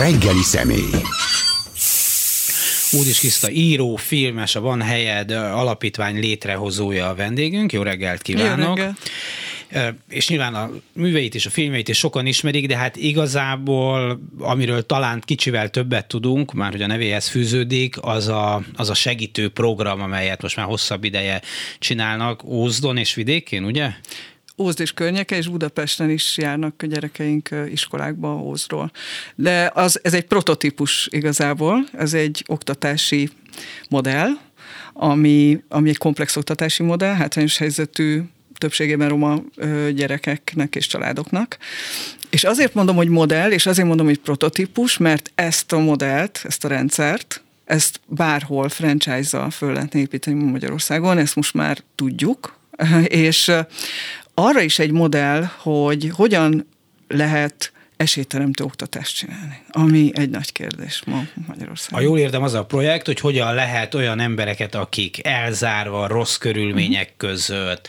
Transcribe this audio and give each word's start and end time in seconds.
reggeli 0.00 0.42
személy. 0.42 1.02
Údis 2.92 3.18
Kriszta 3.18 3.50
író, 3.50 3.96
filmes, 3.96 4.54
a 4.54 4.60
Van 4.60 4.82
Helyed 4.82 5.30
alapítvány 5.30 6.18
létrehozója 6.18 7.08
a 7.08 7.14
vendégünk. 7.14 7.72
Jó 7.72 7.82
reggelt 7.82 8.22
kívánok! 8.22 8.78
Jó 8.78 8.84
reggelt. 8.84 9.10
És 10.08 10.28
nyilván 10.28 10.54
a 10.54 10.70
műveit 10.92 11.34
és 11.34 11.46
a 11.46 11.50
filmeit 11.50 11.88
is 11.88 11.98
sokan 11.98 12.26
ismerik, 12.26 12.66
de 12.66 12.76
hát 12.76 12.96
igazából, 12.96 14.20
amiről 14.38 14.86
talán 14.86 15.22
kicsivel 15.24 15.68
többet 15.68 16.06
tudunk, 16.08 16.52
már 16.52 16.70
hogy 16.70 16.82
a 16.82 16.86
nevéhez 16.86 17.28
fűződik, 17.28 17.96
az 18.00 18.28
a, 18.28 18.62
az 18.76 18.90
a 18.90 18.94
segítő 18.94 19.48
program, 19.48 20.00
amelyet 20.00 20.42
most 20.42 20.56
már 20.56 20.66
hosszabb 20.66 21.04
ideje 21.04 21.42
csinálnak 21.78 22.44
Ózdon 22.44 22.96
és 22.96 23.14
vidékén, 23.14 23.64
ugye? 23.64 23.90
Ózd 24.60 24.80
és 24.80 24.92
környéke, 24.92 25.36
és 25.36 25.48
Budapesten 25.48 26.10
is 26.10 26.36
járnak 26.36 26.74
a 26.82 26.86
gyerekeink 26.86 27.48
iskolákba 27.70 28.28
Ózdról. 28.28 28.90
De 29.34 29.70
az, 29.74 30.00
ez 30.02 30.14
egy 30.14 30.24
prototípus 30.24 31.08
igazából, 31.10 31.88
ez 31.92 32.14
egy 32.14 32.44
oktatási 32.46 33.30
modell, 33.88 34.28
ami, 34.92 35.62
ami 35.68 35.88
egy 35.88 35.98
komplex 35.98 36.36
oktatási 36.36 36.82
modell, 36.82 37.14
hátrányos 37.14 37.58
helyzetű 37.58 38.22
többségében 38.58 39.08
roma 39.08 39.42
gyerekeknek 39.94 40.76
és 40.76 40.86
családoknak. 40.86 41.56
És 42.30 42.44
azért 42.44 42.74
mondom, 42.74 42.96
hogy 42.96 43.08
modell, 43.08 43.50
és 43.50 43.66
azért 43.66 43.88
mondom, 43.88 44.06
hogy 44.06 44.18
prototípus, 44.18 44.98
mert 44.98 45.30
ezt 45.34 45.72
a 45.72 45.78
modellt, 45.78 46.40
ezt 46.44 46.64
a 46.64 46.68
rendszert, 46.68 47.42
ezt 47.64 48.00
bárhol 48.06 48.68
franchise-zal 48.68 49.50
föl 49.50 49.72
lehetne 49.72 50.00
építeni 50.00 50.42
Magyarországon, 50.42 51.18
ezt 51.18 51.36
most 51.36 51.54
már 51.54 51.78
tudjuk, 51.94 52.58
és 53.04 53.52
arra 54.44 54.60
is 54.60 54.78
egy 54.78 54.90
modell, 54.90 55.42
hogy 55.58 56.10
hogyan 56.12 56.66
lehet 57.08 57.72
esélyteremtő 57.96 58.64
oktatást 58.64 59.16
csinálni, 59.16 59.62
ami 59.70 60.10
egy 60.14 60.30
nagy 60.30 60.52
kérdés 60.52 61.02
ma 61.06 61.22
Magyarországon. 61.46 61.98
Ha 61.98 62.06
jól 62.06 62.18
értem, 62.18 62.42
az 62.42 62.54
a 62.54 62.64
projekt, 62.64 63.06
hogy 63.06 63.20
hogyan 63.20 63.54
lehet 63.54 63.94
olyan 63.94 64.20
embereket, 64.20 64.74
akik 64.74 65.26
elzárva, 65.26 66.06
rossz 66.06 66.36
körülmények 66.36 67.02
uh-huh. 67.02 67.16
között 67.16 67.88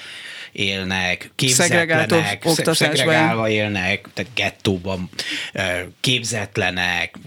élnek, 0.51 1.31
képzetlenek, 1.35 2.43
szegregálva 2.65 3.49
élnek, 3.49 4.07
tehát 4.13 4.31
gettóban 4.35 5.09
képzetlenek, 5.99 7.17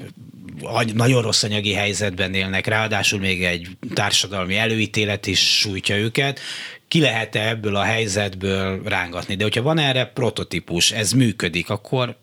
nagyon 0.95 1.23
rossz 1.23 1.43
anyagi 1.43 1.73
helyzetben 1.73 2.35
élnek, 2.35 2.67
ráadásul 2.67 3.19
még 3.19 3.45
egy 3.45 3.69
társadalmi 3.95 4.57
előítélet 4.57 5.27
is 5.27 5.59
sújtja 5.59 5.97
őket, 5.97 6.41
ki 6.95 7.01
lehet-e 7.01 7.49
ebből 7.49 7.77
a 7.77 7.83
helyzetből 7.83 8.83
rángatni. 8.85 9.35
De 9.35 9.43
hogyha 9.43 9.63
van 9.63 9.79
erre 9.79 10.05
prototípus, 10.05 10.91
ez 10.91 11.13
működik, 11.13 11.71
akkor 11.71 12.17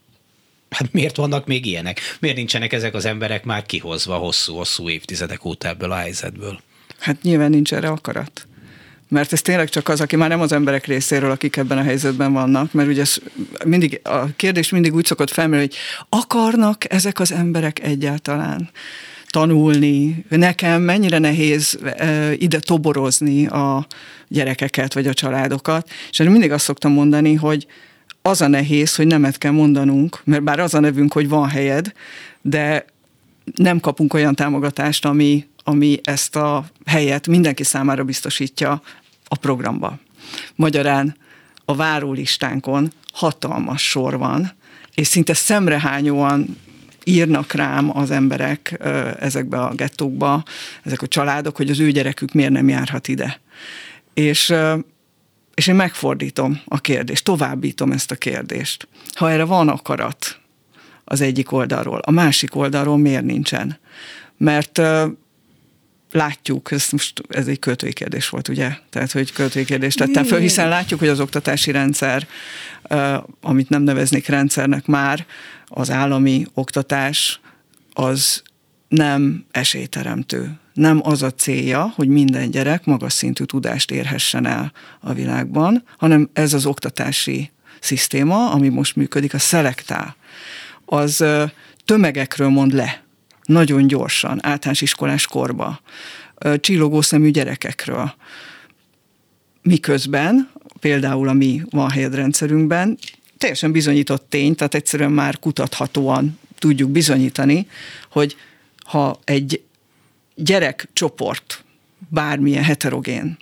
hát 0.70 0.94
miért 0.94 1.16
vannak 1.16 1.48
még 1.48 1.66
ilyenek? 1.66 2.00
Miért 2.20 2.36
nincsenek 2.36 2.74
ezek 2.74 2.94
az 2.94 3.06
emberek 3.06 3.44
már 3.44 3.66
kihozva 3.66 4.16
hosszú-hosszú 4.16 4.90
évtizedek 4.90 5.46
óta 5.46 5.68
ebből 5.68 5.92
a 5.92 5.96
helyzetből? 5.96 6.60
Hát 7.00 7.22
nyilván 7.22 7.50
nincs 7.50 7.74
erre 7.74 7.88
akarat. 7.88 8.48
Mert 9.08 9.34
ez 9.34 9.42
tényleg 9.42 9.70
csak 9.70 9.90
az, 9.90 10.02
aki 10.02 10.16
már 10.16 10.30
nem 10.30 10.42
az 10.42 10.52
emberek 10.52 10.86
részéről, 10.86 11.32
akik 11.32 11.56
ebben 11.56 11.78
a 11.78 11.84
helyzetben 11.84 12.34
vannak, 12.34 12.74
mert 12.74 12.90
ugye 12.90 13.04
mindig, 13.66 14.00
a 14.04 14.36
kérdés 14.36 14.70
mindig 14.70 14.94
úgy 14.94 15.06
szokott 15.06 15.30
felmerülni, 15.30 15.72
hogy 15.72 15.78
akarnak 16.20 16.94
ezek 16.94 17.20
az 17.20 17.32
emberek 17.32 17.80
egyáltalán 17.84 18.70
tanulni, 19.32 20.26
nekem 20.30 20.82
mennyire 20.82 21.18
nehéz 21.18 21.80
ide 22.38 22.60
toborozni 22.60 23.48
a 23.48 23.88
gyerekeket 24.28 24.94
vagy 24.94 25.08
a 25.08 25.14
családokat, 25.14 25.90
és 26.10 26.20
én 26.20 26.30
mindig 26.30 26.52
azt 26.52 26.64
szoktam 26.64 26.92
mondani, 26.92 27.34
hogy 27.34 27.68
az 28.22 28.42
a 28.42 28.48
nehéz, 28.48 28.96
hogy 28.96 29.08
nemet 29.08 29.38
kell 29.38 29.52
mondanunk, 29.52 30.22
mert 30.24 30.44
bár 30.44 30.60
az 30.60 30.74
a 30.74 30.80
nevünk, 30.80 31.14
hogy 31.14 31.30
van 31.30 31.50
helyed, 31.50 31.92
de 32.42 32.86
nem 33.56 33.80
kapunk 33.80 34.14
olyan 34.14 34.36
támogatást, 34.36 35.06
ami, 35.06 35.48
ami 35.64 36.00
ezt 36.04 36.36
a 36.36 36.66
helyet 36.86 37.28
mindenki 37.28 37.64
számára 37.64 38.04
biztosítja 38.04 38.82
a 39.28 39.36
programba. 39.36 40.00
Magyarán 40.56 41.16
a 41.66 41.76
várólistánkon 41.76 42.92
hatalmas 43.14 43.90
sor 43.90 44.18
van, 44.18 44.52
és 44.96 45.08
szinte 45.08 45.34
szemrehányóan 45.34 46.58
írnak 47.06 47.52
rám 47.52 47.98
az 47.98 48.12
emberek 48.12 48.78
ezekbe 49.20 49.60
a 49.60 49.74
gettókba, 49.74 50.44
ezek 50.84 51.02
a 51.02 51.08
családok, 51.08 51.56
hogy 51.56 51.70
az 51.70 51.80
ő 51.80 51.92
gyerekük 51.92 52.34
miért 52.34 52.52
nem 52.52 52.70
járhat 52.70 53.08
ide. 53.08 53.40
És, 54.14 54.54
és 55.54 55.68
én 55.68 55.76
megfordítom 55.76 56.62
a 56.66 56.80
kérdést, 56.80 57.24
továbbítom 57.24 57.92
ezt 57.92 58.12
a 58.12 58.16
kérdést. 58.16 58.88
Ha 59.14 59.32
erre 59.32 59.44
van 59.44 59.70
akarat 59.70 60.40
az 61.04 61.22
egyik 61.22 61.52
oldalról, 61.52 62.00
a 62.00 62.12
másik 62.12 62.56
oldalról 62.56 62.98
miért 62.98 63.24
nincsen? 63.24 63.80
Mert 64.38 64.82
látjuk, 66.14 66.72
ez 66.72 66.88
most 66.92 67.22
ez 67.30 67.48
egy 67.48 67.60
költői 67.60 67.94
kérdés 67.94 68.30
volt, 68.30 68.48
ugye? 68.48 68.78
Tehát, 68.90 69.12
hogy 69.12 69.32
költői 69.32 69.66
kérdést 69.66 69.98
tettem 69.98 70.24
föl, 70.24 70.40
hiszen 70.40 70.70
látjuk, 70.70 71.00
hogy 71.00 71.10
az 71.10 71.20
oktatási 71.20 71.72
rendszer, 71.72 72.28
amit 73.42 73.70
nem 73.70 73.82
neveznék 73.82 74.28
rendszernek 74.28 74.86
már, 74.86 75.26
az 75.66 75.92
állami 75.92 76.46
oktatás, 76.54 77.40
az 77.94 78.42
nem 78.88 79.46
esélyteremtő. 79.52 80.60
Nem 80.74 81.00
az 81.04 81.24
a 81.24 81.32
célja, 81.32 81.94
hogy 81.96 82.08
minden 82.08 82.52
gyerek 82.52 82.86
magas 82.86 83.14
szintű 83.14 83.44
tudást 83.44 83.92
érhessen 83.92 84.46
el 84.46 84.72
a 85.00 85.14
világban, 85.14 85.84
hanem 85.98 86.30
ez 86.34 86.54
az 86.54 86.66
oktatási 86.66 87.52
szisztéma, 87.80 88.50
ami 88.50 88.70
most 88.70 88.96
működik, 88.96 89.34
a 89.34 89.40
szelektál, 89.40 90.16
az 90.86 91.26
tömegekről 91.86 92.50
mond 92.50 92.74
le 92.74 93.01
nagyon 93.52 93.88
gyorsan, 93.88 94.46
általános 94.46 94.82
iskolás 94.82 95.28
korba, 95.28 95.82
csillogó 96.60 97.02
szemű 97.02 97.30
gyerekekről. 97.30 98.14
Miközben, 99.62 100.50
például 100.80 101.28
a 101.28 101.34
mi 101.34 101.62
van 101.70 101.90
helyedrendszerünkben, 101.90 102.98
teljesen 103.38 103.72
bizonyított 103.72 104.30
tény, 104.30 104.56
tehát 104.56 104.74
egyszerűen 104.74 105.12
már 105.12 105.40
kutathatóan 105.40 106.40
tudjuk 106.60 106.90
bizonyítani, 106.90 107.68
hogy 108.12 108.36
ha 108.86 109.20
egy 109.24 109.62
gyerekcsoport 110.36 111.64
bármilyen 112.10 112.64
heterogén, 112.64 113.38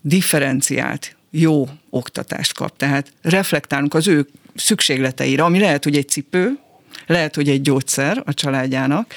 differenciált, 0.00 1.16
jó 1.30 1.68
oktatást 1.90 2.52
kap, 2.54 2.76
tehát 2.76 3.12
reflektálunk 3.22 3.94
az 3.94 4.08
ő 4.08 4.28
szükségleteire, 4.54 5.42
ami 5.42 5.58
lehet, 5.58 5.84
hogy 5.84 5.96
egy 5.96 6.08
cipő, 6.08 6.58
lehet, 7.06 7.34
hogy 7.34 7.48
egy 7.48 7.62
gyógyszer 7.62 8.22
a 8.24 8.34
családjának, 8.34 9.14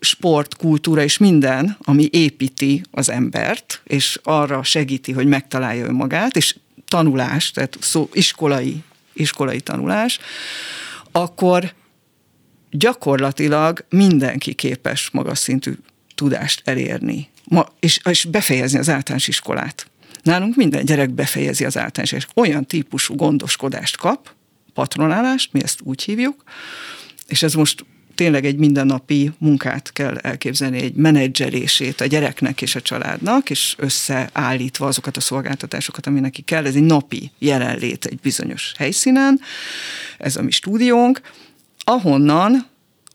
sport, 0.00 0.56
kultúra 0.56 1.02
és 1.02 1.18
minden, 1.18 1.76
ami 1.80 2.08
építi 2.12 2.82
az 2.90 3.10
embert, 3.10 3.80
és 3.84 4.18
arra 4.22 4.62
segíti, 4.62 5.12
hogy 5.12 5.26
megtalálja 5.26 5.84
önmagát, 5.84 6.36
és 6.36 6.56
tanulás, 6.88 7.50
tehát 7.50 7.76
szó, 7.80 8.08
iskolai, 8.12 8.82
iskolai 9.12 9.60
tanulás, 9.60 10.18
akkor 11.12 11.72
gyakorlatilag 12.70 13.84
mindenki 13.88 14.54
képes 14.54 15.10
magas 15.10 15.38
szintű 15.38 15.72
tudást 16.14 16.62
elérni, 16.64 17.28
ma, 17.44 17.66
és, 17.80 18.00
és 18.10 18.24
befejezni 18.24 18.78
az 18.78 18.88
általános 18.88 19.28
iskolát. 19.28 19.90
Nálunk 20.22 20.56
minden 20.56 20.84
gyerek 20.84 21.10
befejezi 21.10 21.64
az 21.64 21.76
általános, 21.76 22.12
és 22.12 22.26
olyan 22.34 22.66
típusú 22.66 23.14
gondoskodást 23.14 23.96
kap, 23.96 24.30
patronálást, 24.74 25.52
mi 25.52 25.62
ezt 25.62 25.80
úgy 25.82 26.02
hívjuk, 26.02 26.42
és 27.26 27.42
ez 27.42 27.54
most 27.54 27.84
tényleg 28.14 28.44
egy 28.44 28.56
mindennapi 28.56 29.32
munkát 29.38 29.92
kell 29.92 30.16
elképzelni, 30.16 30.82
egy 30.82 30.94
menedzselését 30.94 32.00
a 32.00 32.06
gyereknek 32.06 32.62
és 32.62 32.74
a 32.74 32.80
családnak, 32.80 33.50
és 33.50 33.74
összeállítva 33.78 34.86
azokat 34.86 35.16
a 35.16 35.20
szolgáltatásokat, 35.20 36.06
ami 36.06 36.20
neki 36.20 36.42
kell. 36.42 36.66
Ez 36.66 36.74
egy 36.74 36.82
napi 36.82 37.30
jelenlét 37.38 38.04
egy 38.04 38.18
bizonyos 38.22 38.72
helyszínen, 38.76 39.40
ez 40.18 40.36
a 40.36 40.42
mi 40.42 40.50
stúdiónk, 40.50 41.20
ahonnan 41.78 42.66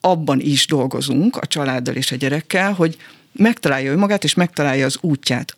abban 0.01 0.39
is 0.39 0.67
dolgozunk 0.67 1.37
a 1.37 1.47
családdal 1.47 1.95
és 1.95 2.11
a 2.11 2.15
gyerekkel, 2.15 2.73
hogy 2.73 2.97
megtalálja 3.31 3.91
önmagát, 3.91 4.23
és 4.23 4.33
megtalálja 4.33 4.85
az 4.85 4.97
útját 5.01 5.57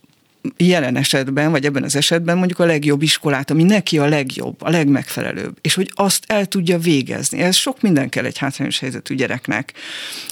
jelen 0.57 0.95
esetben, 0.95 1.51
vagy 1.51 1.65
ebben 1.65 1.83
az 1.83 1.95
esetben 1.95 2.37
mondjuk 2.37 2.59
a 2.59 2.65
legjobb 2.65 3.01
iskolát, 3.01 3.51
ami 3.51 3.63
neki 3.63 3.97
a 3.97 4.05
legjobb, 4.05 4.61
a 4.61 4.69
legmegfelelőbb, 4.69 5.57
és 5.61 5.73
hogy 5.73 5.91
azt 5.93 6.23
el 6.27 6.45
tudja 6.45 6.77
végezni. 6.77 7.39
Ez 7.41 7.55
sok 7.55 7.81
minden 7.81 8.09
kell 8.09 8.25
egy 8.25 8.37
hátrányos 8.37 8.79
helyzetű 8.79 9.15
gyereknek, 9.15 9.73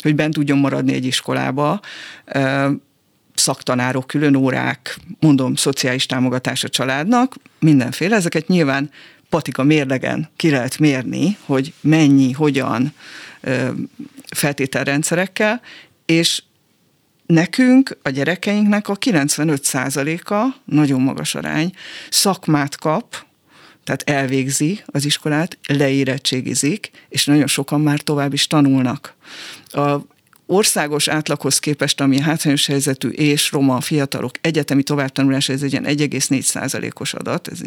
hogy 0.01 0.15
bent 0.15 0.33
tudjon 0.33 0.57
maradni 0.57 0.93
egy 0.93 1.05
iskolába, 1.05 1.79
szaktanárok, 3.33 4.07
külön 4.07 4.35
órák, 4.35 4.97
mondom, 5.19 5.55
szociális 5.55 6.05
támogatás 6.05 6.63
a 6.63 6.69
családnak, 6.69 7.35
mindenféle. 7.59 8.15
Ezeket 8.15 8.47
nyilván 8.47 8.89
patika 9.29 9.63
mérlegen 9.63 10.29
ki 10.35 10.49
lehet 10.49 10.79
mérni, 10.79 11.37
hogy 11.45 11.73
mennyi, 11.81 12.31
hogyan 12.31 12.93
feltételrendszerekkel, 14.31 15.61
és 16.05 16.41
nekünk, 17.25 17.97
a 18.01 18.09
gyerekeinknek 18.09 18.87
a 18.87 18.95
95%-a, 18.95 20.55
nagyon 20.65 21.01
magas 21.01 21.35
arány, 21.35 21.71
szakmát 22.09 22.77
kap, 22.77 23.15
tehát 23.83 24.09
elvégzi 24.09 24.81
az 24.85 25.05
iskolát, 25.05 25.57
leérettségizik, 25.67 26.91
és 27.09 27.25
nagyon 27.25 27.47
sokan 27.47 27.81
már 27.81 27.99
tovább 27.99 28.33
is 28.33 28.47
tanulnak. 28.47 29.15
A 29.67 29.97
országos 30.45 31.07
átlaghoz 31.07 31.59
képest, 31.59 32.01
ami 32.01 32.19
hátrányos 32.19 32.65
helyzetű 32.65 33.09
és 33.09 33.51
roma 33.51 33.81
fiatalok 33.81 34.31
egyetemi 34.41 34.83
továbbtanulása, 34.83 35.53
ez 35.53 35.61
egy 35.61 35.71
ilyen 35.71 35.85
1,4 35.87 36.99
os 36.99 37.13
adat, 37.13 37.47
ez 37.47 37.59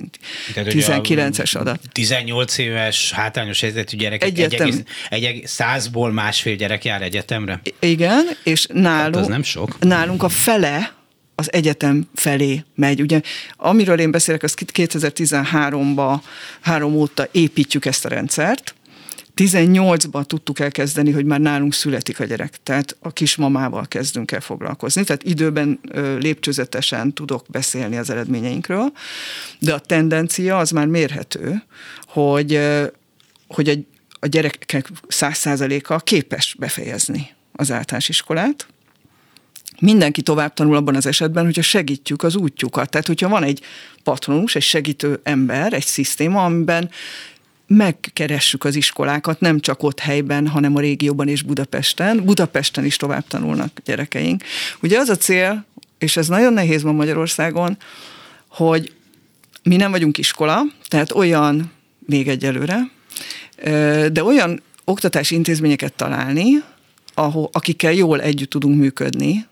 19-es 0.54 1.56
adat. 1.56 1.80
18 1.92 2.58
éves 2.58 3.12
hátrányos 3.12 3.60
helyzetű 3.60 3.96
gyerekek 3.96 4.28
Egyetem. 4.28 4.68
Egy, 5.08 5.24
egy, 5.24 5.46
százból 5.46 6.12
másfél 6.12 6.56
gyerek 6.56 6.84
jár 6.84 7.02
egyetemre? 7.02 7.60
Igen, 7.80 8.26
és 8.44 8.66
nálunk, 8.72 9.14
hát 9.14 9.22
az 9.22 9.26
nem 9.26 9.42
sok. 9.42 9.78
nálunk 9.78 10.22
a 10.22 10.28
fele 10.28 10.96
az 11.34 11.52
egyetem 11.52 12.08
felé 12.14 12.64
megy. 12.74 13.00
Ugye, 13.00 13.20
amiről 13.56 14.00
én 14.00 14.10
beszélek, 14.10 14.42
az 14.42 14.54
2013-ba, 14.58 16.20
három 16.60 16.94
óta 16.94 17.28
építjük 17.32 17.84
ezt 17.84 18.04
a 18.04 18.08
rendszert, 18.08 18.74
18-ban 19.38 20.24
tudtuk 20.24 20.58
elkezdeni, 20.58 21.10
hogy 21.10 21.24
már 21.24 21.40
nálunk 21.40 21.74
születik 21.74 22.20
a 22.20 22.24
gyerek, 22.24 22.62
tehát 22.62 22.96
a 23.00 23.12
kismamával 23.12 23.86
kezdünk 23.88 24.32
el 24.32 24.40
foglalkozni, 24.40 25.04
tehát 25.04 25.22
időben 25.22 25.80
lépcsőzetesen 26.18 27.12
tudok 27.14 27.44
beszélni 27.48 27.96
az 27.96 28.10
eredményeinkről, 28.10 28.92
de 29.58 29.74
a 29.74 29.78
tendencia 29.78 30.58
az 30.58 30.70
már 30.70 30.86
mérhető, 30.86 31.62
hogy, 32.06 32.60
hogy 33.48 33.68
a, 33.68 33.74
a 34.20 34.26
gyerekek 34.26 34.88
száz 35.08 35.36
százaléka 35.36 35.98
képes 35.98 36.56
befejezni 36.58 37.30
az 37.52 37.70
általános 37.70 38.08
iskolát, 38.08 38.66
mindenki 39.80 40.22
tovább 40.22 40.54
tanul 40.54 40.76
abban 40.76 40.94
az 40.94 41.06
esetben, 41.06 41.44
hogyha 41.44 41.62
segítjük 41.62 42.22
az 42.22 42.36
útjukat. 42.36 42.90
Tehát, 42.90 43.06
hogyha 43.06 43.28
van 43.28 43.42
egy 43.42 43.60
patronus, 44.02 44.54
egy 44.54 44.62
segítő 44.62 45.20
ember, 45.22 45.72
egy 45.72 45.84
szisztéma, 45.84 46.44
amiben 46.44 46.90
megkeressük 47.68 48.64
az 48.64 48.76
iskolákat, 48.76 49.40
nem 49.40 49.60
csak 49.60 49.82
ott 49.82 50.00
helyben, 50.00 50.46
hanem 50.46 50.76
a 50.76 50.80
régióban 50.80 51.28
és 51.28 51.42
Budapesten. 51.42 52.24
Budapesten 52.24 52.84
is 52.84 52.96
tovább 52.96 53.26
tanulnak 53.26 53.80
gyerekeink. 53.84 54.42
Ugye 54.82 54.98
az 54.98 55.08
a 55.08 55.16
cél, 55.16 55.64
és 55.98 56.16
ez 56.16 56.28
nagyon 56.28 56.52
nehéz 56.52 56.82
ma 56.82 56.92
Magyarországon, 56.92 57.76
hogy 58.48 58.92
mi 59.62 59.76
nem 59.76 59.90
vagyunk 59.90 60.18
iskola, 60.18 60.62
tehát 60.88 61.12
olyan, 61.12 61.72
még 61.98 62.28
egyelőre, 62.28 62.90
de 64.12 64.24
olyan 64.24 64.62
oktatási 64.84 65.34
intézményeket 65.34 65.92
találni, 65.92 66.62
ahol, 67.14 67.48
akikkel 67.52 67.92
jól 67.92 68.20
együtt 68.20 68.50
tudunk 68.50 68.78
működni, 68.78 69.46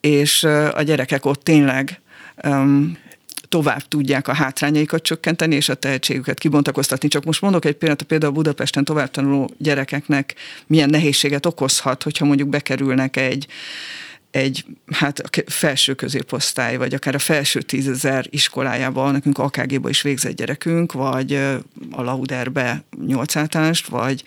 és 0.00 0.44
a 0.74 0.82
gyerekek 0.82 1.24
ott 1.24 1.44
tényleg 1.44 2.00
tovább 3.52 3.88
tudják 3.88 4.28
a 4.28 4.34
hátrányaikat 4.34 5.02
csökkenteni, 5.02 5.54
és 5.54 5.68
a 5.68 5.74
tehetségüket 5.74 6.38
kibontakoztatni. 6.38 7.08
Csak 7.08 7.24
most 7.24 7.40
mondok 7.40 7.64
egy 7.64 7.74
példát, 7.74 8.02
például 8.02 8.32
Budapesten 8.32 8.84
tovább 8.84 9.10
tanuló 9.10 9.50
gyerekeknek 9.58 10.34
milyen 10.66 10.90
nehézséget 10.90 11.46
okozhat, 11.46 12.02
hogyha 12.02 12.24
mondjuk 12.24 12.48
bekerülnek 12.48 13.16
egy 13.16 13.46
egy 14.30 14.64
hát 14.92 15.18
a 15.18 15.28
felső 15.46 15.94
középosztály, 15.94 16.76
vagy 16.76 16.94
akár 16.94 17.14
a 17.14 17.18
felső 17.18 17.62
tízezer 17.62 18.26
iskolájában, 18.30 19.12
nekünk 19.12 19.38
AKG-ba 19.38 19.88
is 19.88 20.02
végzett 20.02 20.36
gyerekünk, 20.36 20.92
vagy 20.92 21.32
a 21.90 22.02
Lauderbe 22.02 22.84
nyolc 23.06 23.36
általást, 23.36 23.86
vagy 23.86 24.24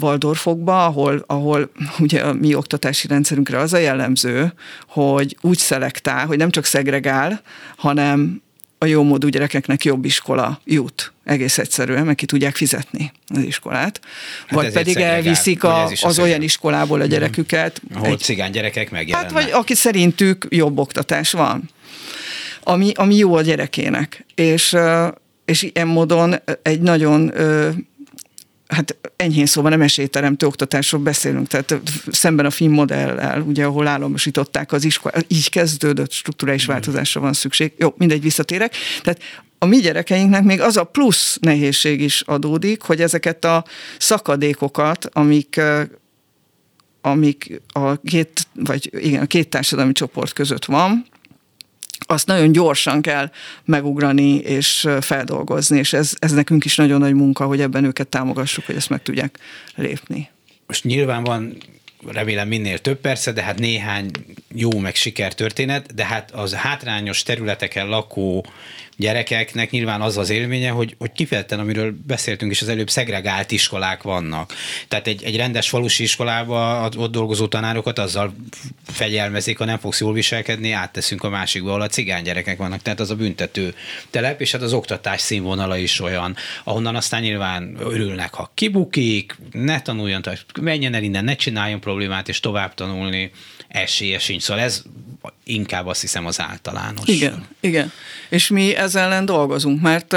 Waldorfokba, 0.00 0.84
ahol, 0.84 1.24
ahol 1.26 1.70
ugye 1.98 2.20
a 2.20 2.32
mi 2.32 2.54
oktatási 2.54 3.06
rendszerünkre 3.06 3.58
az 3.58 3.72
a 3.72 3.78
jellemző, 3.78 4.52
hogy 4.88 5.36
úgy 5.40 5.58
szelektál, 5.58 6.26
hogy 6.26 6.38
nem 6.38 6.50
csak 6.50 6.64
szegregál, 6.64 7.40
hanem 7.76 8.42
a 8.78 8.86
jó 8.86 9.02
módú 9.02 9.28
gyerekeknek 9.28 9.84
jobb 9.84 10.04
iskola 10.04 10.60
jut. 10.64 11.12
Egész 11.24 11.58
egyszerűen, 11.58 12.04
meg 12.04 12.14
ki 12.14 12.26
tudják 12.26 12.56
fizetni 12.56 13.12
az 13.28 13.42
iskolát. 13.42 14.00
Hát 14.46 14.62
vagy 14.62 14.72
pedig 14.72 14.96
elviszik 14.96 15.64
a, 15.64 15.84
az, 15.84 16.00
az 16.02 16.18
olyan 16.18 16.42
iskolából 16.42 17.00
a 17.00 17.06
gyereküket. 17.06 17.80
Ahol 17.94 18.08
egy, 18.08 18.18
cigány 18.18 18.50
gyerekek 18.50 18.90
megjelennek. 18.90 19.32
Hát 19.32 19.42
vagy 19.42 19.52
aki 19.52 19.74
szerintük 19.74 20.46
jobb 20.48 20.78
oktatás 20.78 21.32
van. 21.32 21.70
Ami, 22.62 22.92
ami 22.94 23.16
jó 23.16 23.34
a 23.34 23.42
gyerekének. 23.42 24.24
És, 24.34 24.76
és 25.44 25.62
ilyen 25.62 25.88
módon 25.88 26.34
egy 26.62 26.80
nagyon 26.80 27.32
hát 28.68 28.96
enyhén 29.16 29.46
szóval 29.46 29.70
nem 29.70 29.82
esélyteremtő 29.82 30.46
oktatásról 30.46 31.00
beszélünk, 31.00 31.46
tehát 31.46 31.80
szemben 32.10 32.46
a 32.46 32.50
film 32.50 32.72
modellel, 32.72 33.40
ugye, 33.40 33.64
ahol 33.64 33.86
államosították 33.86 34.72
az 34.72 34.84
iskolát, 34.84 35.24
így 35.28 35.50
kezdődött 35.50 36.10
struktúrális 36.10 36.64
változásra 36.64 37.20
van 37.20 37.32
szükség. 37.32 37.72
Jó, 37.76 37.94
mindegy, 37.96 38.22
visszatérek. 38.22 38.74
Tehát 39.02 39.20
a 39.58 39.66
mi 39.66 39.76
gyerekeinknek 39.76 40.42
még 40.42 40.60
az 40.60 40.76
a 40.76 40.84
plusz 40.84 41.38
nehézség 41.40 42.00
is 42.00 42.20
adódik, 42.20 42.82
hogy 42.82 43.00
ezeket 43.00 43.44
a 43.44 43.64
szakadékokat, 43.98 45.08
amik 45.12 45.60
amik 47.00 47.60
a 47.72 48.00
két, 48.00 48.46
vagy 48.52 48.90
igen, 49.04 49.22
a 49.22 49.26
két 49.26 49.48
társadalmi 49.48 49.92
csoport 49.92 50.32
között 50.32 50.64
van, 50.64 51.06
azt 52.06 52.26
nagyon 52.26 52.52
gyorsan 52.52 53.02
kell 53.02 53.30
megugrani 53.64 54.36
és 54.36 54.88
feldolgozni, 55.00 55.78
és 55.78 55.92
ez, 55.92 56.12
ez 56.18 56.32
nekünk 56.32 56.64
is 56.64 56.76
nagyon 56.76 57.00
nagy 57.00 57.14
munka, 57.14 57.46
hogy 57.46 57.60
ebben 57.60 57.84
őket 57.84 58.08
támogassuk, 58.08 58.66
hogy 58.66 58.76
ezt 58.76 58.90
meg 58.90 59.02
tudják 59.02 59.38
lépni. 59.74 60.28
Most 60.66 60.84
nyilván 60.84 61.24
van 61.24 61.56
remélem 62.06 62.48
minél 62.48 62.78
több 62.78 63.00
persze, 63.00 63.32
de 63.32 63.42
hát 63.42 63.58
néhány 63.58 64.10
jó 64.54 64.78
meg 64.78 64.94
sikertörténet, 64.94 65.94
de 65.94 66.04
hát 66.04 66.30
az 66.30 66.54
hátrányos 66.54 67.22
területeken 67.22 67.88
lakó 67.88 68.46
gyerekeknek 68.96 69.70
nyilván 69.70 70.00
az 70.00 70.16
az 70.16 70.30
élménye, 70.30 70.70
hogy, 70.70 70.94
hogy 70.98 71.12
kifejezetten, 71.12 71.58
amiről 71.58 71.96
beszéltünk 72.06 72.50
is 72.50 72.62
az 72.62 72.68
előbb, 72.68 72.90
szegregált 72.90 73.50
iskolák 73.50 74.02
vannak. 74.02 74.52
Tehát 74.88 75.06
egy, 75.06 75.22
egy 75.22 75.36
rendes 75.36 75.68
falusi 75.68 76.02
iskolába 76.02 76.88
ott 76.96 77.10
dolgozó 77.10 77.46
tanárokat 77.46 77.98
azzal 77.98 78.34
fegyelmezik, 78.86 79.58
ha 79.58 79.64
nem 79.64 79.78
fogsz 79.78 80.00
jól 80.00 80.12
viselkedni, 80.12 80.70
átteszünk 80.70 81.24
a 81.24 81.28
másikba, 81.28 81.68
ahol 81.68 81.80
a 81.80 81.86
cigány 81.86 82.22
gyerekek 82.22 82.58
vannak. 82.58 82.82
Tehát 82.82 83.00
az 83.00 83.10
a 83.10 83.16
büntető 83.16 83.74
telep, 84.10 84.40
és 84.40 84.52
hát 84.52 84.62
az 84.62 84.72
oktatás 84.72 85.20
színvonala 85.20 85.76
is 85.76 86.00
olyan, 86.00 86.36
ahonnan 86.64 86.96
aztán 86.96 87.22
nyilván 87.22 87.76
örülnek, 87.80 88.34
ha 88.34 88.50
kibukik, 88.54 89.36
ne 89.52 89.80
tanuljon, 89.80 90.22
menjen 90.60 90.94
el 90.94 91.02
innen, 91.02 91.24
ne 91.24 91.34
csináljon 91.34 91.80
problémát, 91.80 92.28
és 92.28 92.40
tovább 92.40 92.74
tanulni 92.74 93.30
esélye 93.68 94.18
sincs. 94.18 94.42
Szóval 94.42 94.62
ez 94.62 94.82
inkább 95.44 95.86
azt 95.86 96.00
hiszem 96.00 96.26
az 96.26 96.40
általános. 96.40 97.08
Igen, 97.08 97.46
igen. 97.60 97.92
És 98.28 98.48
mi 98.48 98.76
ezzel 98.76 99.04
ellen 99.04 99.24
dolgozunk, 99.24 99.80
mert 99.80 100.16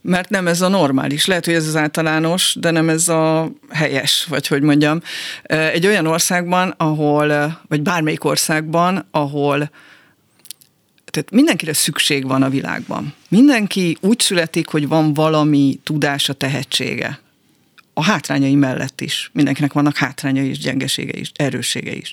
mert 0.00 0.28
nem 0.28 0.46
ez 0.46 0.60
a 0.60 0.68
normális. 0.68 1.26
Lehet, 1.26 1.44
hogy 1.44 1.54
ez 1.54 1.66
az 1.66 1.76
általános, 1.76 2.56
de 2.60 2.70
nem 2.70 2.88
ez 2.88 3.08
a 3.08 3.50
helyes, 3.70 4.24
vagy 4.28 4.46
hogy 4.46 4.62
mondjam. 4.62 5.00
Egy 5.42 5.86
olyan 5.86 6.06
országban, 6.06 6.74
ahol, 6.76 7.58
vagy 7.68 7.82
bármelyik 7.82 8.24
országban, 8.24 9.06
ahol 9.10 9.70
tehát 11.04 11.30
mindenkire 11.30 11.72
szükség 11.72 12.26
van 12.26 12.42
a 12.42 12.48
világban. 12.48 13.14
Mindenki 13.28 13.96
úgy 14.00 14.20
születik, 14.20 14.68
hogy 14.68 14.88
van 14.88 15.14
valami 15.14 15.78
tudása, 15.82 16.32
tehetsége 16.32 17.20
a 17.98 18.02
hátrányai 18.02 18.54
mellett 18.54 19.00
is. 19.00 19.30
Mindenkinek 19.32 19.72
vannak 19.72 19.96
hátrányai 19.96 20.48
is, 20.50 20.58
gyengesége 20.58 21.18
is, 21.18 21.32
erőssége 21.34 21.94
is. 21.94 22.12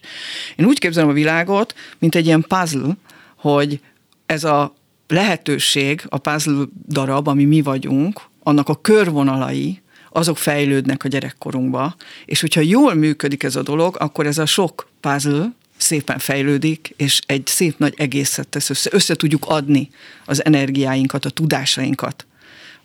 Én 0.55 0.65
úgy 0.65 0.79
képzelem 0.79 1.09
a 1.09 1.13
világot, 1.13 1.75
mint 1.99 2.15
egy 2.15 2.25
ilyen 2.25 2.45
puzzle, 2.47 2.97
hogy 3.35 3.79
ez 4.25 4.43
a 4.43 4.75
lehetőség, 5.07 6.03
a 6.09 6.17
puzzle 6.17 6.65
darab, 6.87 7.27
ami 7.27 7.45
mi 7.45 7.61
vagyunk, 7.61 8.21
annak 8.43 8.69
a 8.69 8.81
körvonalai, 8.81 9.81
azok 10.09 10.37
fejlődnek 10.37 11.03
a 11.03 11.07
gyerekkorunkba, 11.07 11.95
és 12.25 12.41
hogyha 12.41 12.61
jól 12.61 12.93
működik 12.93 13.43
ez 13.43 13.55
a 13.55 13.63
dolog, 13.63 13.95
akkor 13.99 14.25
ez 14.25 14.37
a 14.37 14.45
sok 14.45 14.89
puzzle 14.99 15.53
szépen 15.77 16.19
fejlődik, 16.19 16.93
és 16.97 17.19
egy 17.25 17.47
szép 17.47 17.77
nagy 17.77 17.93
egészet 17.97 18.47
tesz 18.47 18.69
össze. 18.69 18.89
Össze 18.93 19.15
tudjuk 19.15 19.45
adni 19.47 19.89
az 20.25 20.45
energiáinkat, 20.45 21.25
a 21.25 21.29
tudásainkat. 21.29 22.25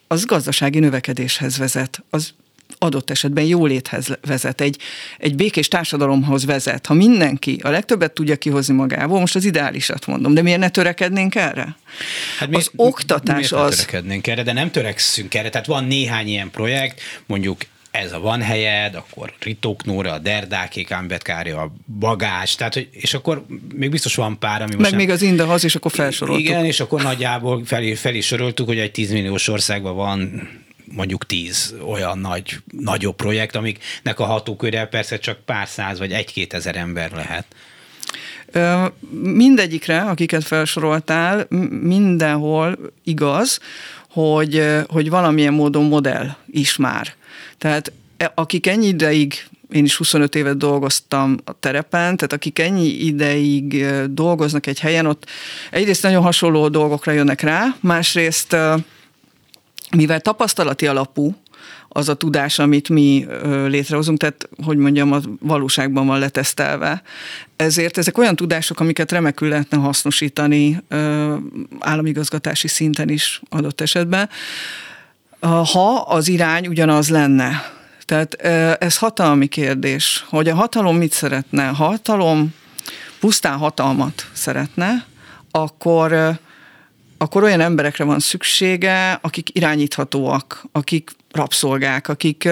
Az 0.07 0.25
gazdasági 0.25 0.79
növekedéshez 0.79 1.59
vezet, 1.59 2.05
az 2.11 2.33
adott 2.79 3.11
esetben 3.11 3.45
jóléthez 3.45 4.19
vezet, 4.27 4.61
egy, 4.61 4.79
egy 5.19 5.35
békés 5.35 5.69
társadalomhoz 5.69 6.45
vezet. 6.45 6.87
Ha 6.87 6.95
mindenki 6.95 7.61
a 7.63 7.69
legtöbbet 7.69 8.13
tudja 8.13 8.37
kihozni 8.37 8.75
magából, 8.75 9.21
most 9.21 9.37
az 9.37 9.45
ideálisat 9.45 10.07
mondom, 10.07 10.35
de 10.35 10.43
miért 10.43 10.59
ne 10.59 10.69
törekednénk 10.69 11.35
erre? 11.35 11.77
Hát 12.39 12.49
mi, 12.49 12.57
az 12.57 12.71
oktatás 12.77 13.37
miért 13.37 13.53
az... 13.53 13.77
törekednénk 13.77 14.27
erre, 14.27 14.43
de 14.43 14.53
nem 14.53 14.71
törekszünk 14.71 15.35
erre. 15.35 15.49
Tehát 15.49 15.67
van 15.67 15.85
néhány 15.85 16.29
ilyen 16.29 16.51
projekt, 16.51 17.01
mondjuk 17.27 17.61
ez 17.91 18.13
a 18.13 18.21
van 18.21 18.43
helyed, 18.43 18.95
akkor 18.95 19.33
Ritók 19.41 19.85
Nóra, 19.85 20.13
a 20.13 20.19
Derdákék, 20.19 20.91
Ambetkári, 20.91 21.51
a 21.51 21.73
Bagás, 21.99 22.55
tehát, 22.55 22.75
hogy, 22.75 22.89
és 22.91 23.15
akkor 23.15 23.47
még 23.75 23.91
biztos 23.91 24.15
van 24.15 24.39
pár, 24.39 24.63
ami 24.63 24.75
most 24.75 24.81
Meg 24.81 24.91
nem... 24.91 25.01
még 25.01 25.11
az 25.11 25.23
Indahaz, 25.23 25.65
és 25.65 25.75
akkor 25.75 25.91
felsoroltuk. 25.91 26.45
Igen, 26.45 26.65
és 26.65 26.81
akkor 26.81 27.03
nagyjából 27.03 27.65
fel, 27.65 27.95
fel 27.95 28.15
is 28.15 28.27
soroltuk, 28.27 28.67
hogy 28.67 28.79
egy 28.79 28.91
10 28.91 29.11
milliós 29.11 29.49
országban 29.49 29.95
van 29.95 30.49
mondjuk 30.93 31.27
tíz 31.27 31.75
olyan 31.87 32.19
nagy, 32.19 32.57
nagyobb 32.71 33.17
projekt, 33.17 33.57
amiknek 33.57 34.19
a 34.19 34.25
hatóköre 34.25 34.87
persze 34.87 35.19
csak 35.19 35.39
pár 35.45 35.69
száz 35.69 35.99
vagy 35.99 36.13
egy-két 36.13 36.55
ezer 36.55 36.77
ember 36.77 37.11
lehet. 37.11 37.45
Mindegyikre, 39.23 40.01
akiket 40.01 40.45
felsoroltál, 40.45 41.47
mindenhol 41.81 42.79
igaz, 43.05 43.61
hogy, 44.11 44.67
hogy 44.89 45.11
valamilyen 45.11 45.55
módon 45.55 45.85
modell 45.85 46.37
is 46.51 46.77
már. 46.77 47.15
Tehát 47.59 47.93
e, 48.17 48.33
akik 48.35 48.67
ennyi 48.67 48.87
ideig 48.87 49.49
én 49.73 49.85
is 49.85 49.97
25 49.97 50.35
évet 50.35 50.57
dolgoztam 50.57 51.37
a 51.45 51.53
terepen, 51.61 52.17
tehát 52.17 52.33
akik 52.33 52.59
ennyi 52.59 52.87
ideig 52.87 53.87
dolgoznak 54.11 54.67
egy 54.67 54.81
helyen, 54.81 55.07
ott 55.07 55.27
egyrészt 55.71 56.03
nagyon 56.03 56.23
hasonló 56.23 56.69
dolgokra 56.69 57.13
jönnek 57.13 57.41
rá, 57.41 57.77
másrészt 57.81 58.57
mivel 59.97 60.21
tapasztalati 60.21 60.87
alapú 60.87 61.35
az 61.89 62.09
a 62.09 62.15
tudás, 62.15 62.59
amit 62.59 62.89
mi 62.89 63.27
létrehozunk, 63.67 64.19
tehát, 64.19 64.49
hogy 64.65 64.77
mondjam, 64.77 65.13
a 65.13 65.21
valóságban 65.41 66.07
van 66.07 66.19
letesztelve. 66.19 67.03
Ezért 67.57 67.99
ezek 67.99 68.19
olyan 68.19 68.37
tudások, 68.37 68.81
amiket 68.81 69.13
remekül 69.13 69.49
lehetne 69.49 69.77
hasznosítani 69.77 70.83
államigazgatási 71.79 72.69
szinten 72.69 73.09
is 73.09 73.43
adott 73.49 73.81
esetben, 73.81 74.29
ha 75.41 75.95
az 75.95 76.29
irány 76.29 76.67
ugyanaz 76.67 77.09
lenne. 77.09 77.73
Tehát 78.05 78.35
ez 78.83 78.99
hatalmi 78.99 79.47
kérdés, 79.47 80.25
hogy 80.29 80.49
a 80.49 80.55
hatalom 80.55 80.97
mit 80.97 81.13
szeretne. 81.13 81.67
Ha 81.67 81.85
hatalom 81.85 82.55
pusztán 83.21 83.59
hatalmat 83.59 84.27
szeretne, 84.33 85.07
akkor 85.51 86.39
akkor 87.19 87.43
olyan 87.43 87.61
emberekre 87.61 88.05
van 88.05 88.19
szüksége, 88.19 89.13
akik 89.13 89.49
irányíthatóak, 89.53 90.65
akik 90.73 91.11
rabszolgák, 91.31 92.09
akik, 92.09 92.49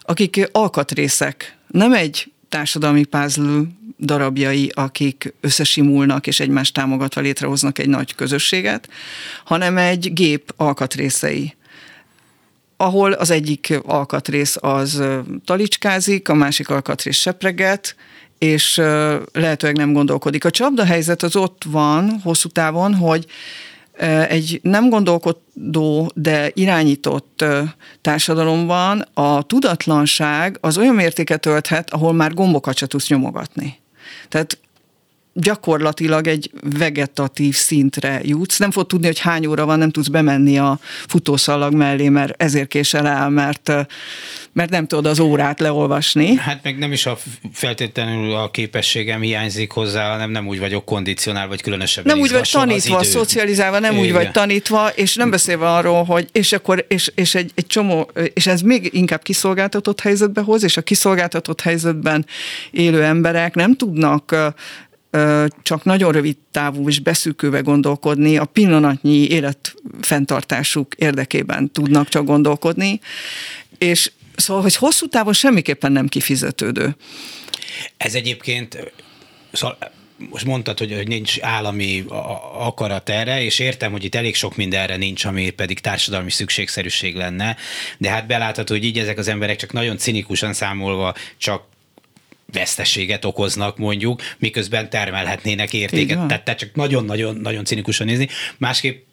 akik 0.00 0.48
alkatrészek. 0.52 1.56
Nem 1.66 1.92
egy 1.92 2.32
társadalmi 2.48 3.04
puzzle 3.04 3.62
darabjai, 3.98 4.72
akik 4.74 5.34
összesimulnak 5.40 6.26
és 6.26 6.40
egymást 6.40 6.74
támogatva 6.74 7.20
létrehoznak 7.20 7.78
egy 7.78 7.88
nagy 7.88 8.14
közösséget, 8.14 8.88
hanem 9.44 9.76
egy 9.76 10.12
gép 10.12 10.52
alkatrészei 10.56 11.54
ahol 12.76 13.12
az 13.12 13.30
egyik 13.30 13.78
alkatrész 13.82 14.56
az 14.60 15.02
talicskázik, 15.44 16.28
a 16.28 16.34
másik 16.34 16.68
alkatrész 16.68 17.16
sepreget, 17.16 17.96
és 18.38 18.76
lehetőleg 19.32 19.76
nem 19.76 19.92
gondolkodik. 19.92 20.44
A 20.44 20.50
csapda 20.50 20.84
helyzet 20.84 21.22
az 21.22 21.36
ott 21.36 21.62
van 21.66 22.20
hosszú 22.22 22.48
távon, 22.48 22.94
hogy 22.94 23.26
egy 24.28 24.60
nem 24.62 24.88
gondolkodó, 24.88 26.10
de 26.14 26.50
irányított 26.54 27.44
társadalomban 28.00 29.04
a 29.14 29.42
tudatlanság 29.42 30.58
az 30.60 30.78
olyan 30.78 30.94
mértéket 30.94 31.46
ölthet, 31.46 31.90
ahol 31.90 32.12
már 32.12 32.34
gombokat 32.34 32.76
se 32.76 32.86
tudsz 32.86 33.08
nyomogatni. 33.08 33.78
Tehát 34.28 34.58
gyakorlatilag 35.38 36.26
egy 36.26 36.50
vegetatív 36.78 37.54
szintre 37.54 38.20
jutsz. 38.22 38.58
Nem 38.58 38.70
fog 38.70 38.86
tudni, 38.86 39.06
hogy 39.06 39.18
hány 39.18 39.46
óra 39.46 39.64
van, 39.64 39.78
nem 39.78 39.90
tudsz 39.90 40.08
bemenni 40.08 40.58
a 40.58 40.78
futószalag 41.06 41.74
mellé, 41.74 42.08
mert 42.08 42.42
ezért 42.42 42.68
késel 42.68 43.06
el, 43.06 43.30
mert, 43.30 43.72
mert 44.52 44.70
nem 44.70 44.86
tudod 44.86 45.06
az 45.06 45.18
órát 45.20 45.60
leolvasni. 45.60 46.34
Hát 46.34 46.62
meg 46.62 46.78
nem 46.78 46.92
is 46.92 47.06
a 47.06 47.18
feltétlenül 47.52 48.34
a 48.34 48.50
képességem 48.50 49.20
hiányzik 49.20 49.70
hozzá, 49.70 50.10
hanem 50.10 50.30
nem 50.30 50.46
úgy 50.46 50.58
vagyok 50.58 50.84
kondicionál, 50.84 51.48
vagy 51.48 51.62
különösebben 51.62 52.14
Nem 52.14 52.22
úgy 52.22 52.30
vagy 52.30 52.48
tanítva, 52.52 53.02
szocializálva, 53.02 53.78
nem 53.78 53.92
Igen. 53.92 54.04
úgy 54.04 54.12
vagy 54.12 54.30
tanítva, 54.30 54.88
és 54.88 55.14
nem 55.14 55.30
beszélve 55.30 55.68
arról, 55.70 56.04
hogy 56.04 56.28
és 56.32 56.52
akkor, 56.52 56.84
és, 56.88 57.12
és 57.14 57.34
egy, 57.34 57.50
egy 57.54 57.66
csomó, 57.66 58.10
és 58.34 58.46
ez 58.46 58.60
még 58.60 58.90
inkább 58.92 59.22
kiszolgáltatott 59.22 60.00
helyzetbe 60.00 60.40
hoz, 60.40 60.62
és 60.62 60.76
a 60.76 60.82
kiszolgáltatott 60.82 61.60
helyzetben 61.60 62.26
élő 62.70 63.02
emberek 63.02 63.54
nem 63.54 63.76
tudnak 63.76 64.54
csak 65.62 65.84
nagyon 65.84 66.12
rövid 66.12 66.36
távú 66.50 66.88
és 66.88 67.00
beszűkülve 67.00 67.60
gondolkodni, 67.60 68.36
a 68.36 68.44
pillanatnyi 68.44 69.28
életfenntartásuk 69.28 70.94
érdekében 70.94 71.70
tudnak 71.72 72.08
csak 72.08 72.24
gondolkodni, 72.24 73.00
és 73.78 74.10
szóval, 74.36 74.62
hogy 74.62 74.76
hosszú 74.76 75.08
távon 75.08 75.32
semmiképpen 75.32 75.92
nem 75.92 76.06
kifizetődő. 76.06 76.96
Ez 77.96 78.14
egyébként, 78.14 78.92
szóval 79.52 79.78
most 80.30 80.44
mondtad, 80.44 80.78
hogy, 80.78 80.92
hogy 80.92 81.08
nincs 81.08 81.40
állami 81.40 82.04
akarat 82.58 83.08
erre, 83.08 83.42
és 83.42 83.58
értem, 83.58 83.92
hogy 83.92 84.04
itt 84.04 84.14
elég 84.14 84.34
sok 84.34 84.56
mindenre 84.56 84.96
nincs, 84.96 85.24
ami 85.24 85.50
pedig 85.50 85.80
társadalmi 85.80 86.30
szükségszerűség 86.30 87.14
lenne, 87.14 87.56
de 87.98 88.10
hát 88.10 88.26
belátható, 88.26 88.74
hogy 88.74 88.84
így 88.84 88.98
ezek 88.98 89.18
az 89.18 89.28
emberek 89.28 89.56
csak 89.56 89.72
nagyon 89.72 89.96
cinikusan 89.96 90.52
számolva 90.52 91.14
csak 91.36 91.62
veszteséget 92.52 93.24
okoznak 93.24 93.78
mondjuk, 93.78 94.22
miközben 94.38 94.90
termelhetnének 94.90 95.72
értéket. 95.72 96.26
Tehát, 96.26 96.44
tehát 96.44 96.60
csak 96.60 96.74
nagyon-nagyon 96.74 97.36
nagyon 97.36 97.64
cinikusan 97.64 98.06
nézni. 98.06 98.28
Másképp 98.56 99.04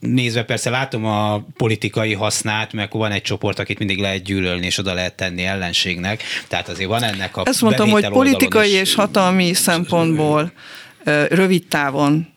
nézve 0.00 0.44
persze 0.44 0.70
látom 0.70 1.04
a 1.04 1.44
politikai 1.56 2.14
hasznát, 2.14 2.72
mert 2.72 2.92
van 2.92 3.12
egy 3.12 3.22
csoport, 3.22 3.58
akit 3.58 3.78
mindig 3.78 3.98
lehet 3.98 4.22
gyűlölni, 4.22 4.66
és 4.66 4.78
oda 4.78 4.94
lehet 4.94 5.14
tenni 5.14 5.44
ellenségnek. 5.44 6.22
Tehát 6.48 6.68
azért 6.68 6.88
van 6.88 7.02
ennek 7.02 7.36
a 7.36 7.42
Ezt 7.44 7.62
mondtam, 7.62 7.90
hogy 7.90 8.08
politikai 8.08 8.70
és 8.70 8.94
hatalmi 8.94 9.52
szempontból 9.54 10.52
rövid 11.28 11.66
távon 11.66 12.28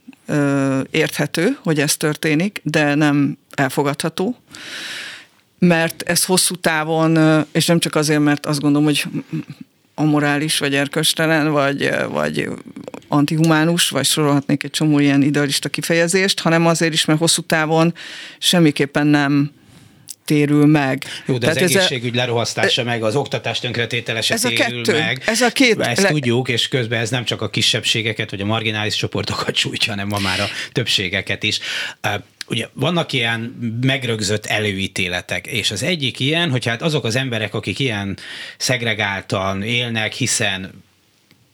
érthető, 0.92 1.58
hogy 1.64 1.80
ez 1.80 1.98
történik, 1.98 2.62
de 2.64 2.96
nem 2.96 3.38
elfogadható 3.52 4.36
mert 5.68 6.02
ez 6.02 6.26
hosszú 6.26 6.56
távon, 6.56 7.44
és 7.52 7.66
nem 7.66 7.80
csak 7.80 7.96
azért, 7.96 8.20
mert 8.20 8.46
azt 8.46 8.60
gondolom, 8.60 8.86
hogy 8.88 9.06
amorális, 9.96 10.58
vagy 10.58 10.76
erköstelen, 10.76 11.52
vagy, 11.52 11.90
vagy 12.10 12.50
antihumánus, 13.08 13.90
vagy 13.90 14.06
sorolhatnék 14.06 14.64
egy 14.64 14.72
csomó 14.72 15.00
ilyen 15.00 15.22
idealista 15.22 15.70
kifejezést, 15.70 16.40
hanem 16.40 16.66
azért 16.66 16.94
is, 16.94 17.06
mert 17.06 17.20
hosszú 17.20 17.42
távon 17.42 17.94
semmiképpen 18.38 19.08
nem 19.08 19.52
térül 20.26 20.66
meg. 20.66 21.04
Jó, 21.26 21.38
de 21.38 21.48
Tehát 21.48 21.62
az 21.64 21.76
egészségügy 21.76 22.14
a, 22.14 22.18
lerohasztása 22.18 22.84
meg, 22.84 23.04
az 23.04 23.16
oktatás 23.16 23.60
tönkretétele 23.60 24.22
se 24.22 24.34
ez 24.34 24.42
térül 24.42 24.58
a 24.58 24.64
kettő, 24.64 25.00
meg. 25.00 25.24
Ez 25.26 25.42
a 25.42 25.50
két. 25.50 25.80
Ezt 25.80 26.02
le... 26.02 26.10
tudjuk, 26.10 26.50
és 26.50 26.68
közben 26.68 27.00
ez 27.00 27.10
nem 27.10 27.24
csak 27.24 27.42
a 27.42 27.50
kisebbségeket, 27.50 28.30
vagy 28.30 28.42
a 28.42 28.46
marginális 28.46 28.96
csoportokat 28.96 29.56
sújtja, 29.56 29.92
hanem 29.92 30.08
ma 30.08 30.20
már 30.20 30.40
a 30.40 30.48
többségeket 30.72 31.44
is 31.44 31.60
ugye 32.52 32.68
vannak 32.74 33.14
ilyen 33.14 33.40
megrögzött 33.82 34.46
előítéletek, 34.46 35.48
és 35.48 35.72
az 35.72 35.84
egyik 35.84 36.20
ilyen, 36.20 36.52
hogy 36.52 36.66
hát 36.66 36.82
azok 36.82 37.04
az 37.04 37.16
emberek, 37.16 37.54
akik 37.54 37.80
ilyen 37.80 38.18
szegregáltan 38.58 39.64
élnek, 39.64 40.14
hiszen 40.14 40.84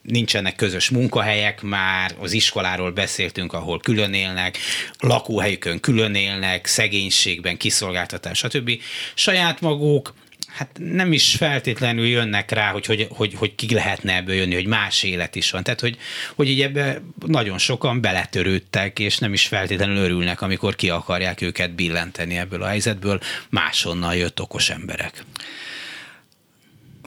nincsenek 0.08 0.56
közös 0.56 0.88
munkahelyek 0.90 1.62
már, 1.62 2.14
az 2.18 2.32
iskoláról 2.32 2.90
beszéltünk, 2.90 3.52
ahol 3.52 3.80
külön 3.80 4.14
élnek, 4.14 4.58
lakóhelyükön 4.98 5.80
külön 5.80 6.14
élnek, 6.14 6.66
szegénységben, 6.66 7.56
kiszolgáltatás, 7.56 8.38
stb. 8.38 8.70
Saját 9.14 9.60
maguk 9.60 10.14
hát 10.58 10.70
nem 10.78 11.12
is 11.12 11.34
feltétlenül 11.34 12.06
jönnek 12.06 12.50
rá, 12.50 12.70
hogy, 12.70 12.86
hogy, 12.86 13.06
hogy, 13.10 13.34
hogy 13.34 13.54
ki 13.54 13.74
lehetne 13.74 14.16
ebből 14.16 14.34
jönni, 14.34 14.54
hogy 14.54 14.66
más 14.66 15.02
élet 15.02 15.36
is 15.36 15.50
van. 15.50 15.62
Tehát, 15.62 15.80
hogy, 15.80 15.96
hogy 16.34 16.48
így 16.48 16.60
ebbe 16.60 17.02
nagyon 17.26 17.58
sokan 17.58 18.00
beletörődtek, 18.00 18.98
és 18.98 19.18
nem 19.18 19.32
is 19.32 19.46
feltétlenül 19.46 19.96
örülnek, 19.96 20.40
amikor 20.40 20.76
ki 20.76 20.90
akarják 20.90 21.40
őket 21.40 21.74
billenteni 21.74 22.36
ebből 22.36 22.62
a 22.62 22.66
helyzetből, 22.66 23.20
máshonnan 23.48 24.16
jött 24.16 24.40
okos 24.40 24.70
emberek. 24.70 25.24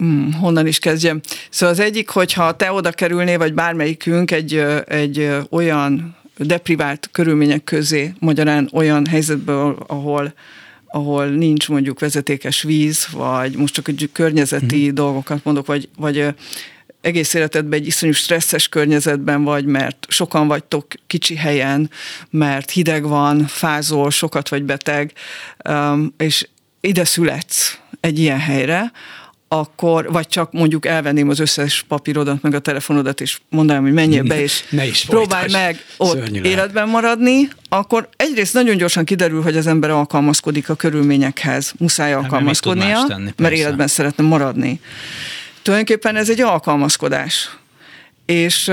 Hmm, 0.02 0.34
honnan 0.34 0.68
is 0.68 0.80
kezdjem? 0.80 1.22
Szóval 1.50 1.76
az 1.76 1.82
egyik, 1.82 2.10
hogyha 2.10 2.56
te 2.56 2.72
oda 2.72 2.92
kerülnél, 2.92 3.38
vagy 3.38 3.54
bármelyikünk 3.54 4.32
egy, 4.32 4.64
egy 4.88 5.30
olyan 5.50 6.16
deprivált 6.38 7.10
körülmények 7.12 7.64
közé, 7.64 8.14
magyarán 8.20 8.70
olyan 8.74 9.06
helyzetből, 9.06 9.84
ahol 9.88 10.34
ahol 10.94 11.26
nincs 11.26 11.70
mondjuk 11.70 12.00
vezetékes 12.00 12.62
víz, 12.62 13.08
vagy 13.12 13.56
most 13.56 13.74
csak 13.74 13.88
egy 13.88 14.10
környezeti 14.14 14.90
mm. 14.92 14.94
dolgokat 14.94 15.44
mondok, 15.44 15.66
vagy, 15.66 15.90
vagy 15.98 16.26
egész 17.02 17.34
életedben 17.34 17.80
egy 17.80 17.88
iszonyú 17.88 18.12
stresszes 18.12 18.68
környezetben 18.68 19.44
vagy, 19.44 19.66
mert 19.66 20.06
sokan 20.10 20.48
vagytok 20.48 20.86
kicsi 21.08 21.36
helyen, 21.36 21.90
mert 22.30 22.72
hideg 22.72 23.08
van, 23.08 23.46
fázol, 23.46 24.10
sokat 24.10 24.50
vagy 24.50 24.64
beteg, 24.64 25.14
és 26.18 26.48
ide 26.80 27.06
születsz 27.06 27.80
egy 28.00 28.20
ilyen 28.20 28.40
helyre, 28.40 28.92
akkor, 29.54 30.12
vagy 30.12 30.28
csak 30.28 30.52
mondjuk 30.52 30.86
elvenném 30.86 31.30
az 31.30 31.40
összes 31.40 31.86
papírodat, 31.88 32.42
meg 32.42 32.54
a 32.54 32.60
telefonodat, 32.60 33.22
és 33.22 33.40
mondanám, 33.50 33.82
hogy 33.82 33.94
menjél 33.94 34.24
be, 34.24 34.42
és 34.48 34.64
ne 34.70 34.86
is 34.86 35.06
próbálj 35.06 35.52
meg 35.52 35.86
ott 35.98 36.30
életben 36.30 36.90
maradni, 36.90 37.50
akkor 37.70 38.10
egyrészt 38.16 38.54
nagyon 38.54 38.78
gyorsan 38.78 39.06
kiderül, 39.06 39.42
hogy 39.42 39.58
az 39.58 39.68
ember 39.68 39.90
alkalmazkodik 39.90 40.70
a 40.70 40.76
körülményekhez, 40.76 41.74
muszáj 41.78 42.12
hát, 42.12 42.22
alkalmazkodnia, 42.22 43.06
tenni, 43.08 43.34
mert 43.38 43.54
életben 43.54 43.88
szeretne 43.88 44.24
maradni. 44.24 44.80
Tulajdonképpen 45.62 46.16
ez 46.16 46.30
egy 46.30 46.42
alkalmazkodás. 46.42 47.58
És 48.26 48.72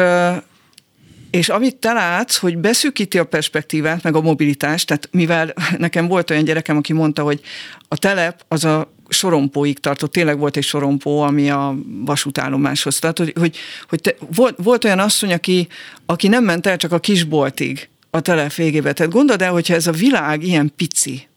és 1.30 1.48
amit 1.48 1.76
te 1.76 1.92
látsz, 1.92 2.36
hogy 2.36 2.58
beszűkíti 2.58 3.18
a 3.18 3.24
perspektívát, 3.24 4.02
meg 4.02 4.16
a 4.16 4.20
mobilitást, 4.20 4.86
tehát 4.86 5.08
mivel 5.12 5.54
nekem 5.78 6.08
volt 6.08 6.30
olyan 6.30 6.44
gyerekem, 6.44 6.76
aki 6.76 6.92
mondta, 6.92 7.22
hogy 7.22 7.40
a 7.88 7.96
telep 7.96 8.44
az 8.48 8.64
a 8.64 8.92
sorompóig 9.08 9.78
tartott, 9.78 10.12
tényleg 10.12 10.38
volt 10.38 10.56
egy 10.56 10.64
sorompó, 10.64 11.20
ami 11.20 11.50
a 11.50 11.74
vasútállomáshoz. 12.04 12.98
Tehát, 12.98 13.18
hogy, 13.18 13.32
hogy, 13.38 13.56
hogy 13.88 14.00
te, 14.00 14.14
volt, 14.34 14.54
volt 14.62 14.84
olyan 14.84 14.98
asszony, 14.98 15.32
aki, 15.32 15.68
aki 16.06 16.28
nem 16.28 16.44
ment 16.44 16.66
el 16.66 16.76
csak 16.76 16.92
a 16.92 16.98
kisboltig 16.98 17.88
a 18.10 18.20
telep 18.20 18.54
végébe. 18.54 18.92
Tehát 18.92 19.12
gondold 19.12 19.42
el, 19.42 19.52
hogyha 19.52 19.74
ez 19.74 19.86
a 19.86 19.92
világ 19.92 20.42
ilyen 20.42 20.72
pici, 20.76 21.28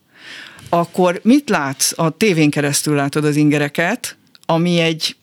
akkor 0.69 1.19
mit 1.23 1.49
látsz? 1.49 1.91
A 1.95 2.09
tévén 2.09 2.49
keresztül 2.49 2.95
látod 2.95 3.25
az 3.25 3.35
ingereket, 3.35 4.17
ami 4.45 4.79
egy 4.79 5.15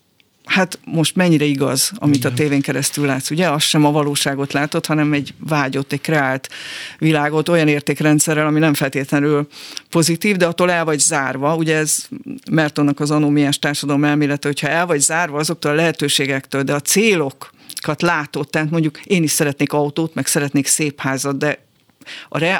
hát 0.49 0.79
most 0.85 1.17
mennyire 1.17 1.45
igaz, 1.45 1.93
amit 1.95 2.17
Igen. 2.17 2.33
a 2.33 2.35
tévén 2.35 2.61
keresztül 2.61 3.07
látsz, 3.07 3.31
ugye? 3.31 3.51
Az 3.51 3.63
sem 3.63 3.85
a 3.85 3.91
valóságot 3.91 4.53
látod, 4.53 4.87
hanem 4.87 5.13
egy 5.13 5.35
vágyott, 5.39 5.93
egy 5.93 6.01
kreált 6.01 6.49
világot 6.99 7.49
olyan 7.49 7.69
értékrendszerrel, 7.69 8.47
ami 8.47 8.59
nem 8.59 8.75
feltétlenül 8.75 9.49
pozitív, 9.91 10.37
de 10.37 10.47
attól 10.47 10.71
el 10.71 10.85
vagy 10.85 10.99
zárva, 10.99 11.57
ugye 11.57 11.77
ez 11.77 12.09
Mertonnak 12.51 13.01
az 13.01 13.11
anómiás 13.11 13.59
társadalom 13.59 14.05
elmélete, 14.05 14.49
hogyha 14.49 14.69
el 14.69 14.87
vagy 14.87 15.01
zárva 15.01 15.39
azoktól 15.39 15.71
a 15.71 15.75
lehetőségektől, 15.75 16.63
de 16.63 16.75
a 16.75 16.81
célok 16.81 17.51
látod, 17.99 18.49
tehát 18.49 18.71
mondjuk 18.71 19.01
én 19.05 19.23
is 19.23 19.31
szeretnék 19.31 19.73
autót, 19.73 20.15
meg 20.15 20.27
szeretnék 20.27 20.67
szép 20.67 21.01
házat, 21.01 21.39
de 21.39 21.67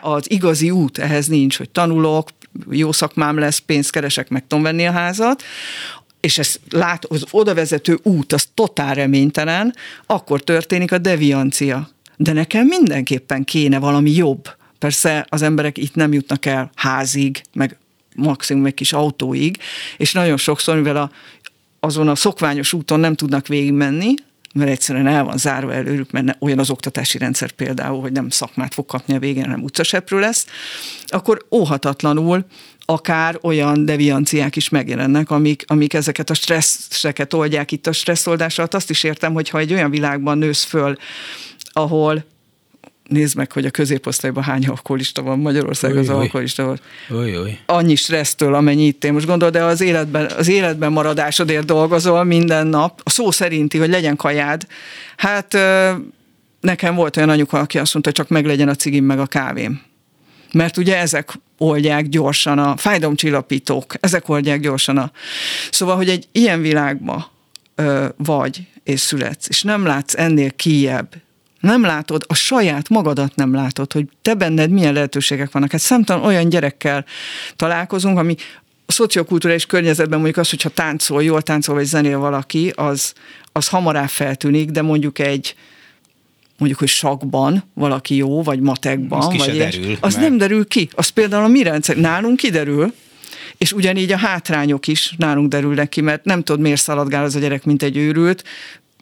az 0.01 0.31
igazi 0.31 0.71
út 0.71 0.99
ehhez 0.99 1.27
nincs, 1.27 1.57
hogy 1.57 1.71
tanulok, 1.71 2.29
jó 2.71 2.93
szakmám 2.93 3.39
lesz, 3.39 3.59
pénzt 3.59 3.91
keresek, 3.91 4.29
meg 4.29 4.47
tudom 4.47 4.65
venni 4.65 4.87
a 4.87 4.93
házat, 4.93 5.43
és 6.21 6.39
ez 6.39 6.57
lát, 6.71 7.05
az 7.05 7.25
oda 7.31 7.55
vezető 7.55 7.99
út, 8.03 8.33
az 8.33 8.49
totál 8.55 8.95
reménytelen, 8.95 9.75
akkor 10.07 10.43
történik 10.43 10.93
a 10.93 10.99
deviancia. 10.99 11.91
De 12.17 12.33
nekem 12.33 12.67
mindenképpen 12.67 13.45
kéne 13.45 13.79
valami 13.79 14.11
jobb. 14.11 14.57
Persze 14.79 15.27
az 15.29 15.43
emberek 15.43 15.79
itt 15.79 15.95
nem 15.95 16.13
jutnak 16.13 16.47
el 16.47 16.71
házig, 16.75 17.43
meg 17.53 17.79
maximum 18.17 18.67
egy 18.67 18.75
kis 18.75 18.93
autóig, 18.93 19.59
és 19.97 20.13
nagyon 20.13 20.37
sokszor, 20.37 20.77
mivel 20.77 20.97
a, 20.97 21.11
azon 21.81 22.09
a 22.09 22.15
szokványos 22.15 22.73
úton 22.73 23.01
nem 23.01 23.15
tudnak 23.15 23.47
végigmenni, 23.47 24.15
mert 24.55 24.71
egyszerűen 24.71 25.07
el 25.07 25.25
van 25.25 25.37
zárva 25.37 25.73
előrük, 25.73 26.11
mert 26.11 26.37
olyan 26.41 26.59
az 26.59 26.71
oktatási 26.71 27.19
rendszer 27.19 27.51
például, 27.51 28.01
hogy 28.01 28.13
nem 28.13 28.31
szakmát 28.31 28.75
fog 28.75 28.87
kapni 28.87 29.15
a 29.15 29.19
végén, 29.19 29.45
hanem 29.45 29.63
utcaseprő 29.63 30.19
lesz, 30.19 30.47
akkor 31.07 31.47
óhatatlanul 31.51 32.45
akár 32.91 33.39
olyan 33.43 33.85
devianciák 33.85 34.57
is 34.57 34.69
megjelennek, 34.69 35.31
amik, 35.31 35.65
amik 35.67 35.95
ezeket 35.95 36.31
a 36.31 36.35
stresszeket 36.35 37.35
oldják. 37.35 37.73
Itt 37.73 37.87
a 37.87 37.93
stresszoldás 37.93 38.59
alatt 38.59 38.75
azt 38.75 38.91
is 38.91 39.03
értem, 39.03 39.33
hogy 39.33 39.49
ha 39.49 39.59
egy 39.59 39.73
olyan 39.73 39.91
világban 39.91 40.39
nősz 40.39 40.65
föl, 40.65 40.97
ahol 41.73 42.25
nézd 43.09 43.37
meg, 43.37 43.53
hogy 43.53 43.67
a 43.67 43.71
középosztályban 43.71 44.43
hány 44.43 44.67
alkoholista 44.67 45.23
van, 45.23 45.39
Magyarország 45.39 45.97
az 45.97 46.09
alkoholista 46.09 46.65
volt. 46.65 46.83
Annyi 47.67 47.95
stressztől, 47.95 48.55
amennyi 48.55 48.87
itt 48.87 49.05
én 49.05 49.13
most 49.13 49.27
gondol, 49.27 49.51
de 49.51 49.65
az 49.65 49.81
életben, 49.81 50.31
az 50.37 50.49
életben 50.49 50.93
maradásodért 50.93 51.65
dolgozol 51.65 52.25
minden 52.25 52.67
nap, 52.67 53.01
a 53.05 53.11
szó 53.11 53.31
szerinti, 53.31 53.79
hogy 53.79 53.89
legyen 53.89 54.17
kajád. 54.17 54.67
Hát 55.17 55.59
nekem 56.61 56.95
volt 56.95 57.17
olyan 57.17 57.29
anyuka, 57.29 57.59
aki 57.59 57.79
azt 57.79 57.93
mondta, 57.93 58.11
hogy 58.11 58.27
csak 58.27 58.29
meg 58.29 58.47
legyen 58.47 58.69
a 58.69 58.75
cigim 58.75 59.05
meg 59.05 59.19
a 59.19 59.27
kávém. 59.27 59.87
Mert 60.53 60.77
ugye 60.77 60.97
ezek 60.97 61.33
oldják 61.59 62.09
gyorsan 62.09 62.59
a 62.59 62.77
fájdalomcsillapítók, 62.77 63.95
ezek 64.01 64.29
oldják 64.29 64.61
gyorsan 64.61 64.99
a... 64.99 65.11
Szóval, 65.71 65.97
hogy 65.97 66.09
egy 66.09 66.29
ilyen 66.33 66.61
világba 66.61 67.31
ö, 67.75 68.09
vagy 68.17 68.67
és 68.85 69.01
születsz, 69.01 69.49
és 69.49 69.63
nem 69.63 69.87
látsz 69.87 70.15
ennél 70.17 70.51
kijebb, 70.51 71.15
nem 71.61 71.83
látod, 71.83 72.25
a 72.27 72.35
saját 72.35 72.89
magadat 72.89 73.35
nem 73.35 73.55
látod, 73.55 73.93
hogy 73.93 74.09
te 74.23 74.35
benned 74.35 74.71
milyen 74.71 74.93
lehetőségek 74.93 75.53
vannak. 75.53 75.71
Hát 75.71 75.81
számtalan 75.81 76.25
olyan 76.25 76.49
gyerekkel 76.49 77.05
találkozunk, 77.57 78.19
ami 78.19 78.35
a 78.87 78.93
szociokulturális 78.93 79.67
környezetben 79.67 80.19
mondjuk 80.19 80.39
az, 80.39 80.51
hogyha 80.51 80.69
táncol, 80.69 81.23
jól 81.23 81.43
táncol 81.43 81.75
vagy 81.75 81.85
zenél 81.85 82.19
valaki, 82.19 82.73
az, 82.77 83.13
az 83.53 83.69
hamarabb 83.69 84.09
feltűnik, 84.09 84.71
de 84.71 84.83
mondjuk 84.83 85.19
egy 85.19 85.55
mondjuk, 86.59 86.81
hogy 86.81 86.89
sakban 86.89 87.65
valaki 87.75 88.17
jó, 88.17 88.43
vagy 88.43 88.61
matekban, 88.61 89.19
az 89.19 89.37
vagy 89.37 89.57
derül, 89.57 89.97
az 90.01 90.15
mert... 90.15 90.29
nem 90.29 90.39
derül 90.39 90.67
ki. 90.67 90.89
Az 90.95 91.09
például 91.09 91.45
a 91.45 91.49
mi 91.49 91.63
rendszer, 91.63 91.97
nálunk 91.97 92.37
kiderül, 92.37 92.95
és 93.59 93.73
ugyanígy 93.73 94.13
a 94.13 94.17
hátrányok 94.17 94.87
is 94.87 95.15
nálunk 95.19 95.49
derülnek 95.49 95.89
ki, 95.89 96.01
mert 96.01 96.25
nem 96.25 96.43
tudod, 96.43 96.61
miért 96.61 96.81
szaladgál 96.81 97.25
az 97.25 97.35
a 97.35 97.39
gyerek, 97.39 97.65
mint 97.65 97.83
egy 97.83 97.97
őrült, 97.97 98.45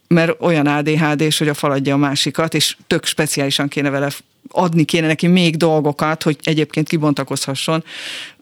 mert 0.08 0.40
olyan 0.40 0.66
adhd 0.66 1.20
és 1.20 1.38
hogy 1.38 1.48
a 1.48 1.54
faladja 1.54 1.94
a 1.94 1.98
másikat, 1.98 2.54
és 2.54 2.76
tök 2.86 3.04
speciálisan 3.04 3.68
kéne 3.68 3.90
vele 3.90 4.10
adni 4.50 4.84
kéne 4.84 5.06
neki 5.06 5.26
még 5.26 5.56
dolgokat, 5.56 6.22
hogy 6.22 6.36
egyébként 6.42 6.88
kibontakozhasson, 6.88 7.84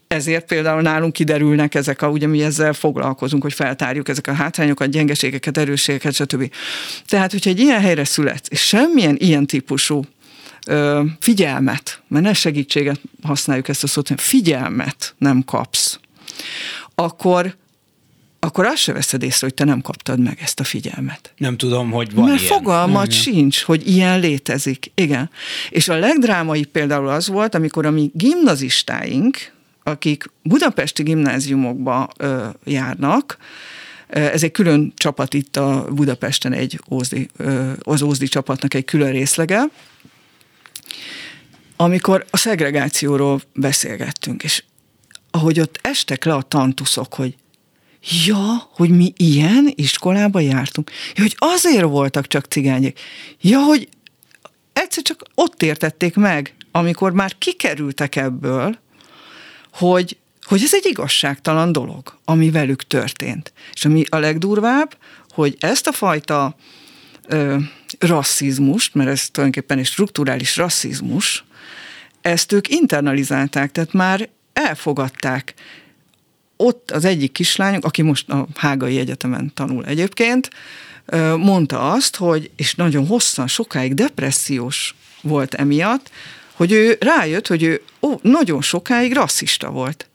ezért 0.09 0.47
például 0.47 0.83
nálunk 0.83 1.13
kiderülnek 1.13 1.75
ezek 1.75 2.03
a, 2.03 2.09
ugye 2.09 2.27
mi 2.27 2.43
ezzel 2.43 2.73
foglalkozunk, 2.73 3.43
hogy 3.43 3.53
feltárjuk 3.53 4.09
ezek 4.09 4.27
a 4.27 4.33
hátrányokat, 4.33 4.89
gyengeségeket, 4.89 5.59
erősségeket, 5.59 6.15
stb. 6.15 6.51
Tehát, 7.07 7.31
hogyha 7.33 7.51
egy 7.51 7.61
ilyen 7.61 7.81
helyre 7.81 8.05
születsz, 8.05 8.49
és 8.51 8.61
semmilyen 8.61 9.17
ilyen 9.19 9.47
típusú 9.47 10.03
ö, 10.67 11.03
figyelmet, 11.21 12.03
mert 12.09 12.25
ne 12.25 12.33
segítséget 12.33 13.01
használjuk 13.23 13.69
ezt 13.69 13.83
a 13.83 13.87
szót, 13.87 14.09
hanem 14.09 14.25
figyelmet 14.25 15.15
nem 15.19 15.43
kapsz, 15.45 15.99
akkor 16.95 17.55
akkor 18.45 18.67
azt 18.67 18.77
se 18.77 18.93
veszed 18.93 19.23
észre, 19.23 19.47
hogy 19.47 19.55
te 19.55 19.65
nem 19.65 19.81
kaptad 19.81 20.21
meg 20.21 20.39
ezt 20.43 20.61
a 20.61 20.65
figyelmet. 20.65 21.33
Nem 21.37 21.57
tudom, 21.57 21.91
hogy 21.91 22.15
van 22.15 22.29
Mert 22.29 22.41
ilyen. 22.41 22.53
fogalmat 22.53 23.07
Igen. 23.07 23.19
sincs, 23.19 23.63
hogy 23.63 23.89
ilyen 23.89 24.21
létezik. 24.21 24.91
Igen. 24.95 25.31
És 25.71 25.89
a 25.89 25.99
legdrámai 25.99 26.65
például 26.65 27.09
az 27.09 27.29
volt, 27.29 27.55
amikor 27.55 27.87
a 27.87 27.91
mi 27.91 28.11
gimnazistáink, 28.15 29.53
akik 29.85 30.31
budapesti 30.43 31.03
gimnáziumokba 31.03 32.09
ö, 32.17 32.47
járnak, 32.65 33.37
ez 34.07 34.43
egy 34.43 34.51
külön 34.51 34.93
csapat 34.97 35.35
itt 35.35 35.57
a 35.57 35.87
Budapesten, 35.91 36.53
egy 36.53 36.81
Ózdi, 36.91 37.29
az 37.79 38.03
Ózdi 38.03 38.27
csapatnak 38.27 38.75
egy 38.75 38.85
külön 38.85 39.11
részlege, 39.11 39.63
amikor 41.77 42.25
a 42.31 42.37
szegregációról 42.37 43.41
beszélgettünk, 43.55 44.43
és 44.43 44.65
ahogy 45.31 45.61
ott 45.61 45.79
estek 45.83 46.25
le 46.25 46.35
a 46.35 46.43
tantuszok, 46.43 47.15
hogy 47.15 47.35
ja, 48.27 48.71
hogy 48.75 48.91
mi 48.91 49.13
ilyen 49.17 49.73
iskolába 49.75 50.41
jártunk, 50.41 50.91
ja, 51.15 51.23
hogy 51.23 51.37
azért 51.39 51.85
voltak 51.85 52.27
csak 52.27 52.45
cigányok, 52.45 52.97
ja, 53.41 53.59
hogy 53.59 53.89
egyszer 54.73 55.03
csak 55.03 55.23
ott 55.35 55.63
értették 55.63 56.15
meg, 56.15 56.55
amikor 56.71 57.13
már 57.13 57.39
kikerültek 57.39 58.17
ebből, 58.17 58.79
hogy, 59.75 60.17
hogy 60.43 60.63
ez 60.63 60.75
egy 60.75 60.87
igazságtalan 60.87 61.73
dolog, 61.73 62.19
ami 62.25 62.51
velük 62.51 62.87
történt. 62.87 63.53
És 63.73 63.85
ami 63.85 64.05
a 64.09 64.17
legdurvább, 64.17 64.97
hogy 65.31 65.57
ezt 65.61 65.87
a 65.87 65.93
fajta 65.93 66.57
ö, 67.27 67.57
rasszizmust, 67.99 68.95
mert 68.95 69.09
ez 69.09 69.29
tulajdonképpen 69.31 69.79
egy 69.79 69.87
strukturális 69.87 70.57
rasszizmus, 70.57 71.45
ezt 72.21 72.53
ők 72.53 72.69
internalizálták, 72.69 73.73
tehát 73.73 73.93
már 73.93 74.29
elfogadták. 74.53 75.55
Ott 76.57 76.91
az 76.91 77.05
egyik 77.05 77.33
kislányunk, 77.33 77.85
aki 77.85 78.03
most 78.03 78.31
a 78.31 78.47
Hágai 78.55 78.99
Egyetemen 78.99 79.53
tanul 79.55 79.85
egyébként, 79.85 80.51
mondta 81.37 81.91
azt, 81.93 82.17
hogy, 82.17 82.51
és 82.57 82.75
nagyon 82.75 83.07
hosszan, 83.07 83.47
sokáig 83.47 83.95
depressziós 83.95 84.95
volt 85.23 85.55
emiatt, 85.55 86.11
hogy 86.55 86.73
ő 86.73 86.97
rájött, 87.01 87.47
hogy 87.47 87.63
ő 87.63 87.83
ó, 88.03 88.19
nagyon 88.23 88.63
sokáig 88.63 89.13
rasszista 89.13 89.71
volt. 89.71 90.09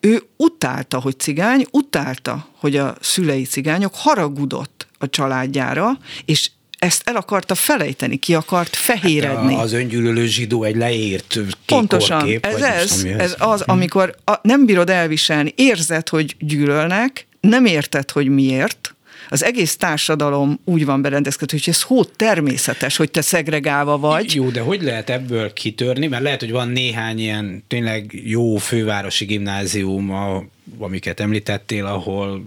Ő 0.00 0.22
utálta, 0.36 1.00
hogy 1.00 1.18
cigány, 1.18 1.66
utálta, 1.70 2.48
hogy 2.56 2.76
a 2.76 2.94
szülei 3.00 3.44
cigányok, 3.44 3.94
haragudott 3.94 4.86
a 4.98 5.08
családjára, 5.08 5.98
és 6.24 6.50
ezt 6.78 7.02
el 7.04 7.16
akarta 7.16 7.54
felejteni, 7.54 8.16
ki 8.16 8.34
akart 8.34 8.76
fehéredni. 8.76 9.54
Hát 9.54 9.62
az 9.62 9.72
öngyűlölő 9.72 10.26
zsidó 10.26 10.62
egy 10.62 10.76
leírt 10.76 11.38
Pontosan, 11.66 12.24
kép, 12.24 12.46
ez, 12.46 12.62
ez, 12.62 13.04
ez 13.18 13.34
az, 13.38 13.60
amikor 13.60 14.14
a, 14.24 14.34
nem 14.42 14.66
bírod 14.66 14.90
elviselni, 14.90 15.52
érzed, 15.56 16.08
hogy 16.08 16.36
gyűlölnek, 16.38 17.26
nem 17.40 17.64
érted, 17.64 18.10
hogy 18.10 18.28
miért, 18.28 18.93
az 19.28 19.44
egész 19.44 19.76
társadalom 19.76 20.60
úgy 20.64 20.84
van 20.84 21.02
berendezkedve, 21.02 21.58
hogy 21.64 21.74
ez 21.74 21.82
hó 21.82 22.04
természetes, 22.04 22.96
hogy 22.96 23.10
te 23.10 23.20
szegregálva 23.20 23.98
vagy. 23.98 24.34
Jó, 24.34 24.48
de 24.48 24.60
hogy 24.60 24.82
lehet 24.82 25.10
ebből 25.10 25.52
kitörni? 25.52 26.06
Mert 26.06 26.22
lehet, 26.22 26.40
hogy 26.40 26.50
van 26.50 26.68
néhány 26.68 27.18
ilyen 27.18 27.64
tényleg 27.68 28.20
jó 28.24 28.56
fővárosi 28.56 29.24
gimnázium, 29.24 30.10
a, 30.10 30.44
amiket 30.78 31.20
említettél, 31.20 31.86
ahol 31.86 32.44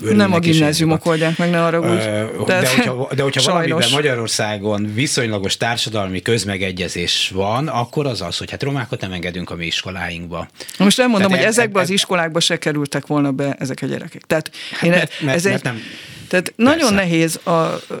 Nem 0.00 0.32
a 0.32 0.38
gimnáziumok 0.38 1.06
oldják 1.06 1.38
meg, 1.38 1.50
ne 1.50 1.64
arra 1.64 1.80
úgy. 1.80 1.98
De, 2.46 2.60
de 2.60 2.68
hogyha, 2.68 3.08
de 3.14 3.22
hogyha 3.22 3.52
valamiben 3.52 3.88
Magyarországon 3.92 4.94
viszonylagos 4.94 5.56
társadalmi 5.56 6.22
közmegegyezés 6.22 7.30
van, 7.34 7.68
akkor 7.68 8.06
az 8.06 8.22
az, 8.22 8.36
hogy 8.36 8.50
hát 8.50 8.62
romákat 8.62 9.00
nem 9.00 9.12
engedünk 9.12 9.50
a 9.50 9.54
mi 9.54 9.66
iskoláinkba. 9.66 10.48
Most 10.78 10.96
nem 10.96 11.10
mondom, 11.10 11.28
Tehát 11.30 11.44
hogy 11.44 11.54
e, 11.54 11.58
ezekbe 11.58 11.78
e, 11.78 11.82
az 11.82 11.90
iskolákba 11.90 12.40
se 12.40 12.58
kerültek 12.58 13.06
volna 13.06 13.32
be 13.32 13.56
ezek 13.58 13.78
a 13.82 13.86
gyerekek. 13.86 14.22
Tehát 14.22 14.50
hát 14.70 14.82
én 14.82 14.90
mert, 14.90 15.20
mert, 15.20 15.36
ez 15.36 15.44
mert 15.44 15.56
egy, 15.56 15.62
nem 15.62 15.82
tehát 16.28 16.52
Persze. 16.56 16.72
nagyon 16.72 16.94
nehéz 16.94 17.36
a... 17.44 17.50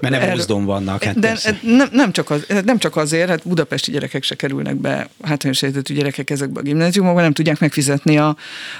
nem 0.00 0.12
erről, 0.12 0.64
vannak. 0.64 1.02
Hát 1.02 1.18
de 1.18 1.38
nem, 1.62 1.88
nem, 1.92 2.12
csak 2.12 2.30
az, 2.30 2.46
nem 2.64 2.78
csak 2.78 2.96
azért, 2.96 3.28
hát 3.28 3.48
budapesti 3.48 3.90
gyerekek 3.90 4.22
se 4.22 4.34
kerülnek 4.34 4.76
be, 4.76 5.08
hátrányos 5.22 5.60
helyzetű 5.60 5.94
gyerekek 5.94 6.30
ezekbe 6.30 6.60
a 6.60 6.62
gimnáziumokba, 6.62 7.20
nem 7.20 7.32
tudják 7.32 7.60
megfizetni 7.60 8.18
a, 8.18 8.36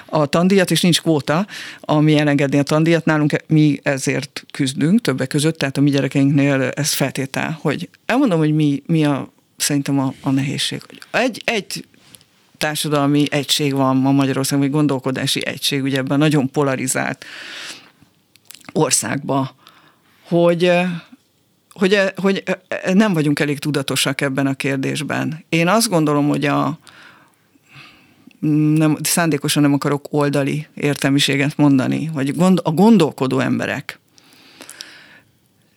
a 0.07 0.27
tandíjat, 0.27 0.71
és 0.71 0.81
nincs 0.81 1.01
kvóta, 1.01 1.47
ami 1.81 2.19
elengedni 2.19 2.59
a 2.59 2.63
tandíjat. 2.63 3.05
Nálunk 3.05 3.37
mi 3.47 3.81
ezért 3.83 4.45
küzdünk 4.53 5.01
többek 5.01 5.29
között, 5.29 5.59
tehát 5.59 5.77
a 5.77 5.81
mi 5.81 5.91
gyerekeinknél 5.91 6.63
ez 6.75 6.93
feltétel, 6.93 7.59
hogy 7.61 7.89
elmondom, 8.07 8.39
hogy 8.39 8.55
mi, 8.55 8.83
mi 8.87 9.05
a, 9.05 9.33
szerintem 9.57 9.99
a, 9.99 10.15
a 10.21 10.31
nehézség. 10.31 10.83
Egy, 11.11 11.43
egy 11.45 11.85
társadalmi 12.59 13.25
egység 13.31 13.75
van 13.75 13.97
ma 13.97 14.13
Magyarországon, 14.13 14.65
vagy 14.65 14.75
gondolkodási 14.75 15.47
egység, 15.47 15.83
ugye 15.83 15.99
ebben 15.99 16.19
nagyon 16.19 16.51
polarizált 16.51 17.25
országba, 18.79 19.55
hogy, 20.23 20.73
hogy, 21.71 22.13
hogy 22.17 22.45
nem 22.93 23.13
vagyunk 23.13 23.41
elég 23.41 23.59
tudatosak 23.59 24.21
ebben 24.21 24.47
a 24.47 24.55
kérdésben. 24.55 25.45
Én 25.49 25.69
azt 25.69 25.89
gondolom, 25.89 26.29
hogy 26.29 26.45
a, 26.45 26.79
nem, 28.75 28.97
szándékosan 29.03 29.63
nem 29.63 29.73
akarok 29.73 30.07
oldali 30.11 30.67
értelmiséget 30.75 31.57
mondani, 31.57 32.05
hogy 32.05 32.37
gond, 32.37 32.61
a 32.63 32.71
gondolkodó 32.71 33.39
emberek 33.39 33.99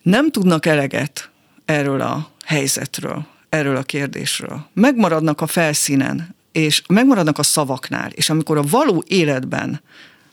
nem 0.02 0.32
tudnak 0.32 0.66
eleget 0.66 1.30
erről 1.66 2.02
a 2.02 2.30
helyzetről, 2.46 3.26
erről 3.50 3.76
a 3.76 3.84
kérdésről. 3.84 4.68
Megmaradnak 4.74 5.42
a 5.42 5.48
felszínen, 5.48 6.36
és 6.52 6.82
megmaradnak 6.88 7.38
a 7.38 7.44
szavaknál, 7.44 8.10
és 8.10 8.30
amikor 8.30 8.58
a 8.58 8.64
való 8.70 9.04
életben 9.08 9.82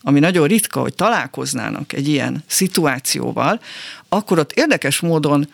ami 0.09 0.19
nagyon 0.21 0.47
ritka, 0.47 0.81
hogy 0.81 0.95
találkoznának 0.95 1.93
egy 1.93 2.09
ilyen 2.09 2.45
szituációval, 2.47 3.61
akkor 4.09 4.39
ott 4.39 4.53
érdekes 4.53 5.01
módon 5.01 5.49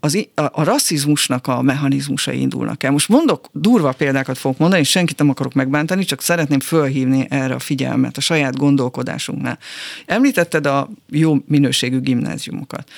az, 0.00 0.26
a, 0.34 0.42
a 0.42 0.62
rasszizmusnak 0.64 1.46
a 1.46 1.62
mechanizmusai 1.62 2.40
indulnak 2.40 2.82
el. 2.82 2.90
Most 2.90 3.08
mondok, 3.08 3.48
durva 3.52 3.92
példákat 3.92 4.38
fogok 4.38 4.58
mondani, 4.58 4.80
és 4.80 4.90
senkit 4.90 5.18
nem 5.18 5.30
akarok 5.30 5.52
megbántani, 5.52 6.04
csak 6.04 6.22
szeretném 6.22 6.60
fölhívni 6.60 7.26
erre 7.30 7.54
a 7.54 7.58
figyelmet 7.58 8.16
a 8.16 8.20
saját 8.20 8.56
gondolkodásunknál. 8.56 9.58
Említetted 10.06 10.66
a 10.66 10.90
jó 11.08 11.36
minőségű 11.46 12.00
gimnáziumokat. 12.00 12.90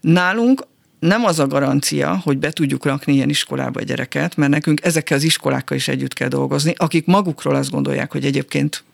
Nálunk 0.00 0.66
nem 0.98 1.24
az 1.24 1.38
a 1.38 1.46
garancia, 1.46 2.20
hogy 2.24 2.38
be 2.38 2.50
tudjuk 2.50 2.84
rakni 2.84 3.12
ilyen 3.12 3.28
iskolába 3.28 3.80
a 3.80 3.84
gyereket, 3.84 4.36
mert 4.36 4.50
nekünk 4.50 4.84
ezekkel 4.84 5.16
az 5.16 5.22
iskolákkal 5.22 5.76
is 5.76 5.88
együtt 5.88 6.12
kell 6.12 6.28
dolgozni, 6.28 6.74
akik 6.76 7.06
magukról 7.06 7.54
azt 7.54 7.70
gondolják, 7.70 8.12
hogy 8.12 8.24
egyébként 8.24 8.84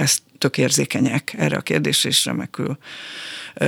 ezt 0.00 0.22
tök 0.38 0.58
érzékenyek 0.58 1.34
erre 1.38 1.56
a 1.56 1.60
kérdésre, 1.60 2.08
és 2.08 2.24
remekül 2.24 2.78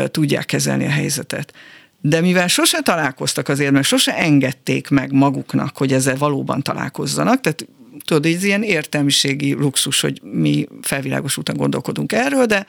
tudják 0.07 0.47
kezelni 0.47 0.85
a 0.85 0.91
helyzetet. 0.91 1.55
De 2.01 2.21
mivel 2.21 2.49
sose 2.49 2.81
találkoztak 2.81 3.49
azért, 3.49 3.73
mert 3.73 3.87
sose 3.87 4.17
engedték 4.17 4.89
meg 4.89 5.13
maguknak, 5.13 5.77
hogy 5.77 5.93
ezzel 5.93 6.17
valóban 6.17 6.63
találkozzanak, 6.63 7.41
tehát 7.41 7.67
tudod, 8.05 8.27
ez 8.27 8.45
ilyen 8.45 8.63
értelmiségi 8.63 9.53
luxus, 9.53 10.01
hogy 10.01 10.21
mi 10.23 10.67
felvilágos 10.83 11.37
úton 11.37 11.57
gondolkodunk 11.57 12.13
erről, 12.13 12.47
de 12.47 12.67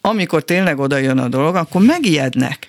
amikor 0.00 0.44
tényleg 0.44 0.78
oda 0.78 0.96
jön 0.96 1.18
a 1.18 1.28
dolog, 1.28 1.54
akkor 1.54 1.82
megijednek. 1.82 2.68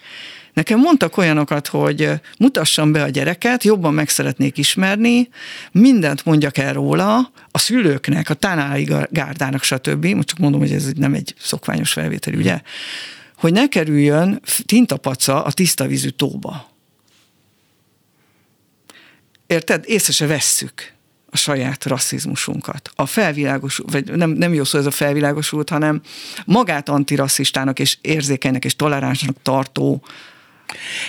Nekem 0.55 0.79
mondtak 0.79 1.17
olyanokat, 1.17 1.67
hogy 1.67 2.11
mutassam 2.37 2.91
be 2.91 3.03
a 3.03 3.09
gyereket, 3.09 3.63
jobban 3.63 3.93
meg 3.93 4.09
szeretnék 4.09 4.57
ismerni, 4.57 5.29
mindent 5.71 6.25
mondjak 6.25 6.57
el 6.57 6.73
róla, 6.73 7.31
a 7.51 7.57
szülőknek, 7.57 8.29
a 8.29 8.33
tanári 8.33 8.87
gárdának, 9.09 9.63
stb. 9.63 10.05
Most 10.05 10.27
csak 10.27 10.37
mondom, 10.37 10.59
hogy 10.59 10.71
ez 10.71 10.91
nem 10.93 11.13
egy 11.13 11.35
szokványos 11.39 11.91
felvétel, 11.91 12.33
ugye? 12.33 12.61
Hogy 13.37 13.53
ne 13.53 13.67
kerüljön 13.67 14.41
tintapaca 14.65 15.43
a 15.43 15.51
tiszta 15.51 15.87
vízű 15.87 16.09
tóba. 16.09 16.69
Érted? 19.47 19.83
Észre 19.87 20.13
se 20.13 20.25
vesszük 20.27 20.93
a 21.29 21.37
saját 21.37 21.85
rasszizmusunkat. 21.85 22.89
A 22.95 23.05
felvilágosult, 23.05 23.91
vagy 23.91 24.11
nem, 24.11 24.29
nem 24.29 24.53
jó 24.53 24.63
szó 24.63 24.79
ez 24.79 24.85
a 24.85 24.91
felvilágosult, 24.91 25.69
hanem 25.69 26.01
magát 26.45 26.89
antirasszistának 26.89 27.79
és 27.79 27.97
érzékenynek 28.01 28.65
és 28.65 28.75
toleránsnak 28.75 29.35
tartó 29.41 30.03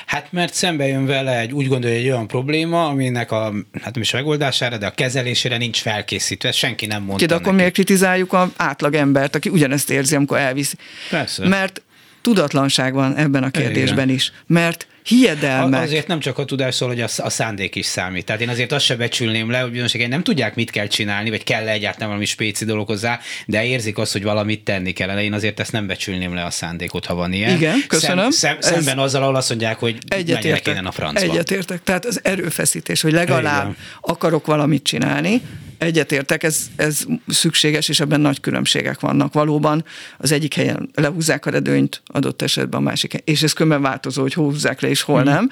Hát 0.06 0.32
mert 0.32 0.54
szembe 0.54 0.86
jön 0.86 1.06
vele 1.06 1.38
egy, 1.38 1.52
úgy 1.52 1.68
gondolja, 1.68 1.96
egy 1.96 2.08
olyan 2.08 2.26
probléma, 2.26 2.86
aminek 2.86 3.30
a, 3.30 3.52
hát 3.82 3.94
nem 3.94 4.02
is 4.02 4.10
megoldására, 4.10 4.76
de 4.76 4.86
a 4.86 4.90
kezelésére 4.90 5.56
nincs 5.56 5.80
felkészítve, 5.80 6.52
senki 6.52 6.86
nem 6.86 7.02
mondta 7.02 7.26
De 7.26 7.34
akkor 7.34 7.54
miért 7.54 7.72
kritizáljuk 7.72 8.32
az 8.32 8.48
átlag 8.56 8.94
embert, 8.94 9.34
aki 9.34 9.48
ugyanezt 9.48 9.90
érzi, 9.90 10.14
amikor 10.14 10.38
elviszi? 10.38 10.76
Persze. 11.10 11.48
Mert 11.48 11.82
tudatlanság 12.20 12.94
van 12.94 13.16
ebben 13.16 13.42
a 13.42 13.50
kérdésben 13.50 14.04
Igen. 14.04 14.14
is. 14.14 14.32
Mert 14.46 14.86
hiedelmek. 15.06 15.82
Azért 15.82 16.06
nem 16.06 16.20
csak 16.20 16.38
a 16.38 16.44
tudás 16.44 16.74
szól, 16.74 16.88
hogy 16.88 17.00
a, 17.00 17.08
a 17.16 17.30
szándék 17.30 17.74
is 17.74 17.86
számít. 17.86 18.24
Tehát 18.24 18.40
én 18.40 18.48
azért 18.48 18.72
azt 18.72 18.84
se 18.84 18.96
becsülném 18.96 19.50
le, 19.50 19.58
hogy 19.58 19.70
bizonyos 19.70 19.92
nem 20.08 20.22
tudják, 20.22 20.54
mit 20.54 20.70
kell 20.70 20.86
csinálni, 20.86 21.30
vagy 21.30 21.44
kell 21.44 21.68
egyáltalán 21.68 22.08
valami 22.08 22.24
spéci 22.24 22.64
dolog 22.64 22.86
hozzá, 22.86 23.20
de 23.46 23.64
érzik 23.64 23.98
azt, 23.98 24.12
hogy 24.12 24.22
valamit 24.22 24.64
tenni 24.64 24.92
kellene. 24.92 25.22
Én 25.22 25.32
azért 25.32 25.60
ezt 25.60 25.72
nem 25.72 25.86
becsülném 25.86 26.34
le 26.34 26.44
a 26.44 26.50
szándékot, 26.50 27.06
ha 27.06 27.14
van 27.14 27.32
ilyen. 27.32 27.56
Igen, 27.56 27.84
köszönöm. 27.88 28.30
Szem, 28.30 28.56
szem, 28.60 28.72
szemben 28.72 28.98
Ez 28.98 29.04
azzal, 29.04 29.22
ahol 29.22 29.36
azt 29.36 29.48
mondják, 29.48 29.78
hogy 29.78 29.98
menjenek 30.08 30.66
innen 30.66 30.86
a 30.86 30.90
francba. 30.90 31.32
Egyetértek. 31.32 31.82
Tehát 31.82 32.04
az 32.04 32.20
erőfeszítés, 32.22 33.00
hogy 33.00 33.12
legalább 33.12 33.62
Igen. 33.62 33.76
akarok 34.00 34.46
valamit 34.46 34.82
csinálni, 34.82 35.42
egyetértek, 35.78 36.42
ez, 36.42 36.70
ez 36.76 37.04
szükséges, 37.28 37.88
és 37.88 38.00
ebben 38.00 38.20
nagy 38.20 38.40
különbségek 38.40 39.00
vannak. 39.00 39.32
Valóban 39.32 39.84
az 40.18 40.32
egyik 40.32 40.54
helyen 40.54 40.90
lehúzzák 40.94 41.46
a 41.46 41.50
redőnyt, 41.50 42.02
adott 42.06 42.42
esetben 42.42 42.80
a 42.80 42.84
másik 42.84 43.10
helyen, 43.10 43.26
és 43.26 43.42
ez 43.42 43.52
különben 43.52 43.82
változó, 43.82 44.22
hogy 44.22 44.34
húzzák 44.34 44.80
le, 44.80 44.88
és 44.88 45.02
hol 45.02 45.22
hmm. 45.22 45.32
nem. 45.32 45.50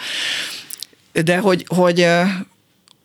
De 1.25 1.39
hogy, 1.39 1.65
hogy 1.69 2.07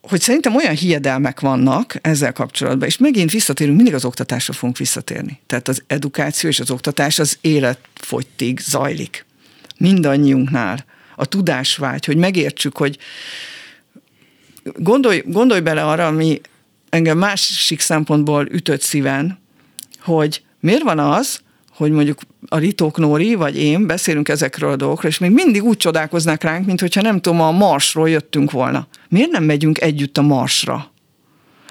hogy 0.01 0.21
szerintem 0.21 0.55
olyan 0.55 0.75
hiedelmek 0.75 1.39
vannak 1.39 1.95
ezzel 2.01 2.33
kapcsolatban, 2.33 2.87
és 2.87 2.97
megint 2.97 3.31
visszatérünk, 3.31 3.75
mindig 3.75 3.93
az 3.93 4.05
oktatásra 4.05 4.53
fogunk 4.53 4.77
visszatérni. 4.77 5.39
Tehát 5.47 5.67
az 5.67 5.83
edukáció 5.87 6.49
és 6.49 6.59
az 6.59 6.71
oktatás 6.71 7.19
az 7.19 7.37
életfogytig 7.41 8.59
zajlik. 8.59 9.25
Mindannyiunknál. 9.77 10.85
A 11.15 11.25
tudásvágy, 11.25 12.05
hogy 12.05 12.17
megértsük, 12.17 12.77
hogy 12.77 12.97
gondolj, 14.63 15.23
gondolj 15.25 15.59
bele 15.59 15.83
arra, 15.85 16.07
ami 16.07 16.41
engem 16.89 17.17
másik 17.17 17.79
szempontból 17.79 18.47
ütött 18.51 18.81
szíven, 18.81 19.39
hogy 19.99 20.43
miért 20.59 20.83
van 20.83 20.99
az, 20.99 21.39
hogy 21.71 21.91
mondjuk 21.91 22.19
a 22.47 22.57
Ritók 22.57 22.97
Nóri, 22.97 23.35
vagy 23.35 23.57
én 23.57 23.87
beszélünk 23.87 24.29
ezekről 24.29 24.71
a 24.71 24.75
dolgokról, 24.75 25.11
és 25.11 25.17
még 25.17 25.31
mindig 25.31 25.63
úgy 25.63 25.77
csodálkoznak 25.77 26.43
ránk, 26.43 26.65
mint 26.65 26.79
hogyha 26.79 27.01
nem 27.01 27.21
tudom, 27.21 27.41
a 27.41 27.51
Marsról 27.51 28.09
jöttünk 28.09 28.51
volna. 28.51 28.87
Miért 29.09 29.31
nem 29.31 29.43
megyünk 29.43 29.81
együtt 29.81 30.17
a 30.17 30.21
Marsra? 30.21 30.91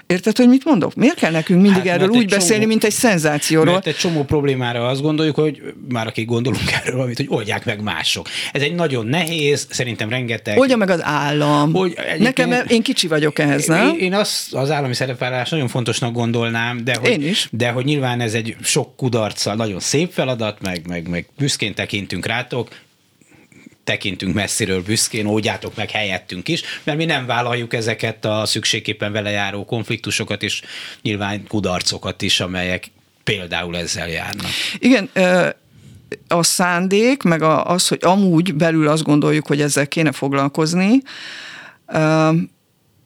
Érted, 0.09 0.37
hogy 0.37 0.49
mit 0.49 0.65
mondok? 0.65 0.95
Miért 0.95 1.15
kell 1.15 1.31
nekünk 1.31 1.63
mindig 1.63 1.83
hát, 1.83 1.87
erről 1.87 2.09
úgy 2.09 2.29
beszélni, 2.29 2.55
csomó, 2.55 2.67
mint 2.67 2.85
egy 2.85 2.93
szenzációról? 2.93 3.73
Mert 3.73 3.87
egy 3.87 3.97
csomó 3.97 4.25
problémára 4.25 4.87
azt 4.87 5.03
gondoljuk, 5.03 5.35
hogy 5.35 5.63
már 5.89 6.07
akik 6.07 6.27
gondolunk 6.27 6.73
erről 6.73 6.95
valamit, 6.95 7.17
hogy 7.17 7.27
oldják 7.29 7.65
meg 7.65 7.83
mások. 7.83 8.29
Ez 8.53 8.63
egy 8.63 8.75
nagyon 8.75 9.07
nehéz, 9.07 9.67
szerintem 9.71 10.09
rengeteg. 10.09 10.59
Oldja 10.59 10.77
meg 10.77 10.91
az 10.91 11.03
állam. 11.03 11.73
Hogy 11.73 11.99
Nekem, 12.19 12.55
én 12.69 12.83
kicsi 12.83 13.07
vagyok 13.07 13.39
ehhez, 13.39 13.67
nem? 13.67 13.97
Én 13.99 14.15
azt 14.15 14.55
az 14.55 14.71
állami 14.71 14.95
szerepvállalás 14.95 15.51
nagyon 15.51 15.69
fontosnak 15.69 16.13
gondolnám, 16.13 16.85
de 16.85 16.97
hogy, 17.01 17.11
én 17.11 17.23
is. 17.29 17.49
de 17.51 17.71
hogy 17.71 17.85
nyilván 17.85 18.21
ez 18.21 18.35
egy 18.35 18.57
sok 18.63 18.97
kudarccal 18.97 19.55
nagyon 19.55 19.81
szép 19.81 20.13
feladat, 20.13 20.61
meg, 20.61 20.87
meg, 20.87 21.09
meg 21.09 21.27
büszkén 21.39 21.75
tekintünk 21.75 22.27
rátok, 22.27 22.69
tekintünk 23.89 24.35
messziről 24.35 24.83
büszkén, 24.83 25.27
ódjátok 25.27 25.77
meg 25.77 25.91
helyettünk 25.91 26.49
is, 26.49 26.63
mert 26.85 26.99
mi 26.99 27.05
nem 27.05 27.27
vállaljuk 27.27 27.75
ezeket 27.75 28.25
a 28.25 28.47
szükségképpen 28.47 29.13
vele 29.13 29.31
járó 29.31 29.65
konfliktusokat 29.65 30.43
és 30.43 30.63
nyilván 31.03 31.47
kudarcokat 31.47 32.23
is, 32.23 32.41
amelyek 32.41 32.91
például 33.25 33.77
ezzel 33.77 34.09
járnak. 34.09 34.51
Igen, 34.79 35.11
a 36.29 36.43
szándék, 36.43 37.23
meg 37.23 37.43
az, 37.43 37.89
hogy 37.89 37.99
amúgy 38.01 38.55
belül 38.55 38.89
azt 38.89 39.03
gondoljuk, 39.03 39.47
hogy 39.47 39.61
ezzel 39.61 39.89
kéne 39.89 40.13
foglalkozni, 40.13 41.03